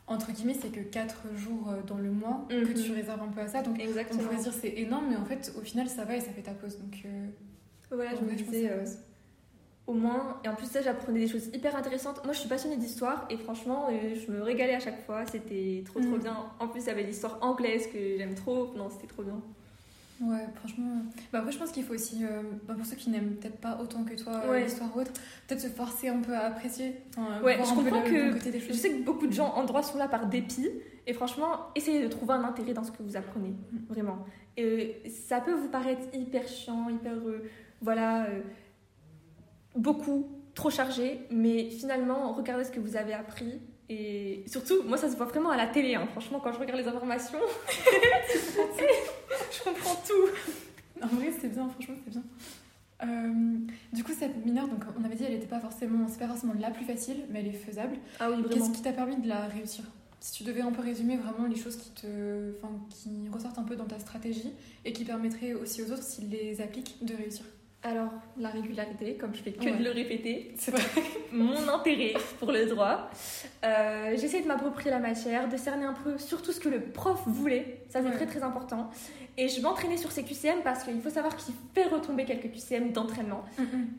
entre 0.10 0.32
guillemets, 0.34 0.56
c'est 0.60 0.70
que 0.70 0.82
4 0.82 1.28
jours 1.38 1.70
euh, 1.70 1.82
dans 1.88 1.98
le 1.98 2.12
mois 2.12 2.46
que 2.50 2.56
Mhm. 2.56 2.74
tu 2.74 2.92
réserves 2.92 3.22
un 3.22 3.28
peu 3.30 3.42
à 3.42 3.48
ça. 3.48 3.62
Donc, 3.62 3.78
on 3.80 3.82
Exactement. 3.84 4.24
pourrait 4.24 4.38
se 4.38 4.44
dire 4.44 4.54
c'est 4.54 4.74
énorme, 4.78 5.06
mais 5.10 5.16
en 5.16 5.24
fait, 5.26 5.54
au 5.58 5.62
final, 5.62 5.88
ça 5.88 6.04
va 6.04 6.18
et 6.18 6.20
ça 6.20 6.32
fait 6.32 6.42
ta 6.42 6.52
pause. 6.54 6.78
Donc, 6.80 7.02
euh, 7.06 7.28
Voilà, 7.92 8.12
je 8.12 8.18
en 8.18 8.22
me 8.24 8.34
disais, 8.34 8.70
euh, 8.70 8.86
au 9.88 9.94
moins. 9.94 10.40
Et 10.44 10.50
en 10.50 10.56
plus, 10.56 10.66
ça, 10.68 10.82
j'apprenais 10.82 11.20
des 11.20 11.28
choses 11.28 11.48
hyper 11.54 11.76
intéressantes. 11.76 12.24
Moi, 12.24 12.34
je 12.34 12.40
suis 12.40 12.50
passionnée 12.50 12.78
d'histoire 12.78 13.26
et 13.30 13.38
franchement, 13.38 13.88
euh, 13.92 14.16
je 14.16 14.32
me 14.32 14.42
régalais 14.44 14.76
à 14.76 14.80
chaque 14.80 15.04
fois. 15.06 15.26
C'était 15.26 15.84
trop, 15.86 16.00
trop 16.00 16.16
Mhm. 16.16 16.20
bien. 16.24 16.38
En 16.60 16.68
plus, 16.68 16.82
il 16.82 16.88
y 16.88 16.90
avait 16.92 17.04
l'histoire 17.04 17.38
anglaise 17.42 17.88
que 17.88 18.18
j'aime 18.18 18.36
trop. 18.36 18.74
Non, 18.76 18.90
c'était 18.90 19.08
trop 19.08 19.24
bien. 19.24 19.42
Ouais, 20.22 20.46
franchement. 20.56 21.02
Bah 21.32 21.40
après, 21.40 21.52
je 21.54 21.58
pense 21.58 21.72
qu'il 21.72 21.84
faut 21.86 21.94
aussi, 21.94 22.26
euh, 22.26 22.42
bah, 22.68 22.74
pour 22.76 22.86
ceux 22.86 22.98
qui 22.98 23.10
n'aiment 23.10 23.36
peut-être 23.36 23.58
pas 23.58 23.80
autant 23.82 24.04
que 24.04 24.14
toi 24.22 24.42
euh, 24.44 24.52
Ouais. 24.52 24.64
l'histoire 24.64 24.90
ou 24.96 25.00
autre, 25.00 25.14
peut-être 25.48 25.62
se 25.62 25.68
forcer 25.70 26.10
un 26.10 26.20
peu 26.20 26.34
à 26.34 26.46
apprécier. 26.48 26.96
Ouais, 27.42 27.58
je 27.64 27.74
comprends 27.74 28.04
le, 28.04 28.10
que- 28.10 28.34
côté 28.34 28.52
des 28.52 28.60
Je 28.60 28.74
sais 28.74 28.92
que 28.92 29.04
beaucoup 29.04 29.28
de 29.28 29.32
gens 29.34 29.54
en 29.54 29.64
droit 29.64 29.82
sont 29.82 29.98
là 29.98 30.08
par 30.10 30.28
dépit. 30.28 30.70
Et 31.08 31.14
franchement, 31.14 31.68
essayez 31.76 32.04
de 32.04 32.08
trouver 32.10 32.34
un 32.34 32.44
intérêt 32.44 32.74
dans 32.74 32.84
ce 32.84 32.92
que 32.92 33.02
vous 33.02 33.16
apprenez. 33.16 33.54
Vraiment. 33.88 34.26
Et 34.58 34.64
euh, 35.06 35.10
ça 35.10 35.40
peut 35.40 35.54
vous 35.54 35.70
paraître 35.70 36.02
hyper 36.14 36.48
chiant, 36.48 36.90
hyper. 36.90 37.14
euh, 37.14 37.50
voilà. 37.82 38.26
euh, 38.26 38.42
beaucoup, 39.76 40.28
trop 40.54 40.70
chargé. 40.70 41.22
Mais 41.32 41.70
finalement, 41.70 42.34
regardez 42.34 42.66
ce 42.66 42.72
que 42.72 42.80
vous 42.82 42.98
avez 42.98 43.14
appris. 43.14 43.62
Et 43.92 44.44
surtout, 44.46 44.84
moi, 44.86 44.98
ça 44.98 45.10
se 45.10 45.16
voit 45.16 45.26
vraiment 45.26 45.50
à 45.50 45.58
la 45.58 45.66
télé. 45.66 45.96
hein. 45.96 46.06
Franchement, 46.12 46.40
quand 46.44 46.52
je 46.54 46.60
regarde 46.60 46.80
les 46.80 46.88
informations, 46.88 47.40
comprends 49.74 49.96
tout. 49.96 50.30
En 51.02 51.08
vrai, 51.08 51.32
c'est 51.40 51.48
bien, 51.48 51.70
franchement, 51.70 51.96
c'est 52.04 52.12
bien. 52.12 52.24
Euh, 53.04 53.58
du 53.94 54.04
coup, 54.04 54.12
cette 54.12 54.46
mineure, 54.46 54.68
donc 54.68 54.84
on 55.00 55.04
avait 55.06 55.16
dit, 55.16 55.24
elle 55.24 55.34
n'était 55.34 55.48
pas 55.48 55.62
forcément, 55.62 56.10
c'est 56.10 56.20
pas 56.20 56.28
forcément 56.28 56.54
la 56.60 56.72
plus 56.72 56.84
facile, 56.84 57.24
mais 57.30 57.40
elle 57.40 57.48
est 57.48 57.54
faisable. 57.54 57.96
Ah 58.20 58.30
oui, 58.30 58.44
Qu'est-ce 58.52 58.72
qui 58.72 58.82
t'a 58.82 58.92
permis 58.92 59.16
de 59.16 59.30
la 59.30 59.48
réussir? 59.48 59.86
Si 60.20 60.34
tu 60.34 60.44
devais 60.44 60.60
un 60.60 60.74
peu 60.74 60.82
résumer 60.82 61.16
vraiment 61.16 61.48
les 61.48 61.56
choses 61.56 61.78
qui 61.78 61.92
te, 61.92 62.52
enfin, 62.58 62.74
qui 62.90 63.30
ressortent 63.32 63.60
un 63.60 63.64
peu 63.64 63.78
dans 63.78 63.86
ta 63.86 63.98
stratégie 64.00 64.52
et 64.84 64.92
qui 64.92 65.06
permettraient 65.06 65.54
aussi 65.54 65.82
aux 65.82 65.92
autres, 65.92 66.04
s'ils 66.04 66.30
les 66.30 66.60
appliquent, 66.60 66.98
de 67.02 67.16
réussir? 67.16 67.46
Alors, 67.82 68.10
la 68.38 68.50
régularité, 68.50 69.16
comme 69.16 69.34
je 69.34 69.42
fais 69.42 69.54
que 69.54 69.64
Ouais. 69.64 69.78
de 69.78 69.84
le 69.84 69.92
répéter, 69.92 70.54
C'est 70.58 70.74
mon 71.32 71.66
intérêt 71.70 72.14
pour 72.38 72.52
le 72.52 72.66
droit. 72.66 73.10
Euh, 73.64 74.16
J'essaie 74.18 74.42
de 74.42 74.48
m'approprier 74.48 74.92
la 74.92 75.00
matière, 75.00 75.48
de 75.48 75.56
cerner 75.56 75.86
un 75.86 75.94
peu 75.94 76.18
surtout 76.18 76.52
ce 76.52 76.60
que 76.60 76.68
le 76.68 76.82
prof 76.82 77.22
voulait. 77.26 77.82
Ça, 77.88 78.02
c'est 78.02 78.08
Ouais. 78.10 78.12
très 78.16 78.26
très 78.26 78.44
important. 78.44 78.90
Et 79.38 79.48
je 79.48 79.62
m'entraînais 79.62 79.96
sur 79.96 80.12
ces 80.12 80.24
QCM 80.24 80.60
parce 80.62 80.84
qu'il 80.84 81.00
faut 81.00 81.10
savoir 81.10 81.38
qu'il 81.38 81.54
fait 81.74 81.86
retomber 81.86 82.26
quelques 82.26 82.52
QCM 82.52 82.92
d'entraînement. 82.92 83.46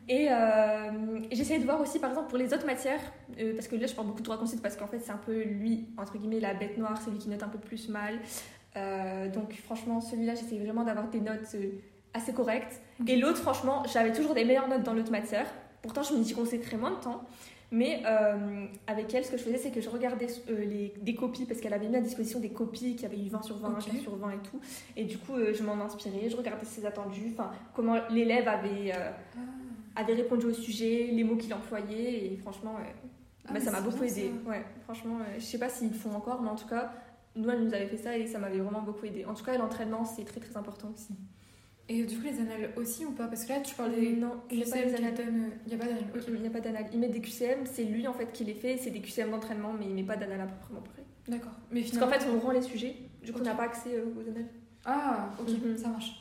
Et 0.07 0.27
euh, 0.29 1.19
j'essayais 1.31 1.57
de 1.59 1.65
voir 1.65 1.81
aussi, 1.81 1.97
par 1.97 2.11
exemple, 2.11 2.29
pour 2.29 2.37
les 2.37 2.53
autres 2.53 2.67
matières, 2.67 3.01
euh, 3.39 3.55
parce 3.55 3.67
que 3.67 3.75
là, 3.75 3.87
je 3.87 3.95
parle 3.95 4.05
beaucoup 4.07 4.19
de 4.19 4.25
droit 4.25 4.37
parce 4.61 4.75
qu'en 4.77 4.85
fait, 4.85 4.99
c'est 4.99 5.11
un 5.11 5.17
peu 5.17 5.41
lui, 5.41 5.87
entre 5.97 6.19
guillemets, 6.19 6.39
la 6.39 6.53
bête 6.53 6.77
noire, 6.77 7.01
c'est 7.03 7.09
lui 7.09 7.17
qui 7.17 7.29
note 7.29 7.41
un 7.41 7.47
peu 7.49 7.57
plus 7.57 7.89
mal. 7.89 8.19
Euh, 8.77 9.27
donc, 9.29 9.53
franchement, 9.65 9.99
celui-là, 9.99 10.35
j'essayais 10.35 10.61
vraiment 10.63 10.83
d'avoir 10.83 11.07
des 11.09 11.19
notes 11.19 11.55
assez 12.13 12.33
correctes. 12.33 12.81
Et 13.07 13.15
l'autre, 13.15 13.37
franchement, 13.37 13.83
j'avais 13.91 14.11
toujours 14.11 14.33
des 14.33 14.45
meilleures 14.45 14.67
notes 14.67 14.83
dans 14.83 14.93
l'autre 14.93 15.11
matière. 15.11 15.47
Pourtant, 15.81 16.03
je 16.03 16.13
me 16.13 16.23
dis 16.23 16.33
consacrais 16.33 16.77
moins 16.77 16.91
de 16.91 16.95
temps. 17.03 17.23
Mais 17.73 18.03
euh, 18.05 18.65
avec 18.85 19.13
elle, 19.13 19.23
ce 19.23 19.31
que 19.31 19.37
je 19.37 19.43
faisais, 19.43 19.57
c'est 19.57 19.71
que 19.71 19.79
je 19.79 19.89
regardais 19.89 20.27
euh, 20.49 20.65
les, 20.65 20.93
des 21.01 21.15
copies, 21.15 21.45
parce 21.45 21.61
qu'elle 21.61 21.73
avait 21.73 21.87
mis 21.87 21.95
à 21.95 22.01
disposition 22.01 22.41
des 22.41 22.49
copies 22.49 22.97
qui 22.97 23.05
avaient 23.05 23.17
eu 23.17 23.29
20 23.29 23.41
sur 23.43 23.55
20, 23.59 23.69
Ok. 23.69 23.85
15 23.85 24.01
sur 24.01 24.15
20 24.17 24.31
et 24.31 24.37
tout. 24.39 24.59
Et 24.97 25.05
du 25.05 25.17
coup, 25.17 25.35
euh, 25.35 25.53
je 25.53 25.63
m'en 25.63 25.73
inspirais, 25.81 26.29
je 26.29 26.35
regardais 26.35 26.65
ses 26.65 26.85
attendus, 26.85 27.31
enfin, 27.31 27.49
comment 27.73 27.95
l'élève 28.09 28.49
avait, 28.49 28.91
Ah. 28.91 29.13
avait 29.95 30.15
répondu 30.15 30.47
au 30.47 30.53
sujet, 30.53 31.07
les 31.13 31.23
mots 31.23 31.37
qu'il 31.37 31.53
employait. 31.53 32.25
Et 32.33 32.37
franchement, 32.37 32.75
Ah, 33.47 33.53
bah, 33.53 33.61
ça 33.61 33.71
m'a 33.71 33.79
beaucoup 33.79 34.03
aidé. 34.03 34.31
Ouais, 34.45 34.65
franchement, 34.83 35.19
je 35.37 35.43
sais 35.43 35.57
pas 35.57 35.69
s'ils 35.69 35.87
le 35.89 35.95
font 35.95 36.11
encore, 36.13 36.41
mais 36.41 36.49
en 36.49 36.55
tout 36.55 36.67
cas, 36.67 36.91
nous, 37.37 37.49
elle 37.49 37.63
nous 37.63 37.73
avait 37.73 37.87
fait 37.87 37.97
ça 37.97 38.17
et 38.17 38.27
ça 38.27 38.37
m'avait 38.37 38.59
vraiment 38.59 38.81
beaucoup 38.81 39.05
aidé. 39.05 39.23
En 39.23 39.33
tout 39.33 39.45
cas, 39.45 39.57
l'entraînement, 39.57 40.03
c'est 40.03 40.25
très 40.25 40.41
très 40.41 40.57
important 40.57 40.89
aussi. 40.93 41.13
Et 41.89 42.03
du 42.03 42.17
coup, 42.17 42.23
les 42.23 42.39
annales 42.39 42.71
aussi 42.77 43.05
ou 43.05 43.11
pas? 43.11 43.27
Parce 43.27 43.43
que 43.43 43.49
là, 43.49 43.59
tu 43.59 43.75
parles 43.75 43.93
des 43.93 44.13
Non, 44.13 44.41
il 44.49 44.57
n'y 44.57 44.63
a 44.63 44.67
pas. 44.67 44.77
Il 44.77 44.87
n'y 44.87 44.95
a 44.95 45.77
pas 45.77 45.85
d'annales. 45.85 46.03
Ok. 46.15 46.23
Il 46.29 46.41
n'y 46.41 46.47
a 46.47 46.51
pas 46.51 46.61
d'anal. 46.61 46.85
Il 46.93 46.99
met 46.99 47.09
des 47.09 47.19
QCM, 47.21 47.65
c'est 47.65 47.83
lui 47.83 48.07
en 48.07 48.13
fait 48.13 48.31
qui 48.31 48.43
les 48.45 48.53
fait, 48.53 48.77
c'est 48.77 48.91
des 48.91 49.01
QCM 49.01 49.31
d'entraînement, 49.31 49.73
mais 49.77 49.85
il 49.85 49.93
met 49.93 50.03
pas 50.03 50.15
d'anal 50.15 50.41
à 50.41 50.45
proprement 50.45 50.81
parler. 50.81 51.03
D'accord. 51.27 51.51
Mais 51.71 51.81
Parce 51.81 51.91
qu'en 51.97 52.07
finalement. 52.07 52.25
fait, 52.25 52.31
on 52.37 52.39
rend 52.39 52.51
les 52.51 52.61
sujets, 52.61 52.95
du 53.23 53.31
coup, 53.33 53.39
on 53.41 53.43
n'a 53.43 53.55
pas 53.55 53.63
accès 53.63 53.95
euh, 53.95 54.05
aux 54.17 54.27
annales. 54.29 54.47
Ah, 54.85 55.29
ok, 55.39 55.49
ça 55.77 55.89
marche. 55.89 56.13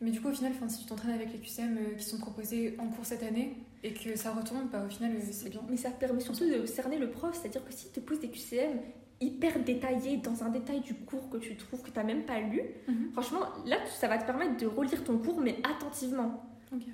Mais 0.00 0.10
du 0.10 0.20
coup, 0.20 0.28
au 0.28 0.32
final, 0.32 0.52
enfin, 0.54 0.68
si 0.68 0.80
tu 0.82 0.86
t'entraînes 0.86 1.14
avec 1.14 1.32
les 1.32 1.38
QCM 1.38 1.76
euh, 1.78 1.94
qui 1.96 2.04
sont 2.04 2.18
proposés 2.18 2.76
en 2.78 2.86
cours 2.88 3.04
cette 3.06 3.22
année 3.22 3.56
et 3.82 3.92
que 3.92 4.16
ça 4.16 4.32
retombe, 4.32 4.68
bah, 4.70 4.84
au 4.86 4.90
final, 4.90 5.12
euh, 5.12 5.20
c'est 5.30 5.48
bien. 5.50 5.60
Mais 5.70 5.76
ça 5.76 5.90
permet 5.90 6.20
surtout 6.20 6.44
de 6.44 6.66
cerner 6.66 6.98
le 6.98 7.10
prof, 7.10 7.36
c'est-à-dire 7.40 7.64
que 7.64 7.72
s'il 7.72 7.90
te 7.90 8.00
pose 8.00 8.20
des 8.20 8.28
QCM 8.28 8.80
hyper 9.20 9.58
détaillés 9.64 10.18
dans 10.18 10.44
un 10.44 10.48
détail 10.48 10.80
du 10.80 10.94
cours 10.94 11.28
que 11.30 11.36
tu 11.38 11.56
trouves 11.56 11.82
que 11.82 11.90
tu 11.90 11.96
n'as 11.98 12.04
même 12.04 12.22
pas 12.24 12.40
lu, 12.40 12.60
Mhm. 12.86 13.10
franchement, 13.12 13.40
là, 13.66 13.76
ça 13.86 14.06
va 14.08 14.18
te 14.18 14.24
permettre 14.24 14.56
de 14.56 14.66
relire 14.66 15.02
ton 15.04 15.18
cours, 15.18 15.40
mais 15.40 15.56
attentivement. 15.64 16.44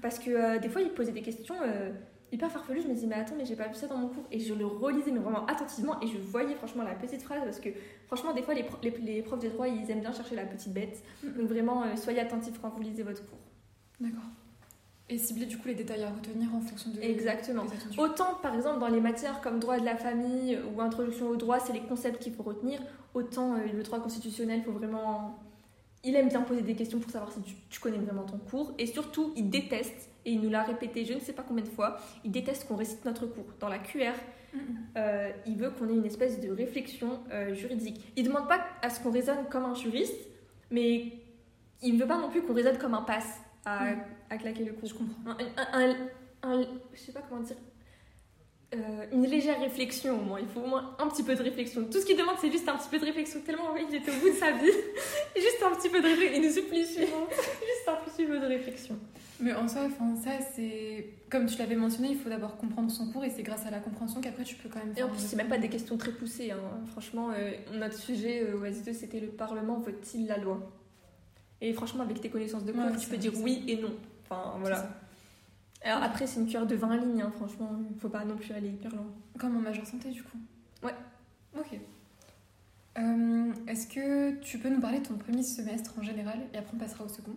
Parce 0.01 0.19
que 0.19 0.31
euh, 0.31 0.59
des 0.59 0.69
fois, 0.69 0.81
il 0.83 0.91
posait 0.91 1.13
des 1.13 1.21
questions 1.23 1.57
euh, 1.63 1.91
hyper 2.31 2.51
farfelues. 2.51 2.81
Je 2.83 2.87
me 2.89 2.95
disais, 2.95 3.07
mais 3.09 3.17
attends, 3.17 3.35
mais 3.37 3.45
j'ai 3.45 3.57
pas 3.57 3.67
vu 3.67 3.75
ça 3.75 3.89
dans 3.89 3.99
mon 3.99 4.07
cours. 4.09 4.25
Et 4.31 4.39
je 4.39 4.55
le 4.55 4.65
relisais, 4.65 5.11
mais 5.11 5.19
vraiment 5.19 5.45
attentivement. 5.47 6.01
Et 6.01 6.07
je 6.07 6.17
voyais 6.17 6.55
franchement 6.55 6.85
la 6.85 6.95
petite 6.95 7.23
phrase. 7.23 7.41
Parce 7.43 7.59
que 7.59 7.71
franchement, 8.07 8.33
des 8.33 8.43
fois, 8.43 8.55
les, 8.55 8.63
pro- 8.63 8.79
les, 8.85 8.91
les 8.91 9.23
profs 9.23 9.41
de 9.41 9.49
droit, 9.49 9.67
ils 9.67 9.91
aiment 9.91 10.01
bien 10.01 10.13
chercher 10.13 10.37
la 10.37 10.45
petite 10.45 10.73
bête. 10.73 11.03
Mhm. 11.25 11.33
Donc 11.39 11.49
vraiment, 11.49 11.83
euh, 11.83 11.97
soyez 11.97 12.21
attentifs 12.21 12.59
quand 12.63 12.69
vous 12.71 12.83
lisez 12.83 13.03
votre 13.03 13.27
cours. 13.27 13.41
D'accord. 14.01 14.23
Et 15.11 15.19
cibler 15.19 15.45
du 15.45 15.59
coup 15.59 15.69
les 15.69 15.75
détails 15.75 16.03
à 16.03 16.09
retenir 16.09 16.55
en 16.55 16.61
fonction 16.61 16.91
de. 16.91 17.01
Exactement. 17.01 17.65
des. 17.65 17.99
Autant, 17.99 18.37
par 18.43 18.55
exemple, 18.55 18.81
dans 18.81 18.89
les 18.89 19.01
matières 19.01 19.43
comme 19.43 19.61
droit 19.61 19.79
de 19.79 19.85
la 19.85 19.97
famille 19.97 20.59
ou 20.75 20.81
introduction 20.81 21.29
au 21.29 21.37
droit, 21.37 21.61
c'est 21.61 21.75
les 21.75 21.83
concepts 21.83 22.23
qu'il 22.23 22.33
faut 22.33 22.43
retenir. 22.43 22.81
Autant 23.13 23.55
euh, 23.55 23.59
le 23.73 23.83
droit 23.83 24.01
constitutionnel, 24.01 24.61
il 24.61 24.65
faut 24.65 24.73
vraiment. 24.73 25.39
Il 26.05 26.17
aime 26.17 26.29
bien 26.29 26.41
poser 26.43 26.63
des 26.63 26.75
questions 26.75 27.01
pour 27.01 27.11
savoir 27.11 27.33
si 27.33 27.41
tu, 27.43 27.55
tu 27.69 27.81
connais 27.81 27.99
vraiment 27.99 28.25
ton 28.25 28.39
cours. 28.39 28.73
Et 28.79 28.87
surtout, 28.87 29.33
il 29.37 29.51
déteste, 29.51 30.09
et 30.25 30.33
il 30.33 30.41
nous 30.41 30.51
l'a 30.51 30.63
répété 30.63 31.05
je 31.05 31.15
ne 31.15 31.21
sais 31.21 31.33
pas 31.33 31.43
combien 31.43 31.65
de 31.65 31.69
fois, 31.69 31.99
il 32.25 32.31
déteste 32.31 32.67
qu'on 32.67 32.77
récite 32.77 33.05
notre 33.05 33.27
cours. 33.27 33.47
Dans 33.61 33.69
la 33.69 33.79
QR, 33.79 34.13
euh, 34.97 35.31
il 35.47 35.57
veut 35.57 35.71
qu'on 35.71 35.89
ait 35.89 35.95
une 35.95 36.05
espèce 36.05 36.41
de 36.41 36.51
réflexion 36.51 37.21
euh, 37.33 37.55
juridique. 37.55 38.13
Il 38.17 38.25
ne 38.25 38.29
demande 38.29 38.49
pas 38.49 38.61
à 38.83 38.91
ce 38.91 39.01
qu'on 39.01 39.11
raisonne 39.11 39.47
comme 39.51 39.65
un 39.65 39.75
juriste, 39.75 40.15
mais 40.71 41.13
il 41.83 41.95
ne 41.95 42.01
veut 42.01 42.07
pas 42.07 42.19
non 42.19 42.31
plus 42.31 42.43
qu'on 42.43 42.55
raisonne 42.55 42.79
comme 42.79 42.95
un 42.95 43.03
passe 43.03 43.41
à, 43.65 43.91
Mhm. 43.93 43.99
À 44.35 44.39
claquer 44.39 44.65
le 44.65 44.73
cours. 44.73 44.89
Je 44.89 44.95
comprends. 44.95 45.31
Un, 45.31 45.37
un- 45.81 45.91
un- 45.91 45.97
un- 46.61 46.67
je 46.93 46.99
sais 47.01 47.13
pas 47.13 47.23
comment 47.29 47.41
dire. 47.43 47.57
euh, 48.75 49.07
une 49.13 49.25
légère 49.27 49.61
réflexion 49.61 50.19
au 50.21 50.23
moins. 50.25 50.41
Il 50.41 50.49
faut 50.49 50.61
au 50.61 50.67
moins 50.67 50.97
un 50.99 51.07
petit 51.09 51.23
peu 51.23 51.35
de 51.37 51.43
réflexion. 51.43 51.85
Tout 51.85 52.01
ce 52.01 52.07
qu'il 52.07 52.17
demande, 52.17 52.35
c'est 52.41 52.51
juste 52.51 52.69
un 52.69 52.77
petit 52.77 52.89
peu 52.89 52.99
de 52.99 53.05
réflexion. 53.05 53.41
Tellement 53.47 53.77
il 53.77 53.95
était 53.95 54.11
au 54.11 54.15
bout 54.21 54.31
de 54.31 54.35
sa 54.35 54.51
vie. 54.51 54.67
juste 55.37 55.63
un 55.65 55.75
petit 55.77 55.89
peu 55.89 56.01
de 56.01 56.07
réflexion. 56.09 56.41
Il 56.43 56.47
nous 56.49 56.53
supplie 56.53 56.85
suivant. 56.85 57.27
juste 57.31 57.89
un 57.89 57.97
petit 58.11 58.25
peu 58.25 58.41
de 58.41 58.47
réflexion. 58.47 58.99
Mais 59.41 59.53
en 59.53 59.69
soi, 59.69 59.83
enfin, 59.87 60.17
ça, 60.17 60.31
c'est. 60.55 61.09
Comme 61.31 61.47
tu 61.47 61.57
l'avais 61.59 61.77
mentionné, 61.77 62.09
il 62.11 62.17
faut 62.17 62.29
d'abord 62.29 62.57
comprendre 62.57 62.91
son 62.91 63.11
cours 63.13 63.25
et 63.25 63.31
c'est 63.31 63.43
grâce 63.45 63.65
à 63.67 63.71
la 63.71 63.79
compréhension 63.81 64.21
qu'après 64.21 64.43
tu 64.45 64.55
peux 64.57 64.69
quand 64.69 64.79
même. 64.81 64.95
Et 64.97 65.03
en 65.05 65.09
plus, 65.09 65.21
c'est 65.21 65.37
même 65.37 65.49
pas 65.49 65.59
des 65.59 65.69
questions 65.69 65.97
très 65.97 66.13
poussées. 66.13 66.51
Hein. 66.51 66.59
Franchement, 66.93 67.31
euh, 67.33 67.53
notre 67.75 67.97
sujet 67.99 68.43
euh, 68.43 68.57
au 68.59 68.65
S2, 68.65 68.93
c'était 68.93 69.21
le 69.21 69.29
Parlement 69.29 69.79
vote-t-il 69.79 70.27
la 70.27 70.39
loi? 70.39 70.59
Et 71.61 71.73
franchement, 71.73 72.03
avec 72.03 72.21
tes 72.21 72.29
connaissances 72.29 72.65
de 72.65 72.73
cours, 72.73 72.97
tu 73.01 73.09
peux 73.09 73.17
dire 73.17 73.33
oui 73.41 73.63
et 73.69 73.77
non. 73.77 73.95
Enfin, 74.29 74.57
voilà. 74.59 74.89
Alors 75.85 76.03
après, 76.03 76.27
c'est 76.27 76.41
une 76.41 76.47
cure 76.47 76.67
de 76.67 76.75
20 76.75 76.97
lignes, 76.97 77.23
hein, 77.23 77.33
franchement, 77.37 77.71
il 77.91 77.99
faut 78.01 78.09
pas 78.09 78.25
non 78.25 78.37
plus 78.37 78.53
aller 78.53 78.69
hyper 78.69 78.91
loin. 78.95 79.07
Comme 79.39 79.57
en 79.57 79.61
major 79.61 79.87
santé, 79.87 80.11
du 80.11 80.23
coup 80.23 80.39
Ouais. 80.83 80.95
Ok. 81.59 81.79
Euh, 82.97 83.53
est-ce 83.67 83.87
que 83.89 84.39
tu 84.41 84.59
peux 84.59 84.69
nous 84.69 84.81
parler 84.81 85.01
de 85.01 85.07
ton 85.07 85.15
premier 85.15 85.43
semestre 85.43 85.95
en 85.99 86.03
général 86.03 86.39
et 86.55 86.59
après 86.59 86.75
on 86.75 86.79
passera 86.79 87.05
au 87.05 87.09
second? 87.09 87.35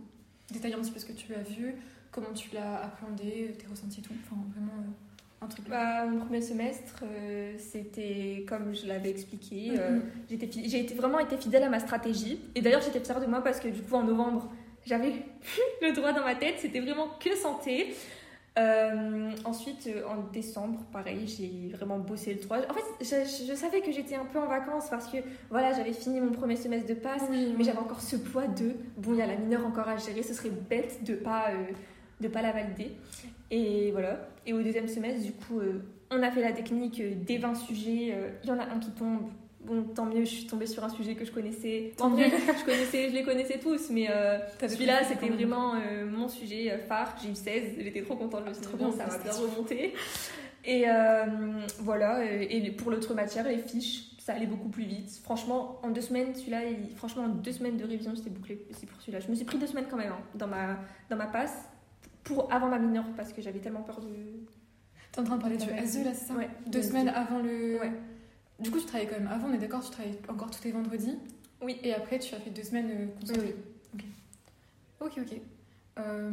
Détailler 0.52 0.76
un 0.76 0.80
petit 0.80 0.91
peu 0.91 1.00
ce 1.00 1.06
que 1.06 1.13
tu 1.13 1.34
as 1.34 1.41
vu, 1.41 1.76
comment 2.12 2.32
tu 2.34 2.54
l'as 2.54 2.84
appréhendé, 2.84 3.54
tes 3.58 3.67
ressentis, 3.67 4.02
tout. 4.02 4.13
Enfin, 4.23 4.41
vraiment 4.56 4.71
euh, 4.78 5.45
un 5.45 5.47
truc. 5.47 5.67
Bah, 5.67 6.06
mon 6.06 6.19
premier 6.19 6.41
semestre, 6.41 7.04
euh, 7.04 7.56
c'était 7.58 8.45
comme 8.47 8.73
je 8.73 8.88
l'avais 8.88 9.10
expliqué. 9.10 9.71
Mm-hmm. 9.71 10.69
j'ai 10.69 10.80
été, 10.80 10.93
vraiment 10.93 11.19
été 11.19 11.38
fidèle 11.38 11.63
à 11.63 11.69
ma 11.69 11.80
stratégie. 11.80 12.39
Et 12.56 12.62
d'ailleurs, 12.62 12.82
j'étais 12.82 13.04
fière 13.04 13.19
de 13.19 13.26
moi 13.26 13.43
parce 13.43 13.60
que 13.60 13.67
du 13.67 13.82
coup, 13.82 13.95
en 13.95 14.04
novembre, 14.04 14.50
j'avais 14.88 15.12
plus 15.12 15.88
le 15.88 15.93
droit 15.93 16.13
dans 16.13 16.23
ma 16.23 16.36
tête. 16.36 16.56
C'était 16.60 16.80
vraiment 16.80 17.10
que 17.19 17.36
santé. 17.36 17.93
Euh, 18.58 19.30
ensuite, 19.45 19.88
euh, 19.88 20.08
en 20.08 20.32
décembre, 20.32 20.80
pareil, 20.91 21.28
j'ai 21.28 21.69
vraiment 21.76 22.00
bossé 22.00 22.34
le 22.34 22.39
3. 22.39 22.58
En 22.69 22.73
fait, 22.73 22.82
je, 23.02 23.54
savais 23.54 23.82
que 23.82 23.91
j'étais 23.91 24.15
un 24.15 24.26
peu 24.26 24.39
en 24.39 24.47
vacances 24.47 24.89
parce 24.89 25.08
que 25.08 25.17
voilà, 25.52 25.73
j'avais 25.73 25.93
fini 25.93 26.19
mon 26.19 26.32
premier 26.32 26.56
semestre 26.56 26.88
de 26.88 26.95
passe, 26.95 27.21
mais 27.30 27.63
j'avais 27.63 27.78
encore 27.78 28.02
ce 28.02 28.15
poids 28.15 28.47
de 28.47 28.73
bon, 28.97 29.13
il 29.13 29.19
y 29.19 29.21
a 29.21 29.28
la 29.28 29.36
mineure 29.36 29.65
encore 29.65 29.88
à 29.88 29.97
gérer, 29.97 30.23
ce 30.23 30.34
serait 30.34 30.50
bête 30.50 31.04
de 31.04 31.13
pas 31.13 31.50
euh, 31.50 31.71
de 32.19 32.28
pas 32.28 32.41
la 32.41 32.52
valider. 32.52 32.93
Et 33.52 33.91
voilà. 33.91 34.28
Et 34.47 34.54
au 34.54 34.63
deuxième 34.63 34.88
semestre, 34.88 35.23
du 35.23 35.34
coup, 35.34 35.62
on 36.10 36.23
a 36.23 36.32
fait 36.32 36.41
la 36.41 36.52
technique 36.52 37.00
des 37.26 37.38
20 37.38 37.54
sujets. 37.54 38.15
Il 38.43 38.50
y 38.50 38.52
en 38.52 38.58
a 38.58 38.63
un 38.63 38.80
qui 38.80 38.89
tombe, 38.89 39.30
bon, 39.67 39.84
tant 39.84 40.06
mieux, 40.06 40.21
je 40.21 40.30
suis 40.30 40.47
tombée 40.47 40.65
sur 40.65 40.84
un 40.84 40.89
sujet 40.89 41.15
que 41.15 41.25
je 41.25 41.32
connaissais. 41.32 41.93
En 41.99 42.10
vrai, 42.10 42.32
je, 42.32 42.65
connaissais, 42.65 43.10
je 43.10 43.13
les 43.13 43.23
connaissais 43.23 43.60
tous, 43.60 43.89
mais 43.89 44.08
euh, 44.10 44.39
celui-là, 44.62 45.03
c'était 45.03 45.30
vraiment 45.30 45.75
euh, 45.75 46.06
mon 46.10 46.27
sujet 46.27 46.71
euh, 46.71 46.80
phare. 46.80 47.15
J'ai 47.21 47.30
eu 47.30 47.36
16, 47.36 47.63
j'étais 47.80 48.01
trop 48.01 48.15
contente, 48.15 48.43
je 48.45 48.49
me 48.49 48.53
suis 48.53 48.77
bon, 48.77 48.91
ça 48.91 49.06
va 49.06 49.17
bien 49.17 49.32
remonter. 49.32 49.93
Et 50.65 50.86
voilà, 51.80 52.25
et 52.25 52.71
pour 52.71 52.91
l'autre 52.91 53.13
matière, 53.13 53.47
les 53.47 53.60
fiches, 53.60 54.17
ça 54.19 54.34
allait 54.34 54.47
beaucoup 54.47 54.69
plus 54.69 54.84
vite. 54.84 55.19
Franchement, 55.23 55.80
en 55.84 55.89
deux 55.89 56.01
semaines, 56.01 56.36
celui-là, 56.36 56.60
franchement, 56.97 57.23
en 57.23 57.30
deux 57.30 57.53
semaines 57.53 57.77
de 57.77 57.86
révision, 57.86 58.13
j'étais 58.13 58.30
bouclée 58.30 58.65
c'est 58.71 58.86
pour 58.86 58.99
celui-là. 58.99 59.19
Je 59.21 59.30
me 59.30 59.36
suis 59.36 59.45
pris 59.45 59.58
deux 59.58 59.67
semaines 59.67 59.86
quand 59.89 59.95
même 59.95 60.12
hein, 60.12 60.21
dans, 60.36 60.47
ma, 60.47 60.77
dans 61.10 61.15
ma 61.15 61.27
passe, 61.27 61.69
pour, 62.25 62.51
avant 62.51 62.67
ma 62.67 62.80
mineure, 62.80 63.06
parce 63.15 63.32
que 63.32 63.41
j'avais 63.41 63.60
tellement 63.60 63.84
peur 63.84 64.01
de. 64.01 64.08
T'es 65.13 65.21
en 65.21 65.23
train 65.23 65.38
de 65.38 65.41
parler 65.41 65.56
du 65.58 65.63
SE 65.65 66.03
là, 66.03 66.13
c'est 66.13 66.25
ça 66.25 66.34
Ouais. 66.34 66.49
Deux 66.65 66.82
semaines 66.82 67.08
avant 67.08 67.39
le. 67.39 67.80
Ouais. 67.80 67.91
Du 68.60 68.72
coup, 68.72 68.80
tu 68.80 68.86
travaillais 68.86 69.10
quand 69.10 69.20
même 69.20 69.30
avant, 69.32 69.50
on 69.50 69.54
est 69.54 69.60
d'accord 69.60 69.84
Tu 69.84 69.91
travaillais 69.91 70.20
encore 70.28 70.50
tous 70.50 70.63
les 70.63 70.72
vendredis 70.72 71.15
Oui. 71.62 71.78
Et 71.84 71.93
après, 71.93 72.20
tu 72.20 72.34
as 72.34 72.39
fait 72.39 72.50
deux 72.50 72.63
semaines 72.63 72.89
euh, 72.91 73.34
Oui. 73.36 74.04
Ok, 75.00 75.12
ok. 75.17 75.24
ok. 75.32 75.41
Euh, 76.00 76.32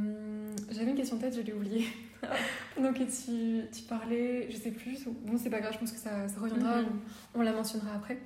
j'avais 0.70 0.90
une 0.90 0.96
question 0.96 1.16
de 1.16 1.22
tête, 1.22 1.36
je 1.36 1.40
l'ai 1.40 1.52
oubliée. 1.52 1.86
Donc, 2.80 2.96
tu, 2.96 3.62
tu, 3.72 3.82
parlais, 3.88 4.50
je 4.50 4.56
sais 4.56 4.70
plus, 4.70 5.04
bon, 5.06 5.38
c'est 5.38 5.50
pas 5.50 5.60
grave, 5.60 5.72
je 5.74 5.78
pense 5.78 5.92
que 5.92 5.98
ça, 5.98 6.28
ça 6.28 6.40
reviendra, 6.40 6.82
mhm. 6.82 7.00
on, 7.34 7.42
la 7.42 7.52
mentionnera 7.52 7.94
après. 7.94 8.18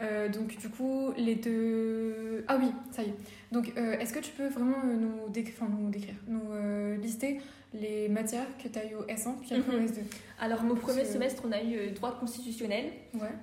Euh, 0.00 0.28
donc, 0.28 0.56
du 0.56 0.68
coup, 0.68 1.12
les 1.16 1.34
deux. 1.34 2.44
Ah 2.46 2.56
oui, 2.60 2.70
ça 2.92 3.02
y 3.02 3.06
est. 3.06 3.14
Donc, 3.50 3.72
est-ce 3.76 4.12
que 4.12 4.20
tu 4.20 4.30
peux 4.30 4.46
vraiment 4.46 4.84
nous, 4.84 5.28
décrire, 5.30 5.54
enfin, 5.60 5.72
nous, 5.76 5.90
décrire, 5.90 6.14
nous 6.28 7.00
lister 7.00 7.40
les 7.74 8.08
matières 8.08 8.46
que 8.62 8.68
tu 8.68 8.78
as 8.78 8.90
eu 8.90 8.94
au 8.94 9.04
S1 9.04 9.34
puis 9.40 9.54
après 9.54 9.76
au 9.76 9.80
mhm. 9.80 9.86
S2 9.86 9.98
Alors, 10.40 10.62
mon 10.62 10.74
premier 10.74 11.04
semestre, 11.04 11.42
on 11.46 11.52
a 11.52 11.62
eu 11.62 11.76
euh, 11.76 11.90
droit 11.90 12.18
constitutionnel. 12.18 12.86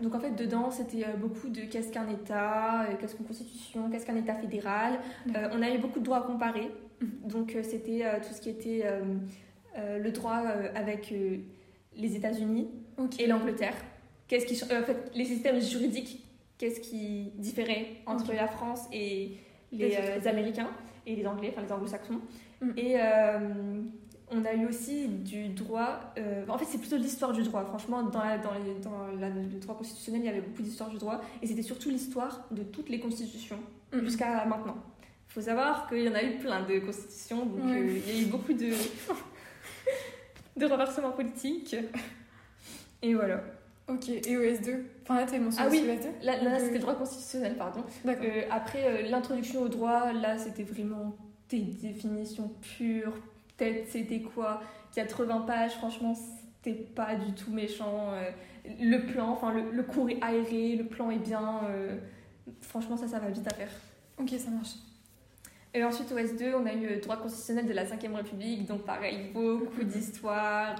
Donc, 0.02 0.16
en 0.16 0.20
fait, 0.20 0.32
dedans, 0.32 0.72
c'était 0.72 1.06
euh, 1.06 1.16
beaucoup 1.18 1.50
de 1.50 1.62
qu'est-ce 1.62 1.92
qu'un 1.92 2.10
État, 2.10 2.84
euh, 2.84 2.96
qu'est-ce 3.00 3.16
qu'une 3.16 3.26
constitution, 3.26 3.90
qu'est-ce 3.90 4.06
qu'un 4.06 4.16
État 4.16 4.36
fédéral. 4.36 5.00
on 5.28 5.62
a 5.62 5.70
eu 5.70 5.78
beaucoup 5.78 6.00
de 6.00 6.06
droits 6.06 6.22
comparés. 6.22 6.72
Mhm. 7.02 7.30
Donc, 7.30 7.58
c'était 7.64 8.04
tout 8.26 8.34
ce 8.34 8.42
qui 8.42 8.50
était 8.50 8.84
le 9.78 10.12
droit 10.12 10.42
avec 10.74 11.14
les 11.96 12.16
États-Unis 12.16 12.70
et 13.20 13.28
l'Angleterre. 13.28 13.76
Qu'est-ce 14.28 14.46
qui, 14.48 14.64
en 14.64 14.84
fait, 14.84 15.12
les 15.14 15.26
systèmes 15.26 15.62
juridiques, 15.62 16.26
qu'est-ce 16.58 16.80
qui 16.80 17.32
différait 17.36 17.98
entre 18.08 18.34
la 18.34 18.48
France 18.48 18.88
et 18.92 19.38
les, 19.72 19.96
Américains 20.26 20.70
et 21.06 21.16
les 21.16 21.28
Anglais, 21.28 21.52
enfin 21.52 21.62
les 21.62 21.72
Anglo-Saxons. 21.72 22.22
Mhm. 22.62 22.74
Et 22.78 22.96
on 24.32 24.44
a 24.44 24.54
eu 24.54 24.66
aussi 24.66 25.08
du 25.08 25.50
droit. 25.50 26.00
Euh, 26.18 26.46
en 26.48 26.58
fait, 26.58 26.66
c'est 26.66 26.78
plutôt 26.78 26.98
l'histoire 26.98 27.32
du 27.32 27.44
droit. 27.44 27.64
Franchement, 27.66 28.04
dans, 28.04 28.20
dans, 28.20 28.54
le 29.12 29.60
droit 29.60 29.78
constitutionnel, 29.78 30.22
il 30.22 30.26
y 30.26 30.30
avait 30.30 30.42
beaucoup 30.42 30.64
d'histoire 30.64 30.90
du 30.90 30.98
droit. 30.98 31.22
Et 31.42 31.48
c'était 31.48 31.62
surtout 31.62 31.90
l'histoire 31.90 32.46
de 32.52 32.64
toutes 32.64 32.90
les 32.90 33.00
constitutions 33.00 33.60
mm. 33.94 34.00
jusqu'à 34.00 34.46
maintenant. 34.46 34.78
Il 35.30 35.34
faut 35.34 35.42
savoir 35.42 35.88
qu'il 35.88 36.04
y 36.04 36.10
en 36.10 36.16
a 36.16 36.24
eu 36.24 36.38
plein 36.38 36.66
de 36.66 36.80
constitutions. 36.80 37.46
Donc, 37.46 37.66
euh, 37.66 38.00
il 38.08 38.16
y 38.16 38.18
a 38.18 38.22
eu 38.24 38.26
beaucoup 38.26 38.54
de, 38.54 38.72
de 40.58 40.66
renversements 40.66 41.12
politiques. 41.12 41.76
Et 43.02 43.14
voilà. 43.14 43.44
Ok, 43.88 44.10
et 44.10 44.38
OS 44.38 44.62
2 44.62 44.86
Enfin, 45.04 45.20
là, 45.20 45.28
tu 45.28 45.40
mentionné 45.40 45.68
ah 45.68 45.70
oui, 45.70 46.10
Là, 46.24 46.42
là 46.42 46.60
c'était 46.60 46.74
le 46.74 46.80
droit 46.80 46.96
constitutionnel, 46.96 47.56
pardon. 47.56 47.84
Euh, 48.08 48.42
après, 48.50 49.04
l'introduction 49.04 49.62
au 49.62 49.68
droit, 49.68 50.12
là, 50.12 50.40
c'était 50.40 50.64
vraiment 50.64 51.16
des 51.50 51.60
définitions 51.60 52.52
pures, 52.62 53.14
peut-être 53.58 53.88
c'était 53.90 54.22
quoi? 54.22 54.62
80 54.96 55.42
pages, 55.42 55.74
franchement, 55.74 56.16
c'était 56.16 56.80
pas 56.80 57.16
du 57.16 57.34
tout 57.34 57.52
méchant. 57.52 58.12
Euh, 58.14 58.32
le 58.80 59.00
plan, 59.06 59.30
enfin, 59.30 59.54
le, 59.54 59.84
cours 59.84 60.10
est 60.10 60.22
aéré, 60.22 60.76
le 60.76 60.86
plan 60.86 61.12
est 61.12 61.20
bien. 61.20 61.62
Euh, 61.70 61.98
franchement, 62.62 62.98
ça, 62.98 63.08
ça 63.08 63.20
va 63.20 63.30
vite 63.30 63.48
à 63.48 63.54
faire. 63.54 63.72
Ok, 64.18 64.30
ça 64.30 64.50
marche. 64.50 64.76
Et 65.74 65.84
ensuite, 65.84 66.12
au 66.12 66.18
S2, 66.18 66.54
on 66.56 66.66
a 66.66 66.74
eu 66.74 67.00
droit 67.02 67.18
constitutionnel 67.18 67.66
de 67.66 67.74
la 67.74 67.86
5ème 67.86 68.16
République, 68.16 68.66
donc 68.66 68.84
pareil, 68.84 69.32
beaucoup 69.34 69.84
d'histoires. 69.84 70.76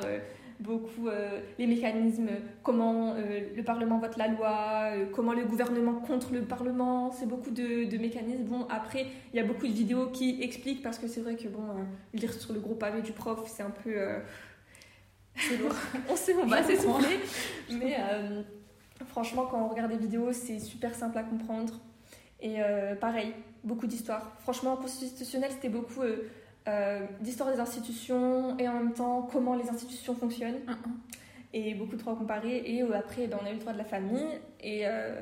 Beaucoup 0.60 1.10
euh, 1.10 1.42
les 1.60 1.68
mécanismes, 1.68 2.30
comment 2.64 3.14
euh, 3.14 3.42
le 3.54 3.64
Parlement 3.64 4.00
vote 4.00 4.16
la 4.16 4.30
loi, 4.30 4.92
euh, 4.94 5.06
comment 5.14 5.34
le 5.34 5.44
gouvernement 5.44 5.96
contre 5.96 6.32
le 6.32 6.44
Parlement, 6.44 7.12
c'est 7.12 7.26
beaucoup 7.26 7.52
de, 7.52 7.84
de, 7.84 7.98
mécanismes. 7.98 8.44
Bon, 8.44 8.66
après, 8.70 9.08
il 9.34 9.38
y 9.38 9.40
a 9.40 9.44
beaucoup 9.44 9.68
de 9.68 9.74
vidéos 9.74 10.08
qui 10.08 10.42
expliquent, 10.42 10.82
parce 10.82 10.98
que 10.98 11.10
c'est 11.10 11.20
vrai 11.20 11.36
que 11.36 11.50
bon, 11.50 11.86
lire 12.14 12.34
sur 12.34 12.54
le 12.54 12.62
gros 12.62 12.76
pavé 12.76 13.02
du 13.02 13.12
prof, 13.12 13.44
c'est 13.48 13.64
un 13.64 13.70
peu... 13.70 13.96
c'est 15.36 15.58
lourd. 15.58 15.76
on 16.10 16.16
sait, 16.16 16.34
on 16.42 16.46
va 16.46 16.64
s'essouffler. 16.64 17.20
Mais 17.72 17.98
franchement, 19.08 19.48
quand 19.52 19.62
on 19.62 19.68
regarde 19.68 19.92
des 19.92 19.98
vidéos, 19.98 20.32
c'est 20.32 20.60
super 20.60 20.96
simple 20.96 21.18
à 21.18 21.24
comprendre. 21.24 21.74
Et 22.40 22.60
pareil, 23.02 23.34
beaucoup 23.66 23.88
d'histoires. 23.88 24.38
Franchement, 24.40 24.78
constitutionnel, 24.78 25.52
c'était 25.52 25.70
beaucoup 25.70 26.02
d'histoire 27.22 27.52
des 27.52 27.60
institutions 27.60 28.58
et 28.58 28.68
en 28.68 28.74
même 28.74 28.94
temps 28.94 29.28
comment 29.32 29.56
les 29.56 29.70
institutions 29.70 30.16
fonctionnent. 30.16 30.62
Et 31.58 31.74
beaucoup 31.74 31.96
de 31.96 32.02
droits 32.02 32.18
comparés. 32.18 32.64
Et 32.66 32.84
euh, 32.84 32.92
après, 32.94 33.28
ben, 33.28 33.38
on 33.42 33.46
a 33.46 33.50
eu 33.50 33.54
le 33.54 33.60
droit 33.60 33.72
de 33.72 33.78
la 33.78 33.86
famille 33.86 34.28
et 34.60 34.82
euh, 34.84 35.22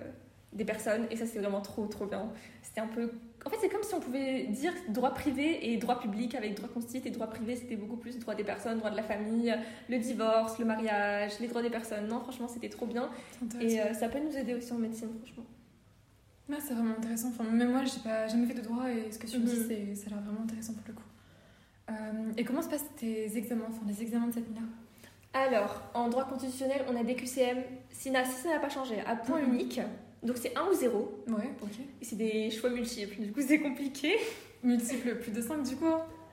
des 0.52 0.66
personnes. 0.66 1.06
Et 1.12 1.16
ça, 1.16 1.28
c'est 1.28 1.38
vraiment 1.38 1.62
trop, 1.62 1.86
trop 1.86 2.08
bien. 2.08 2.28
C'était 2.64 2.82
un 2.82 2.88
peu. 2.88 3.12
En 3.46 3.52
fait, 3.52 3.58
c'est 3.62 3.70
comme 3.70 3.84
si 3.84 3.94
on 3.94 4.00
pouvait 4.00 4.46
dire 4.46 4.74
droit 4.90 5.14
privé 5.14 5.72
et 5.72 5.78
droit 5.78 6.00
public 6.00 6.34
avec 6.34 6.56
droit 6.56 6.70
constitué. 6.70 7.08
Et 7.08 7.12
droit 7.12 7.28
privé, 7.28 7.56
c'était 7.56 7.76
beaucoup 7.76 7.98
plus 7.98 8.18
droit 8.18 8.34
des 8.34 8.44
personnes, 8.44 8.80
droit 8.80 8.90
de 8.90 8.96
la 8.96 9.04
famille, 9.04 9.54
le 9.88 10.00
divorce, 10.00 10.58
le 10.58 10.66
mariage, 10.66 11.34
les 11.40 11.48
droits 11.48 11.62
des 11.62 11.70
personnes. 11.70 12.08
Non, 12.08 12.20
franchement, 12.22 12.48
c'était 12.48 12.70
trop 12.70 12.88
bien. 12.88 13.12
Et 13.62 13.78
ça 13.94 14.10
peut 14.10 14.20
nous 14.20 14.36
aider 14.36 14.56
aussi 14.56 14.74
en 14.74 14.80
médecine, 14.80 15.10
franchement. 15.20 15.44
c'est 16.68 16.74
vraiment 16.74 16.96
intéressant. 16.98 17.28
Enfin, 17.28 17.44
même 17.44 17.74
moi, 17.74 17.84
j'ai 17.84 18.00
pas 18.00 18.28
jamais 18.28 18.48
fait 18.48 18.56
de 18.56 18.62
droit 18.62 18.90
et 18.90 19.12
ce 19.12 19.20
que 19.20 19.28
tu 19.28 19.38
me 19.38 19.46
dis, 19.46 19.56
mhm. 19.56 19.96
ça 19.96 20.08
a 20.08 20.10
l'air 20.10 20.22
vraiment 20.22 20.42
intéressant 20.42 20.74
pour 20.74 20.84
le 20.88 20.94
coup. 20.94 21.04
Euh, 21.90 21.94
et 22.38 22.44
comment 22.44 22.62
se 22.62 22.70
passent 22.70 22.90
tes 22.96 23.38
examens, 23.38 23.66
enfin 23.70 23.82
les 23.88 24.02
examens 24.02 24.28
de 24.28 24.34
cette 24.34 24.48
mineur 24.48 24.64
Alors, 25.34 25.82
en 25.94 26.08
droit 26.08 26.26
constitutionnel, 26.26 26.86
on 26.90 26.96
a 26.96 27.04
des 27.04 27.16
QCM, 27.16 27.64
si, 27.90 28.12
ça 28.12 28.50
n'a 28.50 28.60
pas 28.60 28.70
changé, 28.70 29.02
à 29.06 29.16
point 29.16 29.42
mhm. 29.42 29.54
unique. 29.54 29.82
Donc 30.24 30.38
c'est 30.38 30.58
1 30.58 30.66
ou 30.72 30.74
0. 30.74 31.24
Ouais, 31.28 31.52
ok. 31.62 31.72
Et 32.02 32.06
c'est 32.06 32.16
des 32.16 32.50
choix 32.50 32.70
multiples, 32.70 33.22
du 33.22 33.32
coup 33.32 33.42
c'est 33.46 33.60
compliqué. 33.60 34.16
Multiples, 34.64 35.16
plus 35.16 35.32
de 35.32 35.42
5 35.42 35.64
du 35.64 35.76
coup? 35.76 35.86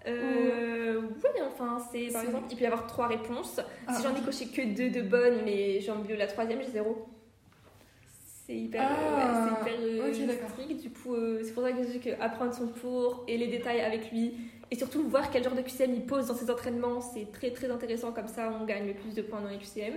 Euh, 0.06 1.00
Oui, 1.02 1.42
enfin, 1.44 1.78
c'est 1.92 2.12
par 2.12 2.22
exemple, 2.22 2.44
il 2.50 2.56
peut 2.56 2.62
y 2.62 2.66
avoir 2.66 2.86
3 2.86 3.08
réponses. 3.08 3.60
Ah, 3.88 3.94
si 3.94 4.04
j'en 4.04 4.14
ai 4.14 4.20
coché 4.20 4.46
que 4.46 4.62
2 4.62 4.90
de 4.90 5.02
bonnes, 5.02 5.40
mais 5.44 5.80
j'en 5.80 6.04
ai 6.04 6.16
la 6.16 6.28
troisième, 6.28 6.60
j'ai 6.62 6.70
0. 6.70 7.08
C'est 8.46 8.56
hyper, 8.56 8.82
ah, 8.82 9.48
hyper 9.60 9.74
euh, 9.80 10.12
strict. 10.12 10.80
Du 10.80 10.90
coup, 10.90 11.14
euh, 11.14 11.42
c'est 11.44 11.52
pour 11.52 11.62
ça 11.62 11.72
que 11.72 11.82
je 11.82 11.88
dis 11.88 12.00
qu'apprendre 12.00 12.54
son 12.54 12.68
cours 12.68 13.24
et 13.28 13.36
les 13.36 13.48
détails 13.48 13.80
avec 13.80 14.10
lui, 14.10 14.34
et 14.70 14.76
surtout 14.76 15.08
voir 15.08 15.30
quel 15.30 15.42
genre 15.42 15.54
de 15.54 15.62
QCM 15.62 15.94
il 15.94 16.06
pose 16.06 16.26
dans 16.28 16.34
ses 16.34 16.50
entraînements. 16.50 17.00
C'est 17.00 17.30
très 17.32 17.50
très 17.50 17.70
intéressant, 17.70 18.12
comme 18.12 18.28
ça 18.28 18.52
on 18.60 18.64
gagne 18.64 18.86
le 18.86 18.94
plus 18.94 19.14
de 19.14 19.22
points 19.22 19.40
dans 19.40 19.48
les 19.48 19.58
QCM. 19.58 19.94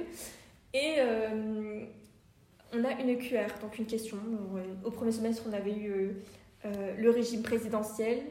Et 0.73 0.95
euh, 0.97 1.86
on 2.73 2.83
a 2.83 2.91
une 3.01 3.17
QR, 3.17 3.59
donc 3.62 3.77
une 3.77 3.86
question. 3.86 4.17
Au 4.83 4.89
premier 4.89 5.12
semestre, 5.12 5.43
on 5.47 5.53
avait 5.53 5.75
eu 5.75 6.15
le 6.97 7.09
régime 7.09 7.43
présidentiel. 7.43 8.21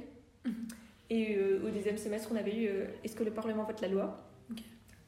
Mhm. 0.45 0.69
Et 1.11 1.39
au 1.65 1.69
deuxième 1.69 1.99
semestre, 1.99 2.31
on 2.33 2.37
avait 2.37 2.57
eu 2.57 2.71
est-ce 3.05 3.15
que 3.15 3.23
le 3.23 3.31
Parlement 3.31 3.65
vote 3.65 3.81
la 3.81 3.89
loi? 3.89 4.19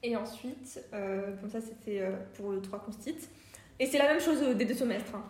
Et 0.02 0.14
ensuite, 0.16 0.80
comme 0.92 1.50
ça 1.50 1.60
c'était 1.60 2.02
pour 2.34 2.52
le 2.52 2.60
3 2.60 2.78
constites. 2.78 3.28
Et 3.80 3.86
c'est 3.86 3.98
la 3.98 4.06
même 4.06 4.20
chose 4.20 4.40
des 4.56 4.64
deux 4.64 4.74
semestres. 4.74 5.14
Hein. 5.14 5.24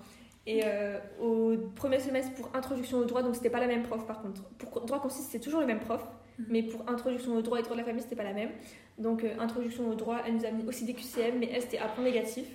Et 0.46 0.62
euh, 0.64 0.98
au 1.20 1.56
premier 1.74 1.98
semestre 2.00 2.32
pour 2.34 2.50
introduction 2.54 2.98
au 2.98 3.04
droit, 3.04 3.22
donc 3.22 3.34
c'était 3.34 3.50
pas 3.50 3.60
la 3.60 3.66
même 3.66 3.82
prof 3.82 4.06
par 4.06 4.20
contre. 4.20 4.42
Pour 4.58 4.82
droit 4.82 5.00
consiste, 5.00 5.30
c'est 5.30 5.40
toujours 5.40 5.60
le 5.60 5.66
même 5.66 5.80
prof, 5.80 6.02
mhm. 6.38 6.46
mais 6.50 6.62
pour 6.62 6.88
introduction 6.88 7.34
au 7.34 7.40
droit 7.40 7.58
et 7.58 7.62
droit 7.62 7.74
de 7.74 7.80
la 7.80 7.86
famille, 7.86 8.02
c'était 8.02 8.16
pas 8.16 8.24
la 8.24 8.34
même. 8.34 8.50
Donc 8.98 9.24
euh, 9.24 9.34
introduction 9.40 9.88
au 9.88 9.94
droit, 9.94 10.20
elle 10.26 10.34
nous 10.34 10.44
a 10.44 10.50
mis 10.50 10.66
aussi 10.66 10.84
des 10.84 10.92
QCM, 10.92 11.38
mais 11.38 11.48
elle 11.50 11.62
c'était 11.62 11.78
à 11.78 11.88
point 11.88 12.04
négatif. 12.04 12.46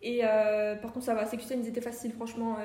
Et 0.00 0.20
euh, 0.22 0.76
par 0.76 0.92
contre, 0.92 1.04
ça 1.04 1.14
va, 1.14 1.26
ces 1.26 1.36
QCM 1.36 1.60
ils 1.60 1.68
étaient 1.68 1.82
faciles, 1.82 2.12
franchement. 2.12 2.56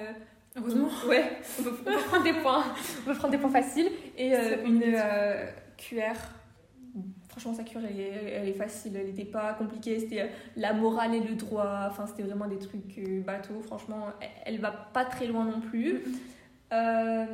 Heureusement. 0.56 0.88
Ouais, 1.10 1.24
on 1.60 1.64
peut, 1.64 1.74
prendre 2.08 2.24
des 2.24 2.34
points. 2.34 2.64
on 3.02 3.06
peut 3.06 3.16
prendre 3.16 3.32
des 3.32 3.40
points 3.40 3.50
faciles. 3.50 3.90
Et 4.18 4.34
une 4.64 4.96
QR 5.78 6.16
Franchement, 7.34 7.56
sa 7.56 7.64
cure, 7.64 7.82
elle, 7.84 8.48
est 8.48 8.54
facile, 8.54 8.96
elle 8.96 9.08
n'était 9.08 9.26
pas 9.26 9.56
compliquée. 9.56 10.00
C'était 10.00 10.22
euh, 10.22 10.28
la 10.56 10.72
morale 10.72 11.16
et 11.16 11.20
le 11.20 11.34
droit. 11.34 11.88
Enfin, 11.90 12.06
c'était 12.06 12.22
vraiment 12.22 12.46
des 12.46 12.60
trucs 12.60 12.96
euh, 13.00 13.22
bateaux. 13.22 13.60
Franchement, 13.64 14.10
elle, 14.46 14.60
va 14.60 14.70
pas 14.70 15.04
très 15.04 15.26
loin 15.26 15.44
non 15.44 15.60
plus. 15.60 16.04
Euh, 16.72 17.26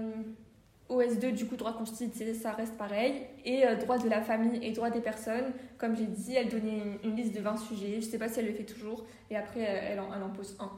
OS2, 0.90 1.34
du 1.34 1.46
coup, 1.46 1.58
droit 1.58 1.74
constitué, 1.74 2.34
ça 2.34 2.54
reste 2.54 2.78
pareil. 2.78 3.14
Et 3.44 3.64
droit 3.82 3.98
de 3.98 4.08
la 4.08 4.22
famille 4.22 4.64
et 4.64 4.72
droit 4.72 4.90
des 4.90 5.02
personnes, 5.02 5.52
comme 5.78 5.98
j'ai 5.98 6.06
dit, 6.06 6.34
elle 6.34 6.48
donnait 6.48 6.98
une, 7.04 7.18
liste 7.18 7.36
de 7.36 7.42
20 7.42 7.58
sujets. 7.58 8.00
Je 8.00 8.06
sais 8.06 8.18
pas 8.18 8.30
si 8.30 8.40
elle 8.40 8.46
le 8.46 8.54
fait 8.54 8.64
toujours. 8.64 9.06
Et 9.30 9.36
après, 9.36 9.60
elle 9.60 10.00
en, 10.00 10.14
elle 10.16 10.24
en 10.24 10.30
pose 10.30 10.56
un. 10.62 10.72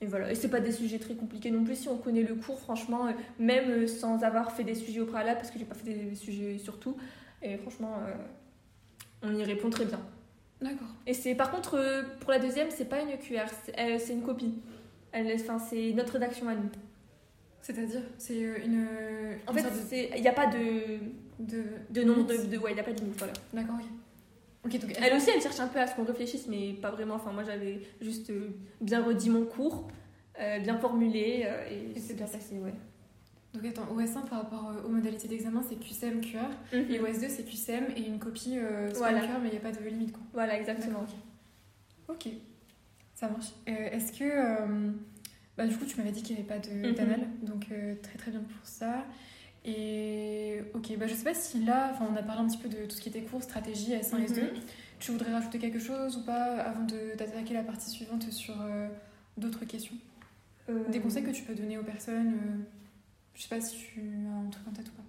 Et 0.00 0.06
voilà. 0.06 0.30
Et 0.30 0.36
c'est 0.36 0.50
pas 0.50 0.60
des 0.60 0.70
sujets 0.70 1.00
très 1.00 1.14
compliqués 1.14 1.50
non 1.50 1.64
plus 1.64 1.74
si 1.74 1.88
on 1.88 1.98
connaît 1.98 2.22
le 2.22 2.36
cours, 2.36 2.60
franchement, 2.60 3.08
même 3.40 3.88
sans 3.88 4.22
avoir 4.22 4.52
fait 4.52 4.62
des 4.62 4.76
sujets 4.76 5.00
au 5.00 5.06
préalable, 5.06 5.38
parce 5.38 5.50
que 5.50 5.58
j'ai 5.58 5.64
pas 5.64 5.74
fait 5.74 5.92
des 5.92 6.14
sujets 6.14 6.58
surtout. 6.58 6.96
Et 7.42 7.56
franchement, 7.56 7.96
on 9.22 9.34
y 9.34 9.44
répond 9.44 9.70
très 9.70 9.84
bien. 9.84 10.00
D'accord. 10.60 10.88
Et 11.06 11.14
c'est 11.14 11.34
par 11.34 11.50
contre 11.50 11.74
euh, 11.74 12.02
pour 12.20 12.30
la 12.30 12.38
deuxième, 12.38 12.68
c'est 12.70 12.84
pas 12.84 13.00
une 13.00 13.18
QR, 13.18 13.46
c'est 13.98 14.12
une 14.12 14.22
copie. 14.22 14.54
Elle, 15.10 15.34
enfin, 15.34 15.58
c'est 15.58 15.92
notre 15.92 16.14
rédaction 16.14 16.48
à 16.48 16.54
nous. 16.54 16.70
C'est-à-dire, 17.60 18.02
c'est 18.18 18.44
euh, 18.44 18.56
une. 18.64 18.86
En 19.46 19.52
fait, 19.52 19.64
il 20.14 20.20
n'y 20.20 20.28
a 20.28 20.32
pas 20.32 20.46
de 20.46 20.98
de, 21.38 21.64
de 21.90 22.02
nombre 22.02 22.24
de, 22.24 22.46
de, 22.46 22.58
ouais, 22.58 22.70
il 22.70 22.74
n'y 22.74 22.80
a 22.80 22.84
pas 22.84 22.92
de 22.92 23.00
limite, 23.00 23.18
voilà. 23.18 23.32
D'accord. 23.52 23.76
Ok. 24.64 24.78
donc 24.78 24.96
elle, 25.00 25.16
aussi, 25.16 25.30
elle 25.34 25.42
cherche 25.42 25.58
un 25.58 25.66
peu 25.66 25.80
à 25.80 25.88
ce 25.88 25.96
qu'on 25.96 26.04
réfléchisse, 26.04 26.46
mais 26.46 26.74
pas 26.74 26.90
vraiment. 26.92 27.14
Enfin, 27.14 27.32
moi, 27.32 27.42
j'avais 27.42 27.80
juste 28.00 28.30
euh, 28.30 28.50
bien 28.80 29.02
redit 29.02 29.30
mon 29.30 29.44
cours, 29.44 29.88
bien 30.38 30.78
formulé, 30.78 31.46
et, 31.68 31.96
et 31.96 32.00
c'est 32.00 32.14
bien 32.14 32.26
passé, 32.26 32.58
ouais. 32.58 32.74
Donc 33.54 33.66
attends, 33.66 33.86
OS1 33.94 34.26
par 34.28 34.42
rapport 34.42 34.70
euh, 34.70 34.86
aux 34.86 34.88
modalités 34.88 35.28
d'examen, 35.28 35.62
c'est 35.68 35.76
QCM, 35.76 36.20
QR. 36.22 36.38
Mhm. 36.72 36.90
Et 36.90 37.00
OS2, 37.00 37.28
c'est 37.28 37.44
QCM 37.44 37.92
et 37.96 38.06
une 38.06 38.18
copie 38.18 38.54
euh, 38.56 38.90
voilà. 38.96 39.20
QR, 39.20 39.40
mais 39.42 39.48
il 39.48 39.52
n'y 39.52 39.58
a 39.58 39.60
pas 39.60 39.72
de 39.72 39.84
limite. 39.84 40.12
Quoi. 40.12 40.22
Voilà, 40.32 40.58
exactement. 40.58 41.04
Ok, 42.08 42.28
ça 43.14 43.28
marche. 43.28 43.50
Euh, 43.68 43.90
est-ce 43.90 44.12
que. 44.12 44.24
Euh, 44.24 44.90
bah, 45.56 45.66
du 45.66 45.76
coup, 45.76 45.84
tu 45.84 45.98
m'avais 45.98 46.12
dit 46.12 46.22
qu'il 46.22 46.34
n'y 46.34 46.42
avait 46.42 46.48
pas 46.48 46.58
d'anal, 46.58 47.20
mhm. 47.20 47.48
donc 47.48 47.66
très 48.02 48.16
très 48.16 48.30
bien 48.30 48.40
pour 48.40 48.66
ça. 48.66 49.04
Et 49.64 50.62
ok, 50.74 50.96
bah, 50.96 51.06
je 51.06 51.14
sais 51.14 51.24
pas 51.24 51.34
si 51.34 51.62
là, 51.62 51.92
on 52.00 52.16
a 52.16 52.22
parlé 52.22 52.42
un 52.42 52.46
petit 52.46 52.56
peu 52.56 52.70
de 52.70 52.86
tout 52.86 52.96
ce 52.96 53.00
qui 53.02 53.10
était 53.10 53.20
cours, 53.20 53.42
stratégie, 53.42 53.92
S1, 53.92 54.22
et 54.22 54.26
S2. 54.26 54.44
Tu 54.98 55.12
voudrais 55.12 55.32
rajouter 55.32 55.58
quelque 55.58 55.78
chose 55.78 56.16
ou 56.16 56.24
pas 56.24 56.56
avant 56.62 56.84
d'attaquer 56.84 57.52
la 57.52 57.62
partie 57.62 57.90
suivante 57.90 58.30
sur 58.32 58.54
d'autres 59.36 59.66
questions? 59.66 59.96
Des 60.88 61.00
conseils 61.00 61.22
que 61.22 61.30
tu 61.30 61.42
peux 61.42 61.54
donner 61.54 61.76
aux 61.76 61.82
personnes 61.82 62.64
je 63.34 63.42
sais 63.42 63.48
pas 63.48 63.60
si 63.60 63.76
tu 63.76 64.00
as 64.00 64.46
un 64.46 64.50
truc 64.50 64.66
en 64.68 64.72
tête 64.72 64.86
ou 64.88 64.92
pas. 64.92 65.02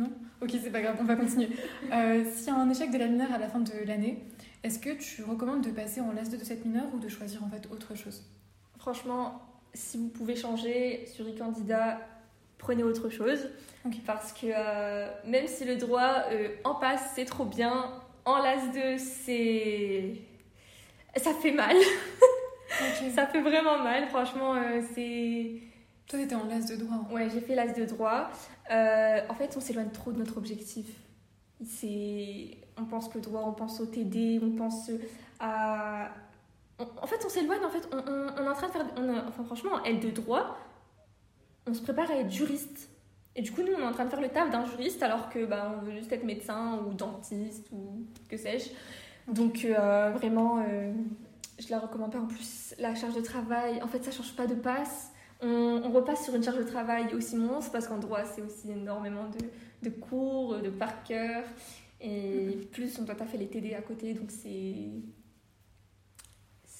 Non? 0.00 0.10
Ok, 0.40 0.50
c'est 0.62 0.70
pas 0.70 0.80
grave, 0.80 0.96
on 1.00 1.04
va 1.04 1.16
continuer. 1.16 1.48
euh, 1.92 2.24
S'il 2.34 2.46
y 2.46 2.50
a 2.50 2.54
un 2.56 2.70
échec 2.70 2.90
de 2.90 2.98
la 2.98 3.06
mineure 3.08 3.32
à 3.32 3.38
la 3.38 3.48
fin 3.48 3.60
de 3.60 3.72
l'année, 3.86 4.18
est-ce 4.62 4.78
que 4.78 4.90
tu 4.90 5.22
recommandes 5.22 5.62
de 5.62 5.70
passer 5.70 6.00
en 6.00 6.12
LAS 6.12 6.30
2 6.30 6.38
de 6.38 6.44
cette 6.44 6.64
mineure 6.64 6.86
ou 6.94 6.98
de 6.98 7.08
choisir 7.08 7.42
en 7.44 7.48
fait 7.48 7.68
autre 7.70 7.94
chose? 7.94 8.22
Franchement, 8.78 9.42
si 9.74 9.98
vous 9.98 10.08
pouvez 10.08 10.34
changer 10.34 11.04
sur 11.06 11.26
e-candidat, 11.28 12.00
prenez 12.58 12.82
autre 12.82 13.10
chose. 13.10 13.50
Parce 14.06 14.32
que 14.32 14.46
euh, 14.46 15.08
même 15.26 15.46
si 15.46 15.64
le 15.64 15.76
droit 15.76 16.24
euh, 16.30 16.48
en 16.64 16.74
passe, 16.76 17.12
c'est 17.14 17.24
trop 17.24 17.44
bien, 17.44 17.92
en 18.24 18.38
LAS 18.38 18.72
2, 18.72 18.98
c'est. 18.98 20.14
Ça 21.16 21.34
fait 21.34 21.52
mal. 21.52 21.76
ça 23.14 23.26
fait 23.26 23.40
vraiment 23.42 23.82
mal, 23.82 24.06
franchement, 24.08 24.54
euh, 24.54 24.80
c'est 24.94 25.50
toi, 26.06 26.18
t'étais 26.18 26.34
en 26.34 26.44
LAS 26.46 26.66
de 26.66 26.76
droit. 26.76 26.96
Hein. 26.96 27.14
Ouais, 27.14 27.28
j'ai 27.30 27.40
fait 27.40 27.54
l'AS 27.54 27.74
de 27.74 27.84
droit. 27.84 28.30
Euh, 28.70 29.20
en 29.28 29.34
fait, 29.34 29.54
on 29.56 29.60
s'éloigne 29.60 29.90
trop 29.90 30.12
de 30.12 30.18
notre 30.18 30.36
objectif. 30.36 30.86
C'est... 31.64 32.58
On 32.76 32.84
pense 32.84 33.08
que 33.08 33.18
droit, 33.18 33.42
on 33.46 33.52
pense 33.52 33.80
au 33.80 33.86
TD, 33.86 34.40
on 34.42 34.52
pense 34.52 34.90
à... 35.38 36.10
En 36.78 37.06
fait, 37.06 37.20
on 37.24 37.28
s'éloigne, 37.28 37.64
en 37.64 37.70
fait, 37.70 37.88
on, 37.92 37.98
on, 37.98 38.44
est 38.44 38.48
en 38.48 38.54
train 38.54 38.66
de 38.68 38.72
faire... 38.72 38.86
Enfin, 39.28 39.44
franchement, 39.44 39.82
elle 39.84 40.00
de 40.00 40.10
droit, 40.10 40.58
on 41.66 41.74
se 41.74 41.82
prépare 41.82 42.10
à 42.10 42.16
être 42.16 42.30
juriste. 42.30 42.88
Et 43.34 43.42
du 43.42 43.52
coup, 43.52 43.62
nous, 43.62 43.72
on 43.72 43.78
est 43.78 43.86
en 43.86 43.92
train 43.92 44.04
de 44.04 44.10
faire 44.10 44.20
le 44.20 44.28
taf 44.28 44.50
d'un 44.50 44.66
juriste 44.66 45.02
alors 45.02 45.30
que 45.30 45.44
bah, 45.44 45.74
on 45.78 45.84
veut 45.84 45.92
juste 45.92 46.12
être 46.12 46.24
médecin 46.24 46.80
ou 46.86 46.92
dentiste 46.92 47.68
ou 47.72 48.04
que 48.28 48.36
sais-je. 48.36 48.70
Donc, 49.32 49.64
euh, 49.64 50.10
vraiment, 50.10 50.58
euh, 50.58 50.92
je 51.58 51.70
la 51.70 51.78
recommande 51.78 52.12
pas. 52.12 52.18
En 52.18 52.26
plus, 52.26 52.74
la 52.78 52.94
charge 52.94 53.14
de 53.14 53.20
travail, 53.20 53.80
en 53.82 53.86
fait, 53.86 54.04
ça 54.04 54.10
change 54.10 54.34
pas 54.34 54.46
de 54.46 54.54
passe 54.54 55.11
on, 55.42 55.90
repasse 55.90 56.24
sur 56.24 56.34
une 56.34 56.42
charge 56.42 56.58
de 56.58 56.62
travail 56.62 57.12
aussi 57.14 57.36
monstre 57.36 57.72
parce 57.72 57.88
qu'en 57.88 57.98
droit, 57.98 58.24
c'est 58.24 58.42
aussi 58.42 58.70
énormément 58.70 59.28
de, 59.82 59.90
cours, 59.90 60.58
de 60.58 60.70
par 60.70 61.02
cœur. 61.02 61.44
Et 62.00 62.58
plus, 62.72 62.98
on 62.98 63.02
doit 63.02 63.14
faire 63.14 63.38
les 63.38 63.48
TD 63.48 63.74
à 63.74 63.82
côté, 63.82 64.14
donc 64.14 64.30
c'est. 64.30 64.90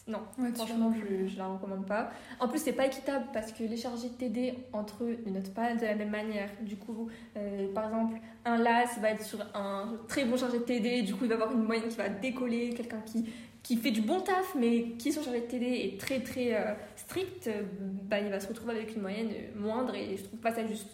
Non, 0.08 0.20
franchement, 0.54 0.92
je, 0.92 1.28
je 1.28 1.38
la 1.38 1.46
recommande 1.46 1.86
pas. 1.86 2.10
En 2.40 2.48
plus, 2.48 2.58
c'est 2.58 2.72
pas 2.72 2.86
équitable 2.86 3.26
parce 3.32 3.52
que 3.52 3.62
les 3.62 3.76
chargés 3.76 4.08
de 4.08 4.14
TD 4.14 4.54
entre 4.72 5.04
eux 5.04 5.18
ne 5.24 5.30
notent 5.30 5.54
pas 5.54 5.74
de 5.74 5.82
la 5.82 5.94
même 5.94 6.10
manière. 6.10 6.50
Du 6.62 6.76
coup, 6.76 7.08
euh, 7.36 7.72
par 7.72 7.86
exemple, 7.86 8.18
un 8.44 8.58
LAS 8.58 8.98
va 9.00 9.10
être 9.10 9.22
sur 9.22 9.38
un 9.54 9.92
très 10.08 10.24
bon 10.24 10.36
chargé 10.36 10.58
de 10.58 10.64
TD, 10.64 11.02
du 11.02 11.14
coup, 11.14 11.24
il 11.24 11.28
va 11.28 11.36
avoir 11.36 11.52
une 11.52 11.62
moyenne 11.62 11.88
qui 11.88 11.96
va 11.96 12.08
décoller, 12.08 12.70
quelqu'un 12.70 13.00
qui 13.00 13.26
qui 13.62 13.76
fait 13.76 13.92
du 13.92 14.00
bon 14.00 14.20
taf, 14.20 14.54
mais 14.56 14.90
qui 14.98 15.12
sont 15.12 15.22
chargés 15.22 15.42
de 15.42 15.46
TD 15.46 15.66
est 15.66 16.00
très 16.00 16.20
très 16.20 16.54
euh, 16.54 16.74
strict, 16.96 17.46
euh, 17.46 17.62
bah, 17.80 18.18
il 18.18 18.28
va 18.28 18.40
se 18.40 18.48
retrouver 18.48 18.74
avec 18.74 18.94
une 18.96 19.02
moyenne 19.02 19.30
moindre 19.54 19.94
et 19.94 20.16
je 20.16 20.24
trouve 20.24 20.40
pas 20.40 20.52
ça 20.52 20.66
juste. 20.66 20.88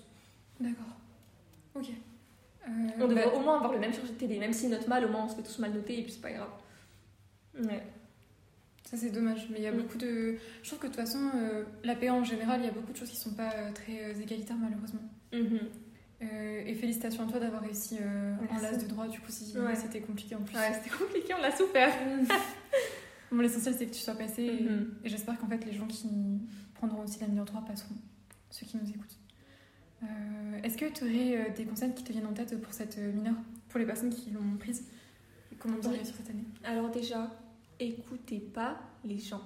D'accord. 0.61 0.85
Ok. 1.75 1.87
Euh, 1.89 2.71
on 3.01 3.09
devrait 3.09 3.25
bah 3.25 3.33
au 3.35 3.41
moins 3.41 3.57
avoir 3.57 3.73
le 3.73 3.79
même 3.79 3.95
chargé 3.95 4.13
de 4.13 4.19
TD, 4.19 4.39
même 4.39 4.53
si 4.53 4.69
note 4.69 4.87
mal, 4.87 5.05
au 5.05 5.09
moins 5.09 5.25
on 5.25 5.29
se 5.29 5.37
fait 5.37 5.43
tous 5.43 5.59
mal 5.61 5.73
noter 5.73 6.01
et 6.01 6.03
puis 6.03 6.13
c'est 6.13 6.21
pas 6.21 6.33
grave. 6.33 6.51
Ouais. 7.59 7.83
Ça 8.89 8.97
c'est 8.97 9.11
dommage, 9.11 9.49
mais 9.51 9.59
il 9.59 9.65
y 9.65 9.67
a 9.67 9.73
mm. 9.73 9.77
beaucoup 9.77 9.99
de. 9.99 10.37
Je 10.63 10.69
trouve 10.69 10.79
que 10.79 10.87
de 10.87 10.93
toute 10.93 11.01
façon, 11.01 11.31
la 11.85 11.95
PA 11.95 12.15
en 12.15 12.25
général, 12.25 12.61
il 12.63 12.67
y 12.67 12.69
a 12.69 12.73
beaucoup 12.73 12.93
de 12.93 12.97
choses 12.97 13.11
qui 13.11 13.17
sont 13.17 13.35
pas 13.35 13.51
très 13.75 14.19
égalitaires 14.19 14.57
malheureusement. 14.57 15.03
Mm-hmm. 15.33 15.69
Euh, 16.21 16.63
et 16.67 16.75
félicitations 16.75 17.29
à 17.29 17.31
toi 17.31 17.39
d'avoir 17.39 17.63
réussi 17.63 17.97
euh, 18.01 18.35
en 18.51 18.61
LAS 18.61 18.79
de 18.79 18.87
droit, 18.87 19.07
du 19.07 19.21
coup, 19.21 19.31
si 19.31 19.55
c'était 19.77 20.01
compliqué 20.01 20.35
en 20.35 20.41
plus. 20.41 20.57
Ouais, 20.57 20.73
c'était 20.75 20.97
compliqué, 20.97 21.33
on 21.35 21.41
l'a 21.41 21.57
souffert. 21.57 21.93
bon, 23.31 23.39
l'essentiel, 23.39 23.75
c'est 23.79 23.87
que 23.87 23.95
tu 23.95 24.01
sois 24.01 24.17
passé 24.17 24.43
et, 24.43 24.65
mm-hmm. 24.65 24.87
j'espère 25.05 25.39
qu'en 25.39 25.47
fait, 25.47 25.65
les 25.65 25.73
gens 25.73 25.87
qui 25.87 26.09
prendront 26.75 27.05
aussi 27.05 27.21
la 27.21 27.27
en 27.41 27.45
droit 27.45 27.65
passeront, 27.65 27.95
ceux 28.51 28.67
qui 28.67 28.77
nous 28.79 28.89
écoutent. 28.89 29.17
Euh, 30.03 30.61
est-ce 30.65 30.77
que 30.77 30.87
tu 30.87 31.05
aurais 31.05 31.51
des 31.53 31.65
conseils 31.65 31.95
qui 31.95 32.03
te 32.03 32.13
viennent 32.13 32.27
en 32.27 32.33
tête 32.33 32.61
pour 32.61 32.73
cette 32.73 32.99
mineure, 32.99 33.35
pour 33.69 33.79
les 33.79 33.87
personnes 33.87 34.11
qui 34.11 34.31
l'ont 34.31 34.57
prise? 34.59 34.85
Comment 35.61 35.79
bien 35.79 35.91
réussir 35.91 36.15
cette 36.17 36.31
année? 36.31 36.45
Alors, 36.65 36.91
déjà, 36.91 37.31
écoutez 37.81 38.41
pas 38.41 38.77
les 39.05 39.19
gens. 39.19 39.43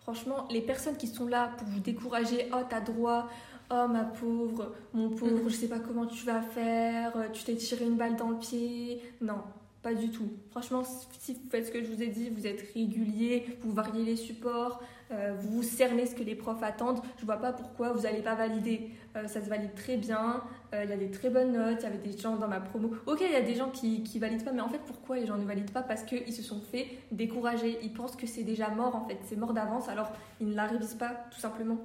Franchement, 0.00 0.46
les 0.50 0.60
personnes 0.60 0.96
qui 0.96 1.08
sont 1.08 1.26
là 1.26 1.50
pour 1.58 1.66
vous 1.66 1.80
décourager, 1.80 2.48
oh, 2.52 2.62
t'as 2.68 2.80
droit, 2.80 3.28
Oh 3.68 3.88
ma 3.88 4.04
pauvre, 4.04 4.74
mon 4.92 5.10
pauvre, 5.10 5.44
mm. 5.44 5.48
je 5.48 5.54
sais 5.54 5.68
pas 5.68 5.80
comment 5.80 6.06
tu 6.06 6.24
vas 6.24 6.40
faire, 6.40 7.12
tu 7.32 7.42
t'es 7.42 7.56
tiré 7.56 7.84
une 7.84 7.96
balle 7.96 8.14
dans 8.14 8.30
le 8.30 8.38
pied. 8.38 9.02
Non, 9.20 9.42
pas 9.82 9.92
du 9.92 10.10
tout. 10.10 10.30
Franchement, 10.52 10.84
si 11.18 11.34
vous 11.34 11.50
faites 11.50 11.66
ce 11.66 11.72
que 11.72 11.82
je 11.82 11.88
vous 11.88 12.00
ai 12.00 12.06
dit, 12.06 12.30
vous 12.30 12.46
êtes 12.46 12.64
régulier, 12.74 13.58
vous 13.62 13.72
variez 13.72 14.04
les 14.04 14.16
supports, 14.16 14.80
euh, 15.10 15.34
vous 15.36 15.64
cernez 15.64 16.06
ce 16.06 16.14
que 16.14 16.22
les 16.22 16.36
profs 16.36 16.62
attendent, 16.62 17.00
je 17.18 17.24
vois 17.24 17.38
pas 17.38 17.52
pourquoi 17.52 17.92
vous 17.92 18.02
n'allez 18.02 18.22
pas 18.22 18.36
valider. 18.36 18.90
Euh, 19.16 19.26
ça 19.26 19.42
se 19.42 19.48
valide 19.48 19.74
très 19.74 19.96
bien, 19.96 20.44
euh, 20.74 20.84
il 20.84 20.90
y 20.90 20.92
a 20.92 20.96
des 20.96 21.10
très 21.10 21.30
bonnes 21.30 21.52
notes, 21.52 21.78
il 21.80 21.84
y 21.84 21.86
avait 21.86 21.98
des 21.98 22.16
gens 22.16 22.36
dans 22.36 22.48
ma 22.48 22.60
promo. 22.60 22.90
Ok, 23.06 23.22
il 23.22 23.32
y 23.32 23.36
a 23.36 23.42
des 23.42 23.54
gens 23.54 23.70
qui, 23.70 24.02
qui 24.02 24.18
valident 24.18 24.44
pas, 24.44 24.52
mais 24.52 24.60
en 24.60 24.68
fait, 24.68 24.80
pourquoi 24.86 25.16
les 25.16 25.26
gens 25.26 25.36
ne 25.36 25.44
valident 25.44 25.72
pas? 25.72 25.82
Parce 25.82 26.02
qu'ils 26.02 26.32
se 26.32 26.42
sont 26.42 26.60
fait 26.60 26.86
décourager. 27.12 27.78
Ils 27.82 27.92
pensent 27.92 28.16
que 28.16 28.26
c'est 28.26 28.42
déjà 28.44 28.68
mort 28.70 28.96
en 28.96 29.06
fait, 29.06 29.18
c'est 29.24 29.36
mort 29.36 29.52
d'avance, 29.52 29.88
alors 29.88 30.10
ils 30.40 30.48
ne 30.48 30.54
la 30.54 30.66
révisent 30.66 30.94
pas 30.94 31.26
tout 31.30 31.40
simplement. 31.40 31.78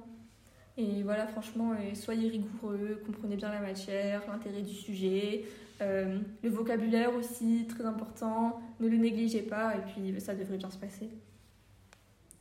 Et 0.78 1.02
voilà, 1.02 1.26
franchement, 1.26 1.72
euh, 1.72 1.94
soyez 1.94 2.30
rigoureux, 2.30 3.02
comprenez 3.04 3.36
bien 3.36 3.50
la 3.50 3.60
matière, 3.60 4.22
l'intérêt 4.26 4.62
du 4.62 4.72
sujet, 4.72 5.44
euh, 5.82 6.18
le 6.42 6.48
vocabulaire 6.48 7.14
aussi, 7.14 7.66
très 7.68 7.84
important, 7.84 8.60
ne 8.80 8.88
le 8.88 8.96
négligez 8.96 9.42
pas 9.42 9.74
et 9.76 9.80
puis 9.80 10.20
ça 10.20 10.34
devrait 10.34 10.56
bien 10.56 10.70
se 10.70 10.78
passer. 10.78 11.10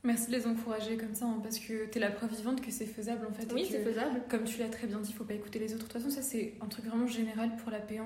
Merci 0.04 0.32
de 0.32 0.36
les 0.36 0.48
encourager 0.48 0.98
comme 0.98 1.14
ça, 1.14 1.26
hein, 1.26 1.40
parce 1.44 1.60
que 1.60 1.86
tu 1.86 1.98
es 1.98 2.02
la 2.02 2.10
preuve 2.10 2.36
vivante 2.36 2.62
que 2.62 2.72
c'est 2.72 2.88
faisable 2.88 3.28
en 3.30 3.34
fait. 3.34 3.52
Oui, 3.54 3.68
c'est 3.70 3.84
faisable. 3.84 4.22
Comme 4.30 4.46
tu 4.46 4.60
l'as 4.60 4.70
très 4.70 4.88
bien 4.88 5.00
dit, 5.00 5.12
il 5.12 5.16
faut 5.16 5.24
pas 5.26 5.36
écouter 5.36 5.60
les 5.60 5.74
autres. 5.76 5.86
De 5.88 5.92
toute 5.92 6.02
façon, 6.02 6.10
ça 6.10 6.24
c'est 6.24 6.54
un 6.60 6.66
truc 6.68 6.86
vraiment 6.86 7.06
général 7.08 7.56
pour 7.58 7.70
la 7.72 7.80
P1. 7.80 8.02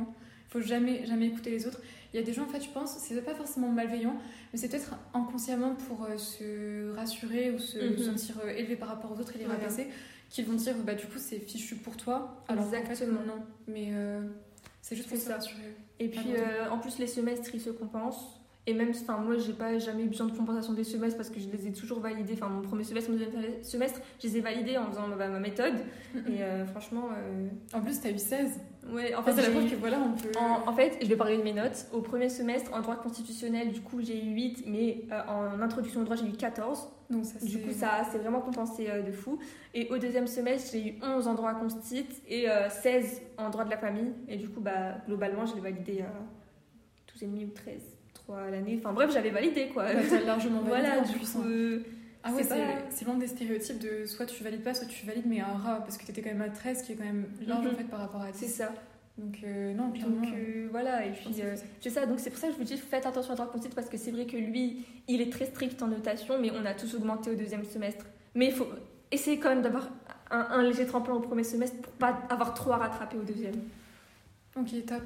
Il 0.48 0.52
faut 0.52 0.62
jamais, 0.62 1.06
jamais 1.06 1.28
écouter 1.28 1.50
les 1.52 1.66
autres. 1.68 1.82
Il 2.14 2.18
y 2.20 2.20
a 2.24 2.26
des 2.26 2.34
gens, 2.34 2.44
en 2.44 2.48
fait, 2.48 2.62
je 2.62 2.70
pense, 2.70 2.98
c'est 2.98 3.20
pas 3.22 3.34
forcément 3.34 3.70
malveillant, 3.70 4.16
mais 4.54 4.60
c'est 4.60 4.68
peut-être 4.70 4.94
inconsciemment 5.14 5.76
pour 5.76 6.04
euh, 6.04 6.18
se 6.18 6.94
rassurer 6.96 7.52
ou 7.52 7.60
se 7.60 7.78
Mhm. 7.80 7.98
sentir 7.98 8.40
euh, 8.44 8.50
élevé 8.50 8.76
par 8.76 8.90
rapport 8.90 9.12
aux 9.12 9.20
autres 9.20 9.36
et 9.36 9.40
les 9.40 9.46
Voilà. 9.46 9.60
rabaisser, 9.62 9.88
qu'ils 10.30 10.46
vont 10.46 10.54
dire, 10.54 10.76
bah 10.86 10.94
du 10.96 11.06
coup, 11.06 11.18
c'est 11.18 11.40
fichu 11.40 11.76
pour 11.76 11.96
toi. 11.98 12.44
Alors 12.48 12.70
fait, 12.70 12.78
Exactement. 12.78 13.22
non. 13.26 13.44
Mais 13.68 13.90
euh, 13.94 14.22
c'est 14.82 14.96
juste 14.96 15.08
pour 15.10 15.18
C'est 15.18 15.24
se 15.24 15.30
ça. 15.30 15.36
rassurer. 15.38 15.76
Et 16.00 16.10
puis 16.10 16.20
en 16.70 16.78
plus 16.80 17.00
les 17.00 17.08
semestres 17.08 17.50
ils 17.56 17.62
se 17.62 17.70
compensent. 17.70 18.42
Et 18.68 18.74
même, 18.74 18.90
enfin 18.90 19.18
moi 19.20 19.36
j'ai 19.38 19.54
pas 19.54 19.78
jamais 19.78 20.04
eu 20.04 20.08
besoin 20.08 20.26
de 20.26 20.32
compensation 20.36 20.74
des 20.74 20.84
semestres 20.84 21.18
parce 21.18 21.30
que 21.30 21.40
je 21.40 21.48
les 21.50 21.68
ai 21.68 21.72
toujours 21.72 22.00
validés. 22.00 22.34
Enfin 22.34 22.48
mon 22.48 22.62
premier 22.62 22.84
semestre, 22.84 23.12
mon 23.12 23.18
deuxième 23.18 23.64
semestre, 23.64 24.02
je 24.20 24.28
les 24.28 24.38
ai 24.38 24.42
validés 24.42 24.78
en 24.78 24.90
faisant 24.90 25.08
bah, 25.18 25.28
ma 25.28 25.40
méthode. 25.40 25.76
Et 26.28 26.42
euh, 26.42 26.66
franchement, 26.66 27.10
euh, 27.16 27.48
En 27.78 27.82
plus, 27.82 28.02
t'as 28.02 28.10
eu 28.10 28.18
16. 28.18 28.60
ouais, 28.92 29.14
en 29.14 29.20
Enfin, 29.20 29.34
fait 29.34 29.42
c'est 29.44 29.48
la 29.50 29.54
preuve 29.60 29.70
que 29.70 29.76
voilà, 29.76 30.00
on 30.00 30.14
peut. 30.14 30.32
En, 30.40 30.68
en 30.68 30.74
fait, 30.74 30.98
je 31.00 31.08
vais 31.08 31.16
parler 31.16 31.38
de 31.38 31.44
mes 31.44 31.54
notes. 31.54 31.86
Au 31.94 32.02
premier 32.02 32.28
semestre, 32.30 32.74
en 32.74 32.82
droit 32.82 32.96
constitutionnel, 32.96 33.72
du 33.72 33.82
coup, 33.82 34.02
j'ai 34.02 34.18
eu 34.24 34.34
8, 34.34 34.64
mais 34.66 35.04
euh, 35.12 35.22
en 35.28 35.62
introduction 35.62 36.02
au 36.02 36.04
droit, 36.04 36.16
j'ai 36.16 36.26
eu 36.26 36.32
14. 36.32 36.90
Donc, 37.12 37.24
ça, 37.24 37.46
Du 37.46 37.60
coup, 37.60 37.72
ça 37.72 38.02
c'est 38.12 38.18
vraiment 38.18 38.42
compensé 38.42 38.90
euh, 38.90 39.04
de 39.04 39.12
fou. 39.12 39.38
Et 39.76 39.88
au 39.92 40.00
deuxième 40.00 40.26
semestre, 40.26 40.72
j'ai 40.74 40.88
eu 40.88 40.96
11 41.04 41.28
en 41.28 41.36
droit 41.36 41.54
constit 41.54 42.08
et 42.28 42.50
euh, 42.50 42.68
16 42.68 43.22
en 43.38 43.52
droit 43.52 43.64
de 43.64 43.70
la 43.70 43.78
famille. 43.78 44.12
Et 44.28 44.38
du 44.38 44.50
coup, 44.50 44.60
bah, 44.60 44.96
globalement, 45.06 45.46
je 45.46 45.54
l'ai 45.54 45.62
validé 45.62 46.02
à 46.02 46.12
12,5 47.16 47.46
ou 47.46 47.50
13, 47.54 47.95
3 48.26 48.40
à 48.42 48.50
l'année. 48.52 48.78
Enfin 48.80 48.94
bref, 48.94 49.12
j'avais 49.14 49.30
validé 49.32 49.68
quoi. 49.74 49.92
Largement 49.94 50.62
validé 50.62 50.68
voilà, 50.90 51.02
du 51.02 51.14
coup. 51.18 51.26
euh, 51.46 51.80
Ah 52.24 52.34
ouais, 52.34 52.44
C'est 52.90 53.06
loin 53.06 53.16
des 53.16 53.28
stéréotypes 53.28 53.80
de 53.80 54.06
soit 54.06 54.26
tu 54.26 54.44
valides 54.44 54.64
pas, 54.64 54.74
soit 54.74 54.88
tu 54.88 55.06
valides, 55.06 55.26
mais 55.28 55.40
un 55.42 55.46
rat, 55.54 55.80
parce 55.82 55.98
que 55.98 56.06
t'étais 56.06 56.22
quand 56.22 56.32
même 56.32 56.42
à 56.42 56.50
13, 56.50 56.82
qui 56.84 56.94
est 56.94 56.96
quand 56.96 57.04
même 57.04 57.26
large 57.46 57.66
Mhm. 57.66 57.72
en 57.74 57.76
fait 57.76 57.84
par 57.86 58.00
rapport 58.00 58.22
à 58.22 58.32
10. 58.32 58.38
c'est 58.40 58.48
ça. 58.48 58.74
Donc, 59.18 59.38
euh, 59.46 59.74
non, 59.74 59.92
clairement. 59.92 60.22
Donc 60.22 60.34
euh, 60.36 60.68
voilà, 60.72 61.06
et 61.06 61.12
puis 61.12 61.30
euh, 61.42 61.56
c'est- 61.80 61.90
ça. 61.90 62.06
Donc 62.06 62.20
c'est 62.20 62.30
pour 62.32 62.38
ça 62.40 62.48
que 62.48 62.54
je 62.54 62.58
vous 62.58 62.66
dis 62.66 62.76
faites 62.78 63.06
attention 63.06 63.32
à 63.32 63.36
droit 63.36 63.50
constit 63.50 63.70
parce 63.70 63.88
que 63.90 63.96
c'est 63.98 64.12
vrai 64.12 64.26
que 64.26 64.36
lui, 64.36 64.86
il 65.08 65.22
est 65.22 65.32
très 65.32 65.46
strict 65.46 65.82
en 65.82 65.88
notation, 65.88 66.38
mais 66.42 66.52
on 66.52 66.66
a 66.66 66.74
tous 66.74 66.96
augmenté 66.96 67.32
au 67.32 67.36
deuxième 67.36 67.64
semestre. 67.64 68.06
Mais 68.34 68.48
il 68.48 68.52
faut 68.52 68.68
essayer 69.12 69.40
quand 69.40 69.50
même 69.50 69.62
d'avoir 69.62 69.88
un, 70.32 70.40
un 70.50 70.64
léger 70.64 70.86
tremplin 70.86 71.14
au 71.14 71.22
premier 71.22 71.44
semestre 71.46 71.78
pour 71.82 71.94
pas 71.94 72.20
avoir 72.30 72.54
trop 72.56 72.74
à 72.74 72.78
rattraper 72.78 73.18
au 73.18 73.24
deuxième. 73.24 73.56
Ok, 74.58 74.70
top. 74.86 75.04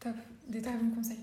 Top. 0.00 0.14
Des 0.48 0.60
très 0.62 0.72
bons 0.72 0.96
conseils. 0.96 1.18